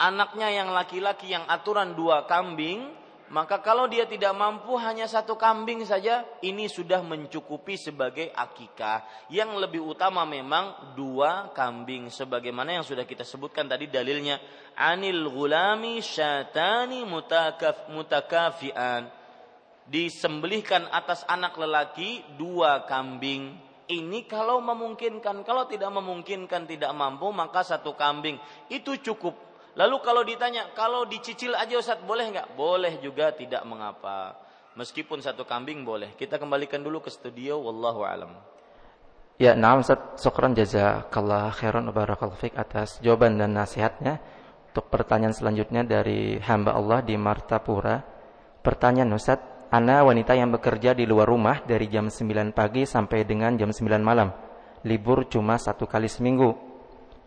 anaknya 0.00 0.48
yang 0.56 0.72
laki-laki 0.72 1.28
yang 1.28 1.44
aturan 1.44 1.92
dua 1.92 2.24
kambing 2.24 2.96
maka 3.30 3.62
kalau 3.62 3.86
dia 3.86 4.10
tidak 4.10 4.34
mampu 4.34 4.74
hanya 4.74 5.06
satu 5.06 5.38
kambing 5.38 5.86
saja, 5.86 6.26
ini 6.42 6.66
sudah 6.66 6.98
mencukupi 6.98 7.78
sebagai 7.78 8.26
akikah. 8.34 9.06
Yang 9.30 9.50
lebih 9.54 9.86
utama 9.86 10.26
memang 10.26 10.98
dua 10.98 11.54
kambing. 11.54 12.10
Sebagaimana 12.10 12.74
yang 12.74 12.82
sudah 12.82 13.06
kita 13.06 13.22
sebutkan 13.22 13.70
tadi 13.70 13.86
dalilnya. 13.86 14.42
Anil 14.74 15.30
gulami 15.30 16.02
syatani 16.02 17.06
mutakaf, 17.06 17.86
mutakafian. 17.94 19.06
Disembelihkan 19.86 20.90
atas 20.90 21.22
anak 21.30 21.54
lelaki 21.54 22.26
dua 22.34 22.82
kambing. 22.82 23.54
Ini 23.86 24.26
kalau 24.26 24.58
memungkinkan. 24.58 25.46
Kalau 25.46 25.70
tidak 25.70 25.94
memungkinkan, 25.94 26.66
tidak 26.66 26.90
mampu, 26.98 27.30
maka 27.30 27.62
satu 27.62 27.94
kambing. 27.94 28.42
Itu 28.66 28.98
cukup 28.98 29.49
Lalu 29.80 29.96
kalau 30.04 30.20
ditanya, 30.28 30.68
kalau 30.76 31.08
dicicil 31.08 31.56
aja 31.56 31.80
Ustaz 31.80 32.04
boleh 32.04 32.28
nggak? 32.28 32.52
Boleh 32.52 33.00
juga, 33.00 33.32
tidak 33.32 33.64
mengapa. 33.64 34.36
Meskipun 34.76 35.24
satu 35.24 35.48
kambing 35.48 35.88
boleh. 35.88 36.12
Kita 36.20 36.36
kembalikan 36.36 36.84
dulu 36.84 37.00
ke 37.00 37.08
studio. 37.08 37.64
Wallahu 37.64 38.04
alam. 38.04 38.36
Ya, 39.40 39.56
nah 39.56 39.80
Ustaz, 39.80 40.20
syukran 40.20 40.52
jazakallah 40.52 41.48
khairan 41.56 41.88
barakallahu 41.96 42.36
fiqh 42.36 42.60
atas 42.60 43.00
jawaban 43.00 43.40
dan 43.40 43.56
nasihatnya. 43.56 44.20
Untuk 44.68 44.92
pertanyaan 44.92 45.32
selanjutnya 45.32 45.80
dari 45.88 46.36
hamba 46.44 46.76
Allah 46.76 47.00
di 47.00 47.16
Martapura. 47.16 48.04
Pertanyaan 48.60 49.16
Ustaz, 49.16 49.40
Ana 49.72 50.04
wanita 50.04 50.36
yang 50.36 50.52
bekerja 50.52 50.92
di 50.92 51.08
luar 51.08 51.24
rumah 51.24 51.64
dari 51.64 51.88
jam 51.88 52.12
9 52.12 52.52
pagi 52.52 52.84
sampai 52.84 53.24
dengan 53.24 53.56
jam 53.56 53.72
9 53.72 54.02
malam. 54.04 54.28
Libur 54.84 55.24
cuma 55.24 55.56
satu 55.56 55.88
kali 55.88 56.10
seminggu 56.10 56.69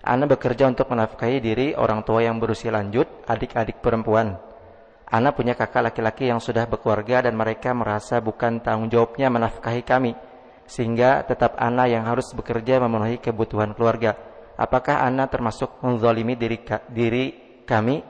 Ana 0.04 0.28
bekerja 0.28 0.68
untuk 0.68 0.92
menafkahi 0.92 1.40
diri 1.40 1.68
orang 1.80 2.04
tua 2.04 2.28
yang 2.28 2.36
berusia 2.36 2.76
lanjut, 2.76 3.08
adik-adik 3.24 3.80
perempuan. 3.80 4.36
Ana 5.08 5.32
punya 5.32 5.56
kakak 5.56 5.80
laki-laki 5.80 6.28
yang 6.28 6.44
sudah 6.44 6.68
berkeluarga 6.68 7.24
dan 7.24 7.40
mereka 7.40 7.72
merasa 7.72 8.20
bukan 8.20 8.60
tanggung 8.60 8.92
jawabnya 8.92 9.32
menafkahi 9.32 9.80
kami. 9.88 10.12
Sehingga 10.68 11.24
tetap 11.24 11.56
Ana 11.56 11.88
yang 11.88 12.04
harus 12.04 12.36
bekerja 12.36 12.84
memenuhi 12.84 13.20
kebutuhan 13.24 13.72
keluarga. 13.72 14.16
apakah 14.54 15.02
ana 15.02 15.26
termasuk 15.26 15.82
menzalimi 15.82 16.38
diri, 16.38 16.62
diri 16.94 17.26
kami 17.66 18.06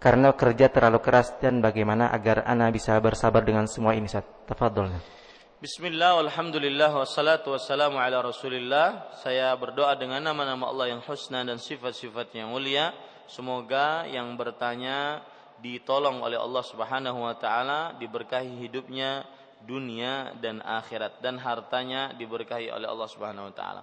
karena 0.00 0.32
kerja 0.32 0.72
terlalu 0.72 1.02
keras 1.04 1.36
dan 1.44 1.60
bagaimana 1.60 2.08
agar 2.08 2.46
ana 2.48 2.72
bisa 2.72 2.96
bersabar 3.04 3.44
dengan 3.44 3.68
semua 3.68 3.92
ini? 3.92 4.08
Tafadhol. 4.48 5.17
Bismillah, 5.58 6.22
alhamdulillah, 6.22 6.94
wassalatu 7.02 7.50
wassalamu 7.50 7.98
ala 7.98 8.22
rasulillah. 8.22 9.10
Saya 9.18 9.50
berdoa 9.58 9.98
dengan 9.98 10.22
nama-nama 10.22 10.70
Allah 10.70 10.94
yang 10.94 11.02
husna 11.02 11.42
dan 11.42 11.58
sifat-sifat 11.58 12.30
yang 12.30 12.54
mulia. 12.54 12.94
Semoga 13.26 14.06
yang 14.06 14.38
bertanya 14.38 15.18
ditolong 15.58 16.22
oleh 16.22 16.38
Allah 16.38 16.62
subhanahu 16.62 17.26
wa 17.26 17.34
ta'ala 17.34 17.98
Diberkahi 17.98 18.54
hidupnya, 18.70 19.26
dunia 19.66 20.30
dan 20.38 20.62
akhirat. 20.62 21.18
Dan 21.18 21.42
hartanya 21.42 22.14
diberkahi 22.14 22.70
oleh 22.70 22.86
Allah 22.86 23.08
subhanahu 23.10 23.50
wa 23.50 23.54
ta'ala. 23.58 23.82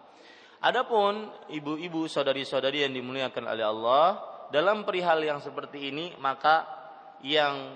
Adapun 0.64 1.28
ibu-ibu, 1.52 2.08
saudari-saudari 2.08 2.88
yang 2.88 2.96
dimuliakan 2.96 3.52
oleh 3.52 3.68
Allah 3.68 4.24
Dalam 4.48 4.88
perihal 4.88 5.20
yang 5.20 5.44
seperti 5.44 5.92
ini 5.92 6.16
Maka 6.24 6.64
yang 7.20 7.76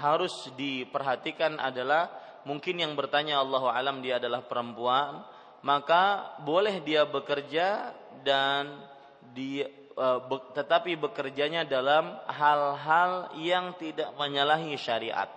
harus 0.00 0.48
diperhatikan 0.56 1.60
adalah 1.60 2.23
mungkin 2.44 2.80
yang 2.80 2.92
bertanya 2.96 3.40
Allah 3.40 3.64
alam 3.72 4.00
dia 4.00 4.16
adalah 4.16 4.44
perempuan, 4.44 5.24
maka 5.64 6.36
boleh 6.44 6.80
dia 6.84 7.08
bekerja 7.08 7.92
dan 8.24 8.84
di 9.32 9.64
be, 9.64 10.36
tetapi 10.52 10.98
bekerjanya 10.98 11.62
dalam 11.64 12.18
hal-hal 12.28 13.32
yang 13.40 13.72
tidak 13.78 14.12
menyalahi 14.18 14.74
syariat. 14.76 15.30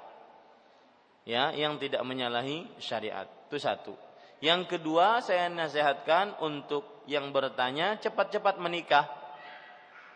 Ya, 1.27 1.51
yang 1.51 1.75
tidak 1.75 2.07
menyalahi 2.07 2.67
syariat. 2.79 3.27
Itu 3.47 3.59
satu. 3.59 3.93
Yang 4.39 4.77
kedua, 4.77 5.19
saya 5.19 5.51
nasihatkan 5.51 6.39
untuk 6.39 7.03
yang 7.09 7.35
bertanya 7.35 7.99
cepat-cepat 7.99 8.59
menikah 8.63 9.07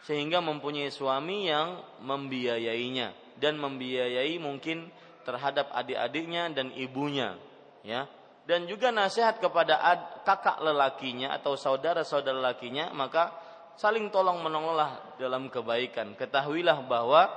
sehingga 0.05 0.41
mempunyai 0.41 0.89
suami 0.89 1.51
yang 1.51 1.81
membiayainya 2.01 3.38
dan 3.38 3.57
membiayai 3.57 4.38
mungkin 4.38 4.89
terhadap 5.23 5.69
adik-adiknya 5.73 6.52
dan 6.52 6.73
ibunya 6.73 7.38
ya. 7.85 8.06
Dan 8.41 8.65
juga 8.65 8.89
nasihat 8.89 9.38
kepada 9.38 9.77
ad, 9.80 10.26
kakak 10.26 10.60
lelakinya 10.65 11.31
atau 11.38 11.53
saudara-saudara 11.53 12.41
lelakinya 12.41 12.89
maka 12.91 13.31
saling 13.77 14.10
tolong 14.10 14.41
menolonglah 14.41 15.15
dalam 15.22 15.48
kebaikan. 15.48 16.18
Ketahuilah 16.18 16.84
bahwa 16.89 17.30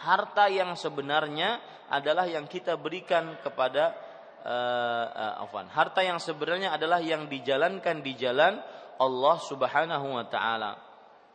harta 0.00 0.46
yang 0.50 0.74
sebenarnya 0.78 1.60
adalah 1.90 2.24
yang 2.24 2.46
kita 2.48 2.78
berikan 2.78 3.36
kepada 3.42 3.94
uh, 4.42 5.44
uh, 5.44 5.68
harta 5.70 6.00
yang 6.02 6.18
sebenarnya 6.18 6.74
adalah 6.74 6.98
yang 7.02 7.26
dijalankan 7.28 8.00
di 8.00 8.12
jalan 8.16 8.58
Allah 8.98 9.36
Subhanahu 9.42 10.06
wa 10.14 10.26
taala 10.30 10.78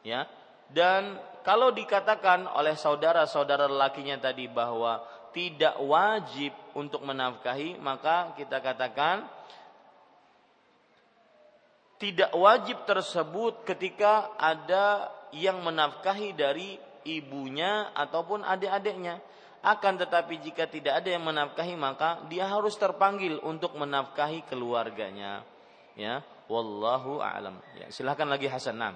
ya. 0.04 0.26
Dan 0.70 1.18
kalau 1.42 1.74
dikatakan 1.74 2.46
oleh 2.46 2.78
saudara-saudara 2.78 3.66
lelakinya 3.66 4.22
tadi 4.22 4.46
bahwa 4.46 5.02
tidak 5.34 5.78
wajib 5.82 6.54
untuk 6.74 7.06
menafkahi, 7.06 7.78
maka 7.78 8.34
kita 8.34 8.58
katakan 8.62 9.26
tidak 12.00 12.32
wajib 12.32 12.88
tersebut 12.88 13.68
ketika 13.68 14.34
ada 14.40 15.12
yang 15.36 15.60
menafkahi 15.60 16.32
dari 16.32 16.80
ibunya 17.04 17.92
ataupun 17.92 18.48
adik-adiknya. 18.48 19.20
Akan 19.60 20.00
tetapi 20.00 20.40
jika 20.40 20.72
tidak 20.72 21.04
ada 21.04 21.12
yang 21.12 21.28
menafkahi 21.28 21.76
maka 21.76 22.24
dia 22.32 22.48
harus 22.48 22.80
terpanggil 22.80 23.44
untuk 23.44 23.76
menafkahi 23.76 24.48
keluarganya. 24.48 25.44
Ya, 26.00 26.24
wallahu 26.48 27.20
a'lam. 27.20 27.60
Ya, 27.76 27.92
silahkan 27.92 28.24
lagi 28.24 28.48
Hasan 28.48 28.80
Nam. 28.80 28.96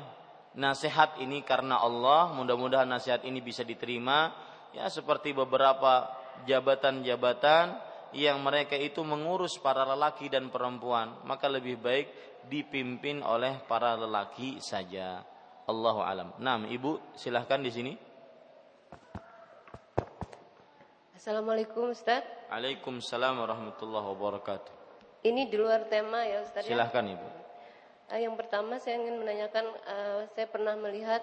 nasihat 0.53 1.17
ini 1.23 1.41
karena 1.41 1.81
Allah, 1.81 2.29
mudah-mudahan 2.37 2.89
nasihat 2.89 3.25
ini 3.25 3.41
bisa 3.41 3.65
diterima 3.65 4.33
ya 4.77 4.87
seperti 4.93 5.33
beberapa 5.33 6.13
jabatan-jabatan 6.45 7.89
yang 8.11 8.43
mereka 8.43 8.75
itu 8.75 9.01
mengurus 9.07 9.57
para 9.63 9.87
lelaki 9.87 10.27
dan 10.27 10.51
perempuan, 10.51 11.23
maka 11.25 11.47
lebih 11.47 11.79
baik 11.79 12.07
dipimpin 12.51 13.23
oleh 13.23 13.63
para 13.65 13.95
lelaki 13.95 14.59
saja. 14.59 15.23
Allahu 15.71 16.01
alam. 16.03 16.35
Nah, 16.43 16.67
Ibu 16.67 17.15
silahkan 17.15 17.63
di 17.63 17.71
sini. 17.71 17.93
Assalamualaikum 21.15 21.95
Ustaz. 21.95 22.27
Waalaikumsalam 22.51 23.39
warahmatullahi 23.39 24.07
wabarakatuh. 24.11 24.73
Ini 25.23 25.47
di 25.47 25.57
luar 25.61 25.87
tema 25.87 26.27
ya 26.27 26.43
Ustaz. 26.43 26.67
Ya? 26.67 26.75
Silahkan 26.75 27.07
Ibu. 27.07 27.29
Uh, 28.11 28.19
yang 28.19 28.35
pertama 28.35 28.83
saya 28.83 28.99
ingin 28.99 29.23
menanyakan, 29.23 29.71
uh, 29.87 30.27
saya 30.35 30.51
pernah 30.51 30.75
melihat 30.75 31.23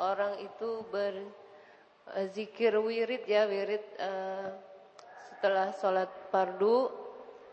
orang 0.00 0.42
itu 0.42 0.82
berzikir 0.90 2.74
wirid 2.82 3.22
ya 3.28 3.46
wirid 3.46 3.84
uh, 4.02 4.48
setelah 5.30 5.70
sholat 5.78 6.10
fardu 6.34 6.90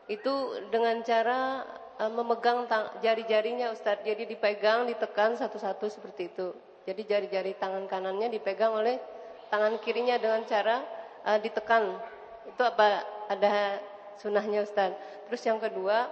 itu 0.10 0.34
dengan 0.74 1.06
cara 1.06 1.62
uh, 2.00 2.12
memegang 2.12 2.68
jari-jarinya 3.00 3.72
Ustadz. 3.72 4.04
Jadi 4.04 4.28
dipegang, 4.30 4.88
ditekan 4.88 5.36
satu-satu 5.36 5.88
seperti 5.88 6.32
itu. 6.32 6.52
Jadi 6.86 7.02
jari-jari 7.08 7.58
tangan 7.58 7.90
kanannya 7.90 8.30
dipegang 8.30 8.78
oleh 8.78 9.02
tangan 9.50 9.80
kirinya 9.82 10.20
dengan 10.20 10.46
cara 10.46 10.84
uh, 11.26 11.40
ditekan. 11.42 11.98
Itu 12.46 12.62
apa 12.62 13.02
ada 13.32 13.82
sunahnya 14.22 14.64
Ustadz. 14.64 15.00
Terus 15.28 15.42
yang 15.44 15.58
kedua, 15.58 16.08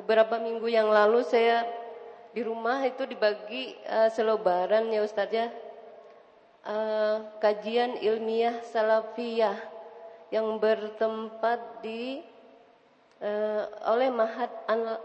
beberapa 0.00 0.40
minggu 0.40 0.66
yang 0.70 0.88
lalu 0.88 1.22
saya 1.26 1.66
di 2.34 2.42
rumah 2.42 2.82
itu 2.82 3.06
dibagi 3.06 3.78
uh, 3.86 4.10
selobaran 4.10 4.90
ya 4.90 5.04
Ustadz 5.04 5.34
ya. 5.34 5.48
Uh, 6.64 7.20
kajian 7.44 8.00
ilmiah 8.00 8.64
salafiyah 8.72 9.52
yang 10.32 10.56
bertempat 10.56 11.84
di 11.84 12.24
uh, 13.22 13.64
oleh 13.94 14.08
Mahat 14.10 14.50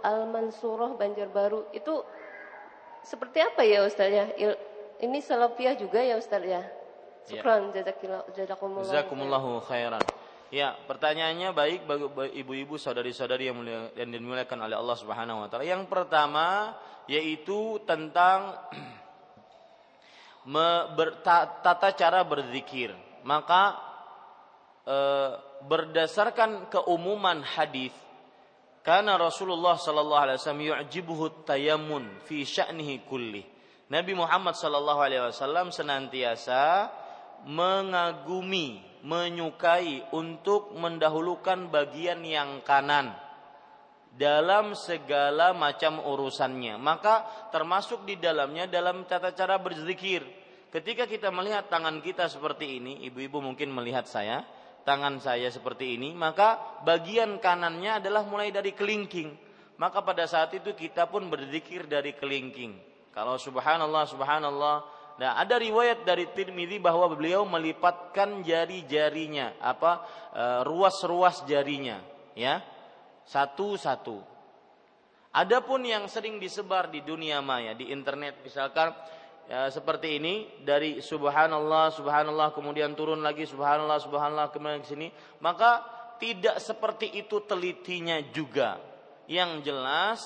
Al-Mansurah 0.01 0.95
Banjarbaru 0.95 1.69
itu 1.75 2.01
seperti 3.03 3.41
apa 3.43 3.61
ya 3.65 3.85
Ustaz 3.85 4.09
ya? 4.09 4.25
Ini 4.99 5.17
salafiyah 5.23 5.75
juga 5.79 5.99
ya 6.01 6.15
Ustaz 6.17 6.43
ya? 6.43 6.61
Syukran 7.29 7.69
ya. 7.75 7.85
jazakumullah. 8.33 8.89
Jazakumullahu 8.89 9.61
khairan. 9.65 10.01
Ya, 10.49 10.73
pertanyaannya 10.89 11.53
baik 11.53 11.85
bagi 11.85 12.41
ibu-ibu 12.41 12.73
saudari-saudari 12.81 13.53
yang, 13.53 13.61
mulia, 13.61 13.93
yang 13.93 14.09
dimuliakan 14.09 14.65
oleh 14.65 14.81
Allah 14.81 14.97
Subhanahu 14.97 15.45
wa 15.45 15.47
taala. 15.47 15.61
Yang 15.61 15.85
pertama 15.85 16.73
yaitu 17.05 17.77
tentang 17.85 18.57
me, 20.53 20.89
ber, 20.97 21.21
tata 21.21 21.93
cara 21.93 22.25
berzikir. 22.25 22.97
Maka 23.21 23.77
e, 24.89 24.97
berdasarkan 25.67 26.71
keumuman 26.71 27.43
hadis 27.43 27.91
karena 28.79 29.19
Rasulullah 29.19 29.75
sallallahu 29.75 30.23
alaihi 30.23 30.37
wasallam 30.39 30.65
yu'jibuhu 30.65 31.43
tayammun 31.43 32.23
fi 32.23 32.47
sya'nihi 32.47 33.03
kulli. 33.05 33.43
Nabi 33.91 34.13
Muhammad 34.15 34.55
sallallahu 34.55 35.01
alaihi 35.03 35.23
wasallam 35.29 35.73
senantiasa 35.73 36.87
mengagumi, 37.45 38.81
menyukai 39.03 40.09
untuk 40.15 40.75
mendahulukan 40.75 41.71
bagian 41.71 42.23
yang 42.23 42.63
kanan 42.63 43.15
dalam 44.15 44.75
segala 44.75 45.55
macam 45.55 45.99
urusannya. 46.03 46.75
Maka 46.79 47.47
termasuk 47.53 48.03
di 48.07 48.17
dalamnya 48.17 48.67
dalam 48.67 49.05
tata 49.05 49.31
cara 49.35 49.59
berzikir. 49.59 50.23
Ketika 50.69 51.09
kita 51.09 51.33
melihat 51.33 51.65
tangan 51.65 51.97
kita 52.01 52.29
seperti 52.29 52.77
ini, 52.77 53.01
ibu-ibu 53.09 53.41
mungkin 53.41 53.73
melihat 53.73 54.05
saya, 54.05 54.45
tangan 54.89 55.21
saya 55.21 55.53
seperti 55.53 56.01
ini, 56.01 56.17
maka 56.17 56.81
bagian 56.81 57.37
kanannya 57.37 58.01
adalah 58.01 58.25
mulai 58.25 58.49
dari 58.49 58.73
kelingking. 58.73 59.37
Maka 59.77 60.01
pada 60.01 60.25
saat 60.25 60.49
itu 60.57 60.73
kita 60.73 61.05
pun 61.05 61.29
berzikir 61.29 61.85
dari 61.85 62.17
kelingking. 62.17 62.73
Kalau 63.13 63.37
subhanallah, 63.37 64.09
subhanallah. 64.09 64.77
Nah, 65.21 65.37
ada 65.37 65.61
riwayat 65.61 66.09
dari 66.09 66.25
Tirmidzi 66.33 66.81
bahwa 66.81 67.05
beliau 67.13 67.45
melipatkan 67.45 68.41
jari-jarinya, 68.41 69.61
apa 69.61 70.01
e, 70.33 70.43
ruas-ruas 70.65 71.45
jarinya, 71.45 72.01
ya. 72.33 72.65
Satu-satu. 73.29 74.25
Adapun 75.29 75.85
yang 75.85 76.09
sering 76.09 76.41
disebar 76.41 76.89
di 76.89 77.05
dunia 77.05 77.37
maya, 77.45 77.77
di 77.77 77.93
internet 77.93 78.41
misalkan 78.41 78.89
ya, 79.49 79.67
seperti 79.73 80.21
ini 80.21 80.45
dari 80.61 81.01
subhanallah 81.01 81.89
subhanallah 81.97 82.53
kemudian 82.53 82.93
turun 82.93 83.25
lagi 83.25 83.49
subhanallah 83.49 83.97
subhanallah 83.97 84.53
kemudian 84.53 84.85
ke 84.85 84.93
sini 84.93 85.09
maka 85.41 85.81
tidak 86.21 86.59
seperti 86.61 87.15
itu 87.15 87.41
telitinya 87.47 88.19
juga. 88.29 88.77
Yang 89.25 89.71
jelas 89.71 90.19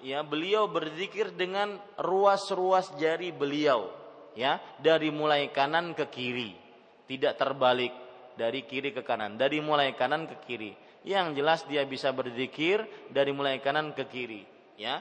ya 0.00 0.24
beliau 0.24 0.70
berzikir 0.70 1.34
dengan 1.36 1.76
ruas-ruas 2.00 2.94
jari 2.96 3.34
beliau 3.34 3.92
ya 4.32 4.62
dari 4.80 5.12
mulai 5.12 5.52
kanan 5.52 5.92
ke 5.92 6.08
kiri 6.08 6.56
tidak 7.04 7.36
terbalik 7.36 7.92
dari 8.38 8.64
kiri 8.64 8.94
ke 8.94 9.02
kanan 9.04 9.36
dari 9.36 9.60
mulai 9.60 9.92
kanan 9.92 10.24
ke 10.24 10.36
kiri. 10.46 10.72
Yang 11.00 11.26
jelas 11.40 11.60
dia 11.64 11.82
bisa 11.88 12.12
berzikir 12.12 12.84
dari 13.08 13.32
mulai 13.32 13.58
kanan 13.64 13.92
ke 13.96 14.04
kiri 14.08 14.44
ya. 14.76 15.00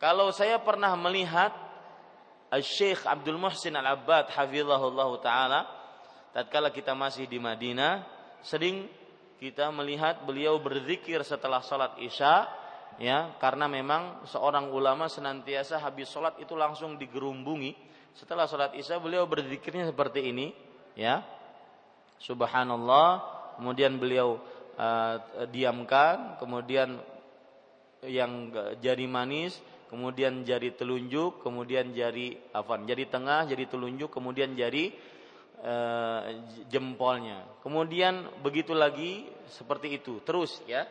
Kalau 0.00 0.30
saya 0.32 0.56
pernah 0.62 0.94
melihat 0.94 1.67
Syekh 2.56 3.04
Abdul 3.04 3.36
Muhsin 3.36 3.76
Al-Abbad 3.76 4.32
hafizahullah 4.32 5.10
taala 5.20 5.60
tatkala 6.32 6.72
kita 6.72 6.96
masih 6.96 7.28
di 7.28 7.36
Madinah 7.36 8.08
sering 8.40 8.88
kita 9.36 9.68
melihat 9.70 10.24
beliau 10.24 10.56
berzikir 10.58 11.20
setelah 11.22 11.60
sholat 11.62 12.00
isya 12.00 12.48
ya 12.98 13.38
karena 13.38 13.70
memang 13.70 14.26
seorang 14.26 14.72
ulama 14.74 15.06
senantiasa 15.06 15.78
habis 15.78 16.10
sholat 16.10 16.40
itu 16.42 16.58
langsung 16.58 16.98
digerumbungi. 16.98 17.76
Setelah 18.18 18.50
sholat 18.50 18.74
isya 18.74 18.98
beliau 18.98 19.30
berzikirnya 19.30 19.86
seperti 19.92 20.34
ini 20.34 20.50
ya. 20.98 21.22
Subhanallah 22.18 23.22
kemudian 23.60 23.94
beliau 23.94 24.42
uh, 24.74 25.46
diamkan 25.54 26.34
kemudian 26.42 26.98
yang 28.02 28.50
jari 28.82 29.06
manis 29.06 29.58
kemudian 29.88 30.44
jari 30.44 30.76
telunjuk, 30.76 31.40
kemudian 31.40 31.90
jari 31.96 32.36
afan, 32.52 32.84
jari 32.84 33.08
tengah, 33.08 33.48
jari 33.48 33.64
telunjuk, 33.64 34.12
kemudian 34.12 34.52
jari 34.52 34.92
e, 35.58 35.74
jempolnya. 36.68 37.48
Kemudian 37.64 38.40
begitu 38.44 38.76
lagi 38.76 39.26
seperti 39.48 39.98
itu, 39.98 40.20
terus 40.22 40.60
ya. 40.68 40.84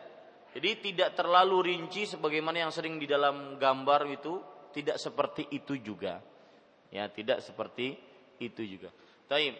Jadi 0.48 0.90
tidak 0.90 1.14
terlalu 1.14 1.70
rinci 1.70 2.08
sebagaimana 2.08 2.66
yang 2.66 2.72
sering 2.74 2.98
di 2.98 3.06
dalam 3.06 3.60
gambar 3.60 4.10
itu, 4.10 4.42
tidak 4.74 4.98
seperti 4.98 5.46
itu 5.54 5.78
juga. 5.78 6.18
Ya, 6.90 7.06
tidak 7.12 7.44
seperti 7.44 7.94
itu 8.42 8.62
juga. 8.64 8.90
Taib. 9.28 9.54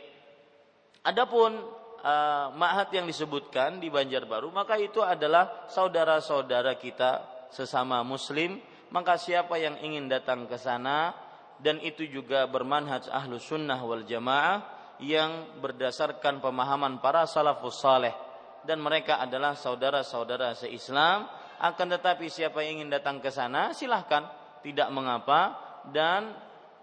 Adapun 1.04 1.54
uh, 2.02 2.46
ma'had 2.56 2.88
yang 2.90 3.06
disebutkan 3.06 3.78
di 3.78 3.92
Banjarbaru, 3.92 4.50
maka 4.50 4.80
itu 4.80 5.04
adalah 5.04 5.68
saudara-saudara 5.70 6.74
kita 6.80 7.38
sesama 7.52 8.00
muslim 8.00 8.58
maka 8.88 9.20
siapa 9.20 9.60
yang 9.60 9.76
ingin 9.84 10.08
datang 10.08 10.48
ke 10.48 10.56
sana 10.56 11.12
dan 11.58 11.82
itu 11.82 12.06
juga 12.06 12.46
bermanhaj 12.46 13.10
ahlu 13.10 13.36
sunnah 13.36 13.82
wal 13.82 14.06
jamaah 14.06 14.78
yang 15.02 15.58
berdasarkan 15.58 16.42
pemahaman 16.42 17.02
para 17.02 17.26
salafus 17.26 17.82
saleh. 17.82 18.14
Dan 18.66 18.82
mereka 18.82 19.22
adalah 19.22 19.54
saudara-saudara 19.54 20.54
seislam. 20.58 21.26
Akan 21.58 21.90
tetapi 21.90 22.30
siapa 22.30 22.62
yang 22.62 22.82
ingin 22.82 22.90
datang 22.90 23.22
ke 23.22 23.30
sana 23.30 23.74
silahkan. 23.74 24.26
Tidak 24.62 24.90
mengapa. 24.90 25.66
Dan 25.88 26.34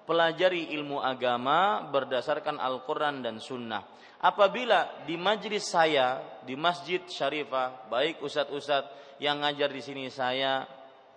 pelajari 0.08 0.72
ilmu 0.76 1.04
agama 1.04 1.84
berdasarkan 1.92 2.58
Al-Quran 2.58 3.22
dan 3.22 3.38
Sunnah. 3.44 3.84
Apabila 4.24 5.06
di 5.06 5.20
majlis 5.20 5.70
saya 5.70 6.40
di 6.48 6.56
Masjid 6.58 7.04
Syarifah, 7.04 7.92
baik 7.92 8.24
ustadz-ustadz 8.24 9.20
yang 9.22 9.44
ngajar 9.44 9.70
di 9.70 9.82
sini 9.84 10.08
saya 10.10 10.66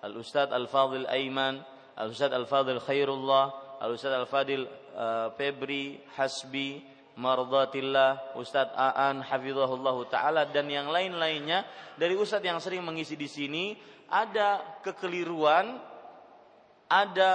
Al-Ustadz 0.02 0.54
Al-Fadil 0.54 1.06
Aiman, 1.10 1.62
Al-Ustadz 1.98 2.34
Al-Fadil 2.34 2.82
Khairullah, 2.82 3.78
Al-Ustadz 3.82 4.18
Al-Fadil 4.18 4.66
uh, 4.94 5.34
Febri 5.34 5.98
Hasbi, 6.14 6.82
Mardatillah, 7.18 8.38
Ustadz 8.38 8.78
Aan, 8.78 9.26
Hafizahullah 9.26 9.96
Ta'ala, 10.06 10.42
dan 10.54 10.70
yang 10.70 10.86
lain-lainnya 10.86 11.66
dari 11.98 12.14
Ustadz 12.14 12.46
yang 12.46 12.62
sering 12.62 12.86
mengisi 12.86 13.18
di 13.18 13.26
sini, 13.26 13.74
ada 14.06 14.78
kekeliruan, 14.86 15.82
ada 16.86 17.30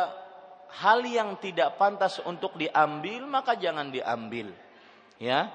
hal 0.80 1.04
yang 1.06 1.36
tidak 1.38 1.76
pantas 1.76 2.24
untuk 2.24 2.56
diambil, 2.56 3.28
maka 3.28 3.60
jangan 3.60 3.92
diambil. 3.92 4.56
Ya, 5.22 5.52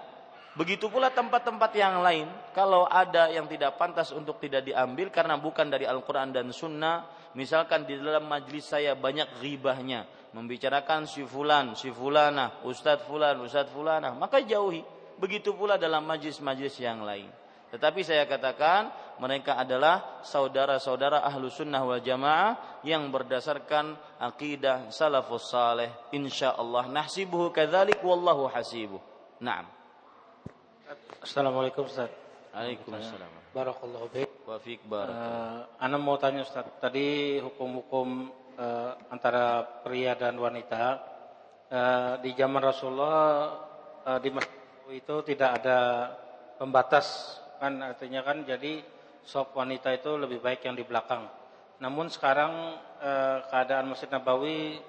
Begitu 0.59 0.91
pula 0.91 1.15
tempat-tempat 1.15 1.71
yang 1.79 2.03
lain, 2.03 2.27
kalau 2.51 2.83
ada 2.91 3.31
yang 3.31 3.47
tidak 3.47 3.79
pantas 3.79 4.11
untuk 4.11 4.43
tidak 4.43 4.67
diambil 4.67 5.07
karena 5.07 5.39
bukan 5.39 5.71
dari 5.71 5.87
Al-Quran 5.87 6.35
dan 6.35 6.51
Sunnah, 6.51 7.31
misalkan 7.39 7.87
di 7.87 7.95
dalam 7.95 8.27
majlis 8.27 8.67
saya 8.67 8.99
banyak 8.99 9.39
ribahnya, 9.39 10.03
membicarakan 10.35 11.07
si 11.07 11.23
fulan, 11.23 11.79
si 11.79 11.95
fulana, 11.95 12.59
ustadz 12.67 13.07
fulan, 13.07 13.39
ustadz 13.39 13.71
fulana, 13.71 14.19
maka 14.19 14.43
jauhi. 14.43 14.83
Begitu 15.15 15.55
pula 15.55 15.79
dalam 15.79 16.03
majlis-majlis 16.03 16.75
yang 16.83 17.07
lain. 17.07 17.31
Tetapi 17.71 18.03
saya 18.03 18.27
katakan 18.27 18.91
mereka 19.23 19.63
adalah 19.63 20.27
saudara-saudara 20.27 21.23
ahlu 21.23 21.55
sunnah 21.55 21.87
wal 21.87 22.03
jamaah 22.03 22.83
yang 22.83 23.07
berdasarkan 23.15 23.95
akidah 24.19 24.91
salafus 24.91 25.55
saleh. 25.55 26.11
Insyaallah 26.11 26.91
nahsibuhu 26.91 27.55
kadzalik 27.55 28.03
wallahu 28.03 28.51
hasibuh. 28.51 28.99
Naam. 29.39 29.78
Assalamualaikum 31.21 31.85
Ustaz. 31.85 32.09
Waalaikumsalam. 32.57 33.53
Barakallahu 33.53 34.09
fiik. 34.09 34.31
Wa 34.49 34.57
fiik 34.57 34.81
barakallahu. 34.89 35.69
Uh, 35.77 35.85
ana 35.85 35.97
mau 36.01 36.17
tanya 36.17 36.49
Ustaz, 36.49 36.65
tadi 36.81 37.37
hukum-hukum 37.45 38.33
uh, 38.57 38.97
antara 39.13 39.69
pria 39.85 40.17
dan 40.17 40.41
wanita 40.41 40.97
uh, 41.69 42.15
di 42.25 42.33
zaman 42.33 42.65
Rasulullah 42.65 43.21
uh, 44.01 44.17
di 44.17 44.33
masjid 44.33 44.97
itu 44.97 45.17
tidak 45.29 45.61
ada 45.61 46.09
pembatas 46.57 47.37
kan 47.61 47.85
artinya 47.85 48.25
kan 48.25 48.49
jadi 48.49 48.81
sop 49.21 49.53
wanita 49.61 49.93
itu 49.93 50.17
lebih 50.17 50.41
baik 50.41 50.65
yang 50.65 50.73
di 50.73 50.89
belakang. 50.89 51.29
Namun 51.85 52.09
sekarang 52.09 52.81
uh, 53.05 53.45
keadaan 53.53 53.93
Masjid 53.93 54.09
Nabawi 54.09 54.81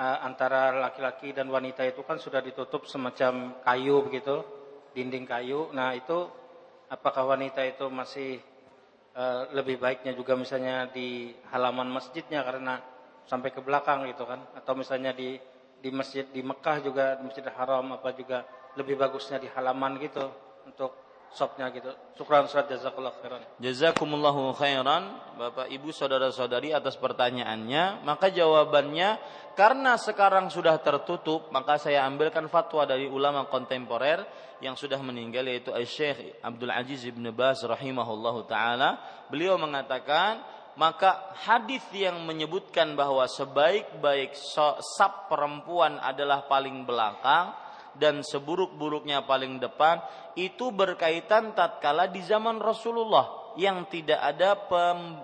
uh, 0.00 0.18
antara 0.24 0.72
laki-laki 0.80 1.36
dan 1.36 1.52
wanita 1.52 1.84
itu 1.84 2.00
kan 2.08 2.16
sudah 2.16 2.40
ditutup 2.40 2.88
semacam 2.88 3.60
kayu 3.60 4.00
begitu 4.08 4.61
dinding 4.94 5.26
kayu. 5.26 5.68
Nah 5.74 5.96
itu 5.96 6.28
apakah 6.88 7.34
wanita 7.34 7.64
itu 7.64 7.88
masih 7.88 8.38
uh, 9.16 9.50
lebih 9.52 9.80
baiknya 9.80 10.12
juga 10.14 10.38
misalnya 10.38 10.88
di 10.88 11.32
halaman 11.50 11.90
masjidnya 11.90 12.44
karena 12.44 12.78
sampai 13.26 13.50
ke 13.50 13.60
belakang 13.60 14.06
gitu 14.08 14.24
kan? 14.24 14.40
Atau 14.54 14.78
misalnya 14.78 15.10
di 15.12 15.36
di 15.82 15.90
masjid 15.90 16.22
di 16.30 16.46
Mekah 16.46 16.78
juga 16.78 17.18
di 17.18 17.26
Masjid 17.26 17.42
Haram 17.50 17.90
apa 17.90 18.14
juga 18.14 18.46
lebih 18.78 18.94
bagusnya 18.94 19.42
di 19.42 19.50
halaman 19.50 19.98
gitu 19.98 20.30
untuk 20.64 20.94
sopnya 21.32 21.72
gitu. 21.72 21.88
Syukran 22.16 22.44
Ustaz 22.44 22.68
jazakallahu 22.68 23.16
khairan. 23.24 23.40
Jazakumullahu 23.58 24.52
khairan 24.56 25.16
Bapak 25.40 25.72
Ibu 25.72 25.90
saudara-saudari 25.90 26.76
atas 26.76 27.00
pertanyaannya. 27.00 28.04
Maka 28.04 28.28
jawabannya 28.28 29.16
karena 29.56 29.96
sekarang 30.00 30.48
sudah 30.48 30.80
tertutup, 30.80 31.48
maka 31.52 31.76
saya 31.76 32.04
ambilkan 32.08 32.48
fatwa 32.48 32.84
dari 32.84 33.08
ulama 33.08 33.48
kontemporer 33.48 34.24
yang 34.62 34.78
sudah 34.78 35.00
meninggal 35.02 35.44
yaitu 35.48 35.74
Syekh 35.82 36.38
Abdul 36.40 36.70
Aziz 36.70 37.02
Ibn 37.08 37.34
Baz 37.34 37.64
rahimahullahu 37.66 38.46
taala. 38.46 39.00
Beliau 39.26 39.58
mengatakan 39.58 40.40
maka 40.78 41.36
hadis 41.36 41.84
yang 41.92 42.24
menyebutkan 42.24 42.96
bahwa 42.96 43.28
sebaik-baik 43.28 44.32
sap 44.36 45.28
perempuan 45.28 46.00
adalah 46.00 46.48
paling 46.48 46.88
belakang 46.88 47.52
dan 47.96 48.24
seburuk-buruknya 48.24 49.24
paling 49.28 49.60
depan 49.60 50.00
itu 50.38 50.72
berkaitan 50.72 51.52
tatkala 51.52 52.08
di 52.08 52.24
zaman 52.24 52.60
Rasulullah 52.60 53.54
yang 53.60 53.84
tidak 53.88 54.20
ada 54.20 54.56
pem, 54.56 55.20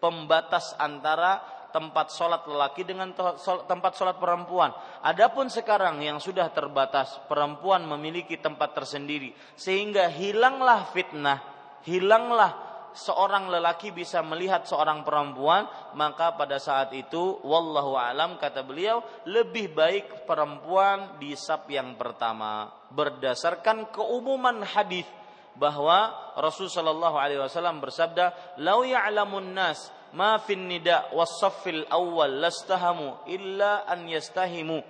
pembatas 0.00 0.76
antara 0.76 1.40
tempat 1.70 2.10
sholat 2.10 2.42
lelaki 2.50 2.82
dengan 2.82 3.14
tempat 3.44 3.92
sholat 3.94 4.18
perempuan. 4.18 4.74
Adapun 5.06 5.46
sekarang 5.46 6.02
yang 6.02 6.18
sudah 6.18 6.50
terbatas, 6.50 7.16
perempuan 7.30 7.86
memiliki 7.86 8.36
tempat 8.36 8.74
tersendiri, 8.74 9.32
sehingga 9.54 10.10
hilanglah 10.10 10.90
fitnah, 10.90 11.38
hilanglah 11.86 12.69
seorang 12.94 13.48
lelaki 13.48 13.94
bisa 13.94 14.20
melihat 14.22 14.66
seorang 14.66 15.02
perempuan, 15.06 15.66
maka 15.94 16.34
pada 16.34 16.58
saat 16.58 16.94
itu 16.94 17.40
wallahu 17.42 17.94
alam 17.94 18.36
kata 18.36 18.62
beliau 18.62 19.02
lebih 19.26 19.72
baik 19.72 20.26
perempuan 20.28 21.18
di 21.22 21.34
sab 21.34 21.66
yang 21.70 21.94
pertama 21.94 22.68
berdasarkan 22.90 23.94
keumuman 23.94 24.62
hadis 24.66 25.06
bahwa 25.54 26.10
Rasul 26.38 26.70
sallallahu 26.70 27.16
alaihi 27.18 27.42
wasallam 27.42 27.82
bersabda, 27.82 28.56
"Lau 28.62 28.86
ya'lamun 28.86 29.52
nas 29.52 29.90
ma 30.16 30.38
fin 30.40 30.66
nida 30.66 31.10
was-saffil 31.14 31.86
awwal 31.90 32.40
lastahamu 32.40 33.26
illa 33.28 33.84
an 33.86 34.06
yastahimu." 34.06 34.80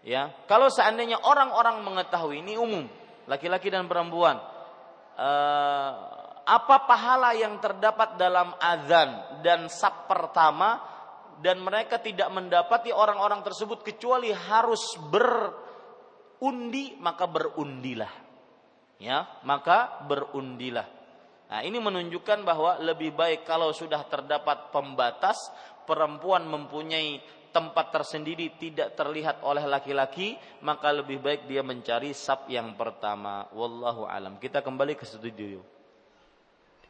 Ya, 0.00 0.32
kalau 0.48 0.72
seandainya 0.72 1.20
orang-orang 1.20 1.84
mengetahui 1.84 2.40
ini 2.40 2.56
umum, 2.56 2.88
laki-laki 3.28 3.68
dan 3.68 3.84
perempuan, 3.84 4.40
uh, 5.20 5.92
apa 6.50 6.82
pahala 6.82 7.30
yang 7.38 7.62
terdapat 7.62 8.18
dalam 8.18 8.50
azan 8.58 9.38
dan 9.46 9.70
sab 9.70 10.10
pertama 10.10 10.82
dan 11.38 11.62
mereka 11.62 12.02
tidak 12.02 12.26
mendapati 12.34 12.90
orang-orang 12.90 13.46
tersebut 13.46 13.86
kecuali 13.86 14.34
harus 14.34 14.98
berundi 15.14 16.98
maka 16.98 17.30
berundilah. 17.30 18.10
Ya 18.98 19.30
maka 19.46 20.02
berundilah. 20.10 20.90
Nah 21.54 21.62
ini 21.62 21.78
menunjukkan 21.78 22.42
bahwa 22.42 22.82
lebih 22.82 23.14
baik 23.14 23.46
kalau 23.46 23.70
sudah 23.70 24.02
terdapat 24.10 24.74
pembatas 24.74 25.38
perempuan 25.86 26.50
mempunyai 26.50 27.22
tempat 27.54 27.94
tersendiri 27.94 28.58
tidak 28.58 28.98
terlihat 28.98 29.42
oleh 29.46 29.66
laki-laki 29.66 30.34
maka 30.66 30.90
lebih 30.94 31.22
baik 31.22 31.46
dia 31.46 31.62
mencari 31.62 32.10
sab 32.10 32.50
yang 32.50 32.74
pertama. 32.74 33.46
Wallahu 33.54 34.02
alam. 34.10 34.34
Kita 34.42 34.66
kembali 34.66 34.98
ke 34.98 35.06
studio 35.06 35.79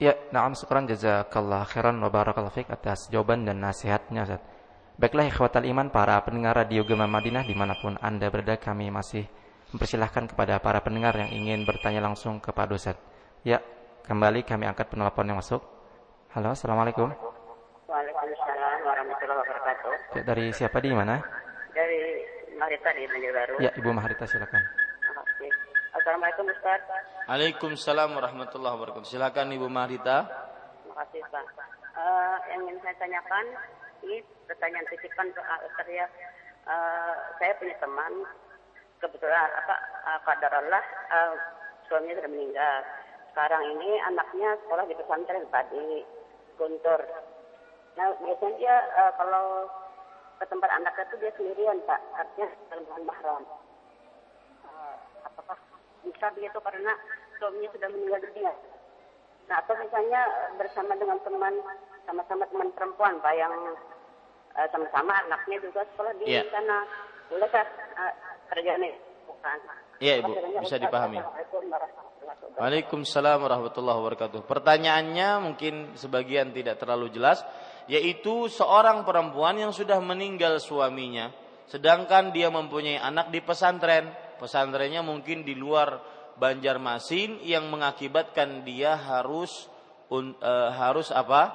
Ya, 0.00 0.16
na'am 0.32 0.56
syukran 0.56 0.88
jazakallah 0.88 1.68
khairan 1.68 2.00
wa 2.00 2.08
barakallahu 2.08 2.56
fiqh 2.56 2.72
atas 2.72 3.12
jawaban 3.12 3.44
dan 3.44 3.60
nasihatnya 3.60 4.24
Ustaz. 4.24 4.40
Baiklah 4.96 5.28
ikhwatal 5.28 5.68
iman 5.68 5.92
para 5.92 6.16
pendengar 6.24 6.56
radio 6.56 6.88
Gema 6.88 7.04
Madinah 7.04 7.44
di 7.44 7.52
mana 7.52 7.76
pun 7.76 8.00
Anda 8.00 8.32
berada 8.32 8.56
kami 8.56 8.88
masih 8.88 9.28
mempersilahkan 9.76 10.32
kepada 10.32 10.56
para 10.56 10.80
pendengar 10.80 11.12
yang 11.20 11.28
ingin 11.28 11.68
bertanya 11.68 12.00
langsung 12.00 12.40
kepada 12.40 12.72
Ustaz. 12.72 12.96
Ya, 13.44 13.60
kembali 14.08 14.40
kami 14.40 14.64
angkat 14.72 14.88
penelpon 14.88 15.28
yang 15.28 15.36
masuk. 15.36 15.60
Halo, 16.32 16.56
Assalamualaikum. 16.56 17.12
Waalaikumsalam 17.84 18.78
warahmatullahi 18.80 19.38
wabarakatuh. 19.44 19.92
Ya, 20.16 20.22
dari 20.24 20.48
siapa 20.56 20.80
di 20.80 20.96
mana? 20.96 21.20
Dari 21.76 22.00
Mahrita 22.56 22.88
di 22.96 23.04
Banjarbaru. 23.04 23.54
Ya, 23.60 23.70
Ibu 23.76 23.92
Mahrita 23.92 24.24
silakan. 24.24 24.64
Assalamualaikum 26.00 26.48
Ustaz. 26.48 26.80
Waalaikumsalam 27.28 28.16
warahmatullahi 28.16 28.72
wabarakatuh. 28.72 29.04
Silakan 29.04 29.52
Ibu 29.52 29.68
Mahrita. 29.68 30.24
Terima 30.80 30.96
kasih 30.96 31.20
Pak. 31.28 31.44
Uh, 31.92 32.36
yang 32.48 32.64
ingin 32.64 32.80
saya 32.80 32.96
tanyakan 32.96 33.44
ini 34.08 34.24
pertanyaan 34.48 34.88
titipan 34.88 35.28
ke 35.28 35.44
Ustaz 35.44 35.88
ya. 35.92 36.08
Uh, 36.64 37.36
saya 37.36 37.52
punya 37.60 37.76
teman 37.84 38.24
kebetulan 38.96 39.44
apa 39.60 39.76
uh, 40.08 40.18
kadar 40.24 40.52
Allah 40.64 40.84
uh, 41.12 41.36
suaminya 41.84 42.24
sudah 42.24 42.32
meninggal. 42.32 42.80
Sekarang 43.36 43.62
ini 43.68 44.00
anaknya 44.00 44.56
sekolah 44.64 44.88
di 44.88 44.96
pesantren 44.96 45.44
tadi 45.52 46.00
Guntur. 46.56 47.00
Nah 48.00 48.08
biasanya 48.24 48.56
dia 48.56 48.76
uh, 49.04 49.12
kalau 49.20 49.68
ke 50.40 50.48
tempat 50.48 50.70
anaknya 50.80 51.04
itu 51.12 51.16
dia 51.20 51.32
sendirian 51.36 51.76
Pak, 51.84 52.00
artinya 52.16 52.48
dalam 52.72 53.04
mahram. 53.04 53.44
Uh, 54.64 54.96
apakah 55.28 55.60
bisa 56.04 56.26
begitu 56.32 56.58
karena 56.60 56.92
suaminya 57.36 57.68
sudah 57.72 57.88
meninggal 57.92 58.20
dunia. 58.24 58.52
Nah, 59.50 59.56
atau 59.58 59.74
misalnya 59.82 60.20
eh, 60.22 60.50
bersama 60.60 60.92
dengan 60.94 61.18
teman, 61.26 61.54
sama-sama 62.06 62.44
teman 62.46 62.68
perempuan, 62.70 63.18
Pak, 63.18 63.34
yang 63.34 63.54
uh, 64.54 64.68
sama-sama 64.70 65.12
anaknya 65.26 65.58
juga 65.58 65.82
sekolah 65.94 66.12
di 66.22 66.26
yeah. 66.30 66.46
sana. 66.54 66.86
Bolehkah 67.30 67.66
uh, 67.98 68.14
terjadi? 68.54 68.94
Bukan. 69.26 69.58
Iya, 70.00 70.24
Ibu, 70.24 70.32
bisa 70.64 70.80
dipahami. 70.80 71.20
Waalaikumsalam 72.56 73.42
warahmatullahi 73.42 73.98
wabarakatuh. 74.00 74.40
Pertanyaannya 74.48 75.28
mungkin 75.44 75.92
sebagian 75.98 76.56
tidak 76.56 76.80
terlalu 76.80 77.12
jelas, 77.12 77.44
yaitu 77.90 78.48
seorang 78.48 79.04
perempuan 79.04 79.60
yang 79.60 79.74
sudah 79.76 80.00
meninggal 80.00 80.56
suaminya, 80.56 81.34
sedangkan 81.68 82.32
dia 82.32 82.48
mempunyai 82.48 82.96
anak 82.96 83.28
di 83.28 83.44
pesantren. 83.44 84.29
Pesantrennya 84.40 85.04
mungkin 85.04 85.44
di 85.44 85.52
luar 85.52 86.00
Banjarmasin 86.40 87.44
yang 87.44 87.68
mengakibatkan 87.68 88.64
dia 88.64 88.96
harus 88.96 89.68
un, 90.08 90.32
uh, 90.40 90.72
harus 90.72 91.12
apa? 91.12 91.52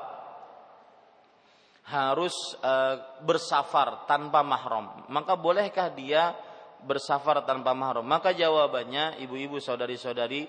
Harus 1.90 2.34
uh, 2.62 3.02
bersafar 3.26 4.06
tanpa 4.06 4.46
mahram. 4.46 5.10
Maka 5.10 5.34
bolehkah 5.34 5.90
dia 5.90 6.38
bersafar 6.86 7.42
tanpa 7.50 7.74
mahram? 7.74 8.06
Maka 8.06 8.38
jawabannya 8.38 9.18
ibu-ibu 9.26 9.58
saudari-saudari 9.58 10.46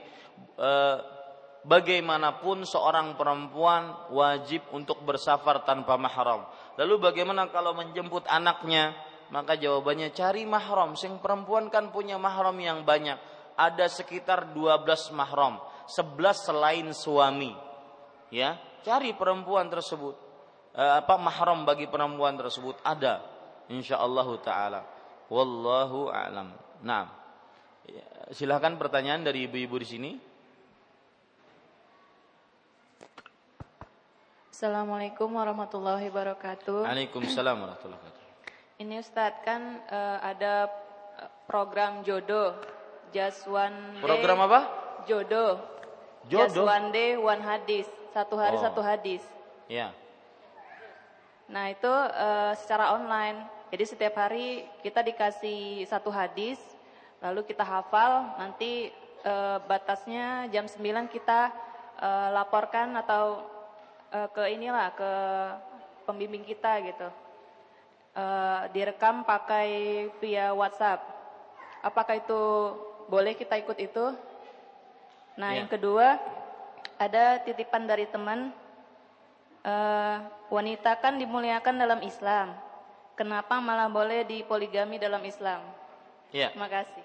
uh, 0.61 0.97
bagaimanapun 1.67 2.63
seorang 2.63 3.19
perempuan 3.19 4.13
wajib 4.15 4.69
untuk 4.77 5.03
bersafar 5.03 5.67
tanpa 5.67 5.97
mahram. 5.97 6.45
Lalu 6.77 7.01
bagaimana 7.01 7.49
kalau 7.49 7.73
menjemput 7.73 8.29
anaknya? 8.29 8.95
Maka 9.35 9.59
jawabannya 9.59 10.15
cari 10.15 10.47
mahram. 10.47 10.95
Sing 10.95 11.19
perempuan 11.19 11.67
kan 11.73 11.91
punya 11.91 12.15
mahram 12.21 12.55
yang 12.59 12.87
banyak 12.87 13.19
ada 13.57 13.89
sekitar 13.89 14.53
12 14.53 15.17
mahram, 15.17 15.59
11 15.89 16.45
selain 16.45 16.87
suami. 16.93 17.57
Ya, 18.29 18.61
cari 18.85 19.17
perempuan 19.17 19.73
tersebut. 19.73 20.15
Eh, 20.77 20.93
apa 21.01 21.17
mahram 21.17 21.65
bagi 21.65 21.89
perempuan 21.89 22.37
tersebut 22.37 22.77
ada 22.85 23.25
insyaallah 23.73 24.29
taala. 24.45 24.81
Wallahu 25.33 26.13
a'lam. 26.13 26.53
Nah, 26.85 27.09
silahkan 28.31 28.77
pertanyaan 28.77 29.25
dari 29.25 29.49
ibu-ibu 29.49 29.81
di 29.81 29.89
sini. 29.89 30.11
Assalamualaikum 34.53 35.33
warahmatullahi 35.37 36.09
wabarakatuh. 36.09 36.89
Waalaikumsalam 36.89 37.57
warahmatullahi 37.61 38.01
wabarakatuh. 38.01 38.16
Ini 38.77 39.01
Ustadz 39.01 39.41
kan 39.41 39.81
uh, 39.89 40.19
ada 40.21 40.69
program 41.49 42.05
jodoh 42.05 42.53
Just 43.15 43.47
one 43.47 43.97
day. 43.97 44.03
Program 44.03 44.39
apa? 44.45 44.61
Jodoh. 45.07 45.63
Jodoh. 46.27 46.43
Just 46.45 46.57
one 46.59 46.87
day 46.91 47.15
one 47.15 47.41
hadis. 47.41 47.87
Satu 48.11 48.35
hari 48.37 48.59
oh. 48.59 48.63
satu 48.63 48.81
hadis. 48.83 49.23
Ya. 49.71 49.95
Nah 51.47 51.71
itu 51.71 51.89
uh, 51.89 52.53
secara 52.59 52.93
online. 52.93 53.47
Jadi 53.71 53.85
setiap 53.89 54.15
hari 54.21 54.69
kita 54.83 55.03
dikasih 55.03 55.89
satu 55.89 56.11
hadis, 56.11 56.59
lalu 57.23 57.47
kita 57.47 57.63
hafal. 57.63 58.37
Nanti 58.37 58.91
uh, 59.27 59.63
batasnya 59.65 60.51
jam 60.51 60.69
9 60.69 61.09
kita 61.09 61.51
uh, 61.99 62.29
laporkan 62.35 62.95
atau 63.01 63.43
uh, 64.13 64.29
ke 64.31 64.51
inilah 64.55 64.95
ke 64.95 65.13
pembimbing 66.07 66.45
kita 66.47 66.85
gitu. 66.85 67.09
Uh, 68.17 68.65
direkam 68.73 69.29
pakai 69.29 69.69
via 70.25 70.49
WhatsApp. 70.57 71.05
Apakah 71.85 72.17
itu 72.17 72.73
boleh 73.13 73.37
kita 73.37 73.61
ikut 73.61 73.77
itu. 73.77 74.17
Nah, 75.37 75.53
yeah. 75.53 75.61
yang 75.61 75.69
kedua 75.69 76.17
ada 76.97 77.45
titipan 77.45 77.85
dari 77.85 78.09
teman 78.09 78.57
uh, 79.69 80.17
wanita 80.49 80.97
kan 80.97 81.21
dimuliakan 81.21 81.77
dalam 81.77 82.01
Islam. 82.01 82.57
Kenapa 83.17 83.61
malah 83.61 83.89
boleh 83.89 84.25
dipoligami 84.25 84.97
dalam 85.01 85.21
Islam? 85.25 85.61
Ya. 86.33 86.53
Terima 86.53 86.69
kasih. 86.69 87.05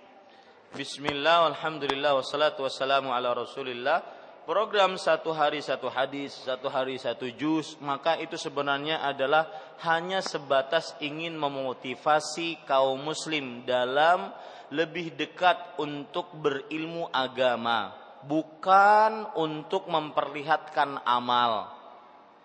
Bismillah, 0.71 1.51
alhamdulillah, 1.51 2.15
wassalatu 2.15 2.63
wassalamu 2.63 3.11
ala 3.11 3.35
rasulillah. 3.35 3.99
Program 4.41 4.97
satu 4.97 5.37
hari 5.37 5.61
satu 5.61 5.85
hadis, 5.85 6.33
satu 6.33 6.65
hari 6.65 6.97
satu 6.97 7.29
juz, 7.29 7.77
maka 7.77 8.17
itu 8.17 8.41
sebenarnya 8.41 9.05
adalah 9.05 9.45
hanya 9.85 10.17
sebatas 10.17 10.97
ingin 10.97 11.37
memotivasi 11.37 12.65
kaum 12.65 13.05
muslim 13.05 13.61
dalam 13.69 14.33
lebih 14.73 15.13
dekat 15.13 15.77
untuk 15.77 16.33
berilmu 16.41 17.05
agama, 17.13 17.93
bukan 18.25 19.29
untuk 19.37 19.85
memperlihatkan 19.85 21.05
amal. 21.05 21.69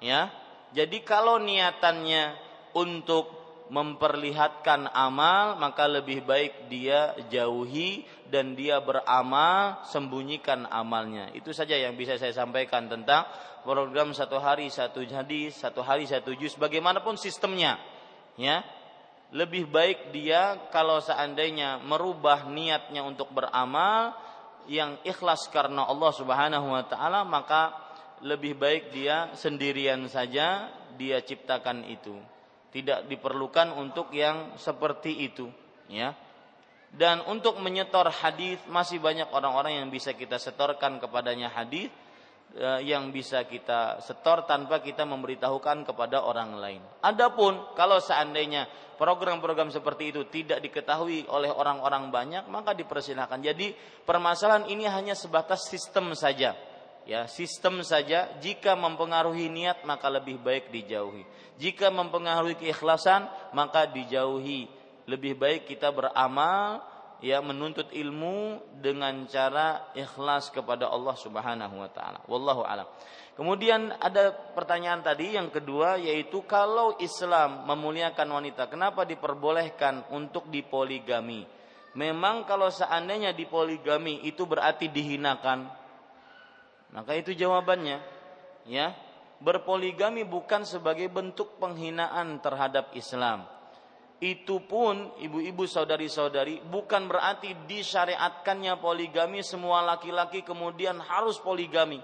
Ya. 0.05 0.29
Jadi 0.77 1.01
kalau 1.01 1.41
niatannya 1.41 2.37
untuk 2.77 3.33
memperlihatkan 3.67 4.95
amal 4.95 5.59
maka 5.59 5.91
lebih 5.91 6.23
baik 6.23 6.71
dia 6.71 7.19
jauhi 7.33 8.07
dan 8.29 8.59
dia 8.59 8.83
beramal 8.83 9.83
sembunyikan 9.87 10.67
amalnya. 10.69 11.31
Itu 11.33 11.55
saja 11.55 11.79
yang 11.79 11.95
bisa 11.95 12.19
saya 12.19 12.35
sampaikan 12.35 12.91
tentang 12.91 13.27
program 13.63 14.15
satu 14.15 14.39
hari 14.39 14.71
satu 14.71 15.03
hadis 15.07 15.59
satu 15.59 15.83
hari 15.83 16.07
satu 16.07 16.35
juz. 16.35 16.55
Bagaimanapun 16.59 17.19
sistemnya 17.19 17.79
ya. 18.39 18.63
Lebih 19.35 19.67
baik 19.67 20.15
dia 20.15 20.71
kalau 20.71 21.03
seandainya 21.03 21.83
merubah 21.83 22.47
niatnya 22.47 23.03
untuk 23.03 23.35
beramal 23.35 24.15
yang 24.71 25.03
ikhlas 25.03 25.51
karena 25.51 25.83
Allah 25.83 26.15
Subhanahu 26.15 26.71
wa 26.71 26.87
taala 26.87 27.27
maka 27.27 27.75
lebih 28.23 28.55
baik 28.55 28.95
dia 28.95 29.35
sendirian 29.35 30.07
saja 30.07 30.71
dia 30.95 31.19
ciptakan 31.19 31.91
itu. 31.91 32.15
Tidak 32.71 33.11
diperlukan 33.11 33.75
untuk 33.75 34.15
yang 34.15 34.55
seperti 34.55 35.27
itu 35.27 35.51
ya 35.91 36.15
dan 36.95 37.25
untuk 37.27 37.59
menyetor 37.59 38.09
hadis 38.09 38.63
masih 38.71 39.03
banyak 39.03 39.27
orang-orang 39.35 39.83
yang 39.83 39.89
bisa 39.91 40.15
kita 40.15 40.39
setorkan 40.39 41.03
kepadanya 41.03 41.51
hadis 41.51 41.91
eh, 42.55 42.81
yang 42.87 43.11
bisa 43.11 43.43
kita 43.45 43.99
setor 43.99 44.47
tanpa 44.47 44.79
kita 44.79 45.03
memberitahukan 45.03 45.83
kepada 45.83 46.23
orang 46.23 46.55
lain. 46.57 46.83
Adapun 47.03 47.75
kalau 47.75 47.99
seandainya 47.99 48.69
program-program 48.97 49.69
seperti 49.69 50.15
itu 50.15 50.25
tidak 50.31 50.63
diketahui 50.65 51.29
oleh 51.29 51.53
orang-orang 51.53 52.09
banyak, 52.09 52.45
maka 52.49 52.73
dipersilahkan. 52.73 53.45
Jadi 53.45 53.77
permasalahan 54.07 54.71
ini 54.73 54.89
hanya 54.89 55.13
sebatas 55.13 55.69
sistem 55.69 56.17
saja 56.17 56.57
ya 57.07 57.31
sistem 57.31 57.87
saja 57.87 58.27
jika 58.43 58.75
mempengaruhi 58.75 59.47
niat 59.47 59.87
maka 59.87 60.11
lebih 60.11 60.43
baik 60.43 60.75
dijauhi 60.75 61.23
jika 61.55 61.89
mempengaruhi 61.95 62.59
keikhlasan 62.59 63.31
maka 63.55 63.87
dijauhi 63.87 64.67
lebih 65.07 65.39
baik 65.39 65.71
kita 65.71 65.95
beramal 65.95 66.83
ya 67.25 67.41
menuntut 67.41 67.89
ilmu 67.95 68.61
dengan 68.83 69.25
cara 69.31 69.91
ikhlas 69.97 70.53
kepada 70.53 70.91
Allah 70.91 71.17
Subhanahu 71.17 71.81
wa 71.81 71.91
taala 71.91 72.21
wallahu 72.29 72.67
alam 72.67 72.85
kemudian 73.39 73.95
ada 73.97 74.35
pertanyaan 74.53 75.01
tadi 75.01 75.39
yang 75.39 75.49
kedua 75.49 75.97
yaitu 75.97 76.45
kalau 76.45 76.99
Islam 77.01 77.65
memuliakan 77.65 78.29
wanita 78.29 78.69
kenapa 78.69 79.09
diperbolehkan 79.09 80.13
untuk 80.13 80.53
dipoligami 80.53 81.49
memang 81.97 82.45
kalau 82.45 82.69
seandainya 82.69 83.33
dipoligami 83.33 84.27
itu 84.29 84.45
berarti 84.45 84.93
dihinakan 84.93 85.87
maka 86.97 87.13
itu 87.13 87.37
jawabannya. 87.37 87.99
Ya, 88.67 88.97
berpoligami 89.39 90.27
bukan 90.27 90.65
sebagai 90.67 91.07
bentuk 91.13 91.61
penghinaan 91.61 92.43
terhadap 92.43 92.91
Islam. 92.97 93.47
Itu 94.17 94.65
pun 94.65 95.13
ibu-ibu 95.21 95.69
saudari-saudari 95.69 96.65
bukan 96.65 97.05
berarti 97.05 97.53
disyariatkannya 97.69 98.81
poligami 98.81 99.45
semua 99.45 99.85
laki-laki 99.85 100.41
kemudian 100.41 100.97
harus 101.05 101.37
poligami. 101.37 102.01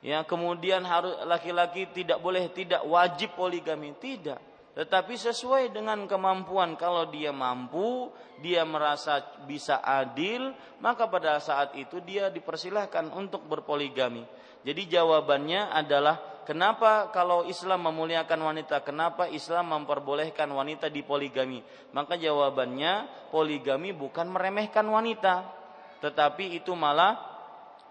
Ya, 0.00 0.24
kemudian 0.24 0.84
harus 0.84 1.12
laki-laki 1.24 1.88
tidak 1.92 2.20
boleh 2.24 2.48
tidak 2.52 2.84
wajib 2.88 3.36
poligami, 3.36 3.96
tidak. 4.00 4.40
Tetapi 4.76 5.12
sesuai 5.12 5.76
dengan 5.76 6.08
kemampuan. 6.08 6.72
Kalau 6.76 7.08
dia 7.08 7.32
mampu 7.32 8.08
dia 8.40 8.64
merasa 8.64 9.20
bisa 9.44 9.84
adil 9.84 10.56
maka 10.80 11.04
pada 11.04 11.36
saat 11.40 11.76
itu 11.76 12.00
dia 12.00 12.32
dipersilahkan 12.32 13.12
untuk 13.12 13.44
berpoligami. 13.44 14.24
Jadi 14.64 14.82
jawabannya 14.88 15.72
adalah 15.72 16.29
kenapa 16.50 17.14
kalau 17.14 17.46
Islam 17.46 17.86
memuliakan 17.86 18.50
wanita 18.50 18.82
kenapa 18.82 19.30
Islam 19.30 19.70
memperbolehkan 19.70 20.50
wanita 20.50 20.90
dipoligami 20.90 21.62
maka 21.94 22.18
jawabannya 22.18 23.06
poligami 23.30 23.94
bukan 23.94 24.26
meremehkan 24.26 24.90
wanita 24.90 25.46
tetapi 26.02 26.58
itu 26.58 26.74
malah 26.74 27.30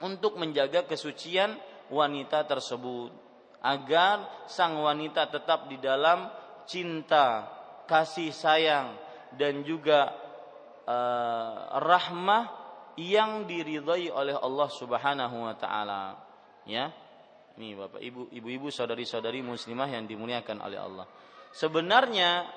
untuk 0.04 0.36
menjaga 0.36 0.84
kesucian 0.84 1.56
wanita 1.88 2.44
tersebut 2.44 3.12
agar 3.60 4.48
sang 4.48 4.80
wanita 4.80 5.28
tetap 5.28 5.68
di 5.68 5.78
dalam 5.80 6.32
cinta, 6.64 7.50
kasih 7.90 8.32
sayang 8.32 8.96
dan 9.36 9.66
juga 9.68 10.16
uh, 10.88 11.76
rahmah 11.82 12.44
yang 13.00 13.48
diridhai 13.48 14.12
oleh 14.12 14.36
Allah 14.36 14.70
Subhanahu 14.70 15.38
wa 15.50 15.56
taala. 15.56 16.04
Ya. 16.64 16.92
Ini 17.60 17.76
Bapak 17.76 18.00
Ibu, 18.00 18.32
ibu-ibu, 18.32 18.72
saudari-saudari 18.72 19.44
muslimah 19.44 19.92
yang 19.92 20.08
dimuliakan 20.08 20.64
oleh 20.64 20.80
Allah. 20.80 21.04
Sebenarnya 21.52 22.48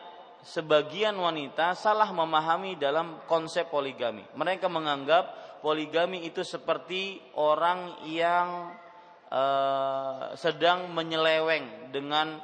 sebagian 0.47 1.19
wanita 1.19 1.75
salah 1.75 2.07
memahami 2.15 2.79
dalam 2.79 3.19
konsep 3.27 3.67
poligami. 3.67 4.23
Mereka 4.39 4.71
menganggap 4.71 5.59
poligami 5.59 6.23
itu 6.23 6.47
seperti 6.47 7.19
orang 7.35 7.99
yang 8.07 8.79
uh, 9.27 10.39
sedang 10.39 10.95
menyeleweng 10.95 11.91
dengan 11.91 12.39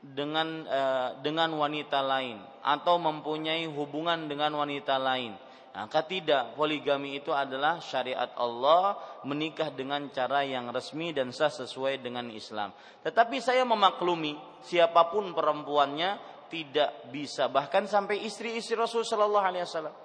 dengan 0.00 0.64
uh, 0.64 1.20
dengan 1.20 1.52
wanita 1.52 2.00
lain 2.00 2.40
atau 2.64 2.96
mempunyai 2.96 3.68
hubungan 3.68 4.24
dengan 4.24 4.56
wanita 4.56 4.96
lain. 4.96 5.36
Maka 5.74 6.06
tidak, 6.06 6.54
poligami 6.54 7.18
itu 7.18 7.34
adalah 7.34 7.82
syariat 7.82 8.30
Allah 8.38 8.94
menikah 9.26 9.74
dengan 9.74 10.06
cara 10.14 10.46
yang 10.46 10.70
resmi 10.70 11.10
dan 11.10 11.34
sah 11.34 11.50
sesuai 11.50 11.98
dengan 11.98 12.30
Islam. 12.30 12.70
Tetapi 13.02 13.42
saya 13.42 13.66
memaklumi 13.66 14.38
siapa 14.62 15.10
pun 15.10 15.34
perempuannya 15.34 16.34
tidak 16.46 17.10
bisa. 17.10 17.50
Bahkan 17.50 17.90
sampai 17.90 18.22
istri-istri 18.22 18.78
Rasul 18.78 19.02
Shallallahu 19.02 19.46
Alaihi 19.50 19.66
Wasallam 19.66 19.96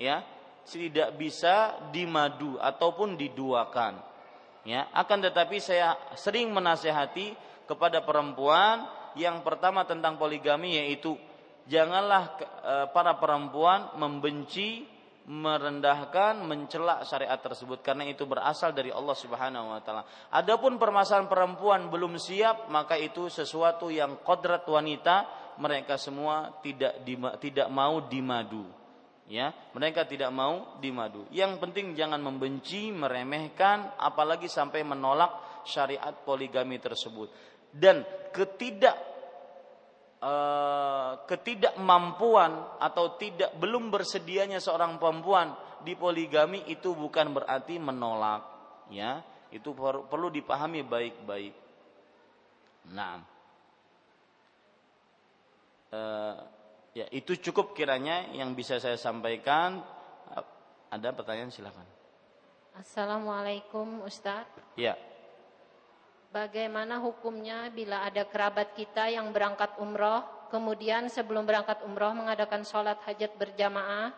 ya 0.00 0.24
tidak 0.64 1.12
bisa 1.20 1.76
dimadu 1.92 2.56
ataupun 2.56 3.12
diduakan 3.20 4.00
ya. 4.64 4.88
Akan 4.96 5.20
tetapi 5.20 5.60
saya 5.60 5.92
sering 6.16 6.48
menasehati 6.56 7.36
kepada 7.68 8.00
perempuan 8.00 8.88
yang 9.18 9.44
pertama 9.44 9.84
tentang 9.84 10.16
poligami 10.16 10.80
yaitu 10.80 11.20
janganlah 11.68 12.32
e, 12.40 12.74
para 12.90 13.20
perempuan 13.20 13.92
membenci, 14.00 14.88
merendahkan, 15.22 16.42
mencela 16.42 17.06
syariat 17.06 17.38
tersebut 17.38 17.78
karena 17.78 18.08
itu 18.10 18.26
berasal 18.26 18.74
dari 18.74 18.90
Allah 18.90 19.14
Subhanahu 19.14 19.70
wa 19.70 19.80
taala. 19.82 20.02
Adapun 20.34 20.82
permasalahan 20.82 21.30
perempuan 21.30 21.86
belum 21.86 22.18
siap, 22.18 22.66
maka 22.72 22.98
itu 22.98 23.30
sesuatu 23.30 23.86
yang 23.86 24.22
kodrat 24.26 24.66
wanita, 24.66 25.28
mereka 25.62 25.94
semua 25.94 26.58
tidak 26.64 27.06
tidak 27.38 27.68
mau 27.70 28.02
dimadu. 28.02 28.66
Ya, 29.30 29.54
mereka 29.72 30.04
tidak 30.04 30.28
mau 30.34 30.76
dimadu. 30.82 31.24
Yang 31.30 31.62
penting 31.62 31.94
jangan 31.94 32.20
membenci, 32.20 32.90
meremehkan, 32.90 33.94
apalagi 33.96 34.50
sampai 34.50 34.82
menolak 34.82 35.62
syariat 35.62 36.12
poligami 36.26 36.82
tersebut 36.82 37.30
dan 37.72 38.04
ketidak 38.36 39.11
uh, 40.22 41.26
ketidakmampuan 41.26 42.78
atau 42.78 43.18
tidak 43.18 43.52
belum 43.58 43.90
bersedianya 43.90 44.62
seorang 44.62 44.96
perempuan 44.96 45.52
di 45.82 45.98
poligami 45.98 46.62
itu 46.70 46.94
bukan 46.94 47.34
berarti 47.34 47.76
menolak 47.82 48.42
ya. 48.94 49.20
Itu 49.52 49.76
perlu, 49.76 50.08
perlu 50.08 50.32
dipahami 50.32 50.80
baik-baik. 50.86 51.54
Nah. 52.94 53.20
Uh, 55.92 56.40
ya 56.96 57.04
itu 57.12 57.36
cukup 57.36 57.76
kiranya 57.76 58.32
yang 58.32 58.56
bisa 58.56 58.80
saya 58.80 58.96
sampaikan. 58.96 59.84
Ada 60.92 61.12
pertanyaan 61.12 61.52
silakan. 61.52 61.84
Assalamualaikum 62.76 64.00
Ustadz. 64.08 64.76
Ya 64.76 64.96
Bagaimana 66.32 66.96
hukumnya 66.96 67.68
bila 67.68 68.08
ada 68.08 68.24
kerabat 68.24 68.72
kita 68.72 69.04
yang 69.12 69.28
berangkat 69.36 69.76
umroh, 69.76 70.24
kemudian 70.48 71.04
sebelum 71.12 71.44
berangkat 71.44 71.84
umroh 71.84 72.16
mengadakan 72.16 72.64
sholat 72.64 72.96
hajat 73.04 73.36
berjamaah 73.36 74.16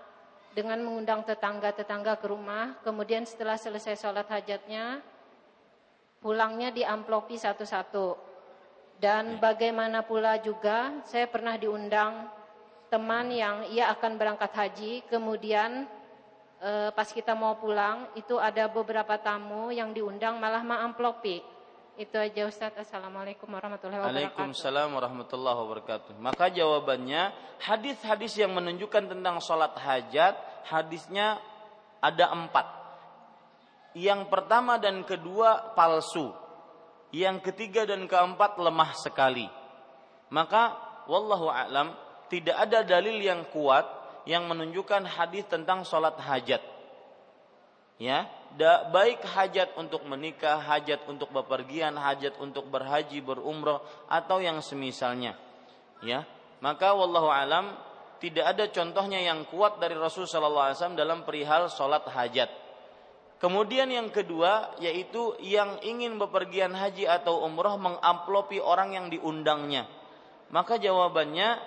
dengan 0.54 0.78
mengundang 0.78 1.26
tetangga-tetangga 1.26 2.14
ke 2.22 2.30
rumah, 2.30 2.78
kemudian 2.86 3.26
setelah 3.26 3.58
selesai 3.58 3.98
sholat 3.98 4.30
hajatnya, 4.30 5.02
pulangnya 6.22 6.70
diamplopi 6.70 7.34
satu-satu. 7.34 8.14
Dan 9.02 9.42
bagaimana 9.42 10.06
pula 10.06 10.38
juga 10.38 10.94
saya 11.10 11.26
pernah 11.26 11.58
diundang 11.58 12.30
teman 12.94 13.26
yang 13.34 13.66
ia 13.74 13.90
akan 13.90 14.14
berangkat 14.14 14.54
haji, 14.54 15.02
kemudian 15.10 15.90
eh, 16.62 16.94
pas 16.94 17.10
kita 17.10 17.34
mau 17.34 17.58
pulang 17.58 18.06
itu 18.14 18.38
ada 18.38 18.70
beberapa 18.70 19.18
tamu 19.18 19.74
yang 19.74 19.90
diundang 19.90 20.38
malah 20.38 20.62
maamplopi. 20.62 21.53
Itu 21.94 22.18
aja 22.18 22.50
Ustaz. 22.50 22.74
Assalamualaikum 22.74 23.46
warahmatullahi 23.46 24.02
wabarakatuh. 24.02 24.34
Waalaikumsalam 24.34 24.88
warahmatullahi 24.98 25.58
wabarakatuh. 25.62 26.12
Maka 26.18 26.50
jawabannya 26.50 27.30
hadis-hadis 27.62 28.34
yang 28.34 28.50
menunjukkan 28.50 29.14
tentang 29.14 29.38
sholat 29.38 29.78
hajat 29.78 30.34
hadisnya 30.66 31.38
ada 32.02 32.34
empat. 32.34 32.66
Yang 33.94 34.26
pertama 34.26 34.74
dan 34.82 35.06
kedua 35.06 35.70
palsu. 35.78 36.34
Yang 37.14 37.46
ketiga 37.54 37.86
dan 37.86 38.10
keempat 38.10 38.58
lemah 38.58 38.90
sekali. 38.98 39.46
Maka 40.34 40.74
wallahu 41.06 41.46
a'lam 41.46 41.94
tidak 42.26 42.58
ada 42.58 42.82
dalil 42.82 43.22
yang 43.22 43.46
kuat 43.54 43.86
yang 44.26 44.50
menunjukkan 44.50 45.06
hadis 45.14 45.46
tentang 45.46 45.86
sholat 45.86 46.18
hajat. 46.18 46.58
Ya, 48.02 48.26
da, 48.54 48.86
baik 48.90 49.22
hajat 49.22 49.74
untuk 49.74 50.06
menikah, 50.06 50.58
hajat 50.62 51.06
untuk 51.10 51.30
bepergian, 51.34 51.94
hajat 51.98 52.38
untuk 52.38 52.70
berhaji, 52.70 53.18
berumrah 53.20 53.82
atau 54.06 54.38
yang 54.38 54.62
semisalnya. 54.62 55.34
Ya, 56.04 56.26
maka 56.62 56.92
wallahu 56.94 57.30
alam 57.30 57.74
tidak 58.22 58.56
ada 58.56 58.64
contohnya 58.70 59.20
yang 59.20 59.44
kuat 59.48 59.82
dari 59.82 59.98
Rasul 59.98 60.24
sallallahu 60.24 60.72
alaihi 60.72 60.76
wasallam 60.80 61.00
dalam 61.00 61.18
perihal 61.28 61.68
sholat 61.68 62.08
hajat. 62.08 62.50
Kemudian 63.42 63.90
yang 63.92 64.08
kedua 64.08 64.72
yaitu 64.80 65.36
yang 65.44 65.76
ingin 65.84 66.16
bepergian 66.16 66.72
haji 66.72 67.04
atau 67.04 67.44
umrah 67.44 67.76
mengamplopi 67.76 68.62
orang 68.62 68.96
yang 68.96 69.06
diundangnya. 69.12 69.84
Maka 70.48 70.80
jawabannya 70.80 71.60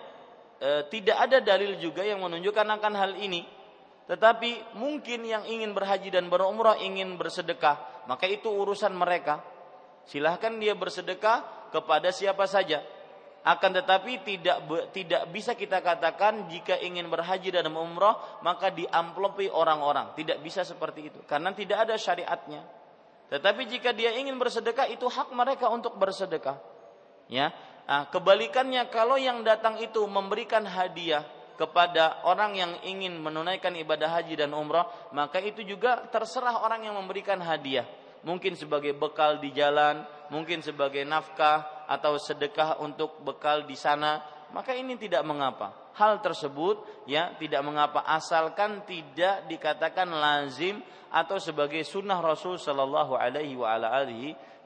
e, 0.58 0.70
tidak 0.90 1.30
ada 1.30 1.38
dalil 1.44 1.78
juga 1.78 2.02
yang 2.02 2.24
menunjukkan 2.24 2.68
akan 2.82 2.94
hal 2.98 3.14
ini. 3.22 3.46
Tetapi 4.08 4.80
mungkin 4.80 5.28
yang 5.28 5.44
ingin 5.44 5.76
berhaji 5.76 6.08
dan 6.08 6.32
berumrah 6.32 6.80
ingin 6.80 7.20
bersedekah, 7.20 8.08
maka 8.08 8.24
itu 8.24 8.48
urusan 8.48 8.96
mereka. 8.96 9.44
Silahkan 10.08 10.56
dia 10.56 10.72
bersedekah 10.72 11.70
kepada 11.76 12.16
siapa 12.16 12.48
saja 12.48 12.80
akan 13.48 13.80
tetapi 13.80 14.28
tidak 14.28 14.60
tidak 14.92 15.24
bisa 15.32 15.56
kita 15.56 15.80
katakan 15.80 16.52
jika 16.52 16.76
ingin 16.84 17.08
berhaji 17.08 17.48
dan 17.56 17.72
umroh 17.72 18.16
maka 18.44 18.72
diamplopi 18.72 19.48
orang-orang. 19.48 20.12
Tidak 20.20 20.44
bisa 20.44 20.68
seperti 20.68 21.08
itu 21.08 21.20
karena 21.24 21.56
tidak 21.56 21.88
ada 21.88 21.96
syariatnya. 21.96 22.64
Tetapi 23.28 23.68
jika 23.68 23.96
dia 23.96 24.16
ingin 24.16 24.36
bersedekah 24.36 24.92
itu 24.92 25.08
hak 25.08 25.32
mereka 25.32 25.72
untuk 25.72 25.96
bersedekah. 25.96 26.60
Ya. 27.32 27.56
Nah, 27.88 28.12
kebalikannya 28.12 28.88
kalau 28.92 29.16
yang 29.16 29.48
datang 29.48 29.80
itu 29.80 30.04
memberikan 30.08 30.68
hadiah 30.68 31.24
kepada 31.58 32.22
orang 32.24 32.54
yang 32.54 32.72
ingin 32.86 33.18
menunaikan 33.18 33.74
ibadah 33.76 34.22
haji 34.22 34.38
dan 34.38 34.54
umroh, 34.54 34.86
maka 35.12 35.42
itu 35.42 35.66
juga 35.66 36.06
terserah 36.08 36.62
orang 36.64 36.86
yang 36.86 36.96
memberikan 36.96 37.42
hadiah. 37.42 37.90
Mungkin 38.22 38.54
sebagai 38.54 38.94
bekal 38.94 39.42
di 39.42 39.50
jalan, 39.54 40.06
mungkin 40.30 40.62
sebagai 40.62 41.02
nafkah, 41.06 41.78
atau 41.88 42.20
sedekah 42.20 42.84
untuk 42.84 43.24
bekal 43.24 43.64
di 43.64 43.80
sana, 43.80 44.20
maka 44.52 44.76
ini 44.76 45.00
tidak 45.00 45.24
mengapa. 45.24 45.92
Hal 45.98 46.22
tersebut 46.22 47.08
ya 47.10 47.34
tidak 47.42 47.66
mengapa 47.66 48.06
asalkan 48.06 48.86
tidak 48.86 49.50
dikatakan 49.50 50.06
lazim 50.14 50.78
atau 51.10 51.42
sebagai 51.42 51.82
sunnah 51.82 52.22
Rasul 52.22 52.62
Shallallahu 52.62 53.18
Alaihi 53.18 53.58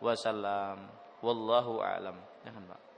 Wasallam. 0.02 0.92
Wallahu 1.24 1.80
a'lam. 1.80 2.18
Jangan 2.44 2.64
pak. 2.68 2.91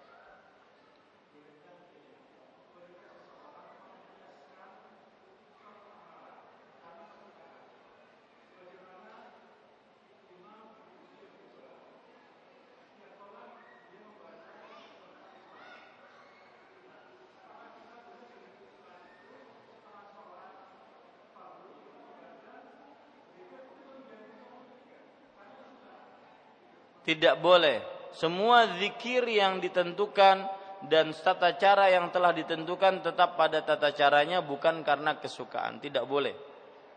Tidak 27.04 27.40
boleh. 27.40 27.84
Semua 28.16 28.80
zikir 28.80 29.26
yang 29.28 29.60
ditentukan 29.60 30.48
dan 30.88 31.16
tata 31.16 31.56
cara 31.56 31.88
yang 31.88 32.12
telah 32.12 32.36
ditentukan 32.36 33.00
tetap 33.04 33.40
pada 33.40 33.64
tata 33.64 33.96
caranya 33.96 34.44
bukan 34.44 34.84
karena 34.84 35.16
kesukaan. 35.20 35.80
Tidak 35.80 36.04
boleh. 36.04 36.36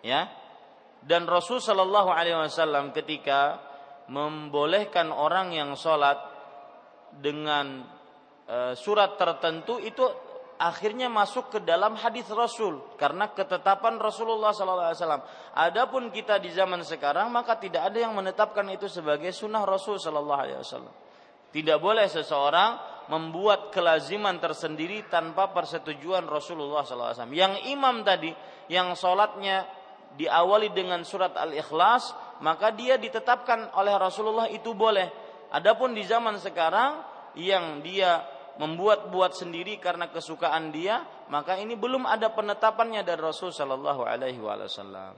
Ya? 0.03 0.27
Dan 1.07 1.31
Rasul 1.31 1.63
Shallallahu 1.63 2.11
Alaihi 2.11 2.35
Wasallam 2.35 2.91
ketika 2.91 3.63
membolehkan 4.11 5.15
orang 5.15 5.55
yang 5.55 5.75
sholat 5.79 6.19
dengan 7.15 7.87
e, 8.47 8.75
surat 8.75 9.15
tertentu 9.15 9.79
itu 9.79 10.03
akhirnya 10.57 11.13
masuk 11.13 11.53
ke 11.53 11.59
dalam 11.63 11.97
hadis 11.97 12.29
Rasul 12.33 12.81
karena 12.97 13.33
ketetapan 13.33 14.01
Rasulullah 14.01 14.53
SAW. 14.53 15.25
Adapun 15.57 16.09
kita 16.13 16.41
di 16.41 16.53
zaman 16.53 16.81
sekarang 16.85 17.29
maka 17.33 17.57
tidak 17.61 17.93
ada 17.93 17.99
yang 18.01 18.17
menetapkan 18.17 18.65
itu 18.73 18.89
sebagai 18.89 19.33
sunnah 19.33 19.65
Rasul 19.65 20.01
SAW. 20.01 20.91
Tidak 21.53 21.79
boleh 21.81 22.09
seseorang 22.09 22.97
membuat 23.07 23.71
kelaziman 23.71 24.37
tersendiri 24.43 25.07
tanpa 25.07 25.55
persetujuan 25.55 26.27
Rasulullah 26.27 26.83
SAW. 26.83 27.31
Yang 27.33 27.71
imam 27.71 28.03
tadi 28.03 28.33
yang 28.69 28.93
sholatnya 28.99 29.65
diawali 30.17 30.73
dengan 30.73 31.05
surat 31.05 31.37
Al-Ikhlas 31.37 32.17
maka 32.41 32.73
dia 32.73 33.01
ditetapkan 33.01 33.73
oleh 33.77 33.95
Rasulullah 33.97 34.49
itu 34.51 34.73
boleh. 34.77 35.09
Adapun 35.53 35.95
di 35.95 36.03
zaman 36.03 36.37
sekarang 36.43 37.01
yang 37.39 37.81
dia 37.85 38.36
membuat-buat 38.57 39.37
sendiri 39.37 39.77
karena 39.81 40.09
kesukaan 40.09 40.73
dia, 40.73 41.05
maka 41.29 41.57
ini 41.61 41.77
belum 41.77 42.09
ada 42.09 42.33
penetapannya 42.33 43.05
dari 43.05 43.21
Rasul 43.21 43.53
Shallallahu 43.53 44.03
Alaihi 44.05 44.41
Wasallam. 44.41 45.17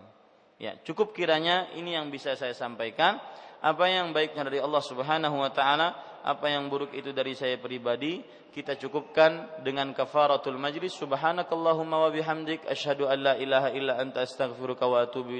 Ya, 0.59 0.74
cukup 0.82 1.15
kiranya 1.15 1.70
ini 1.78 1.94
yang 1.94 2.10
bisa 2.10 2.35
saya 2.35 2.52
sampaikan. 2.55 3.23
Apa 3.59 3.90
yang 3.90 4.15
baiknya 4.15 4.47
dari 4.47 4.62
Allah 4.62 4.82
Subhanahu 4.82 5.43
Wa 5.43 5.51
Taala, 5.51 5.89
apa 6.23 6.47
yang 6.51 6.66
buruk 6.70 6.94
itu 6.94 7.10
dari 7.10 7.35
saya 7.35 7.59
pribadi, 7.59 8.23
kita 8.55 8.74
cukupkan 8.74 9.62
dengan 9.62 9.94
kafaratul 9.94 10.59
majlis. 10.59 10.94
Subhanakallahumma 10.98 12.06
wa 12.06 12.10
bihamdik, 12.10 12.66
asyhadu 12.66 13.06
an 13.06 13.19
la 13.23 13.35
ilaha 13.39 13.70
illa 13.74 13.98
anta 14.02 14.27
astaghfiruka 14.27 14.86
wa 14.86 15.06
atubu. 15.06 15.39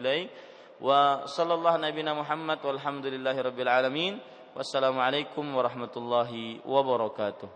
Wa 0.79 1.27
sallallahu 1.27 1.83
nabiyana 1.83 2.15
Muhammad 2.15 2.63
walhamdulillahi 2.63 3.39
rabbil 3.43 3.71
alamin. 3.71 4.15
Wassalamualaikum 4.55 5.43
warahmatullahi 5.55 6.63
wabarakatuh. 6.63 7.51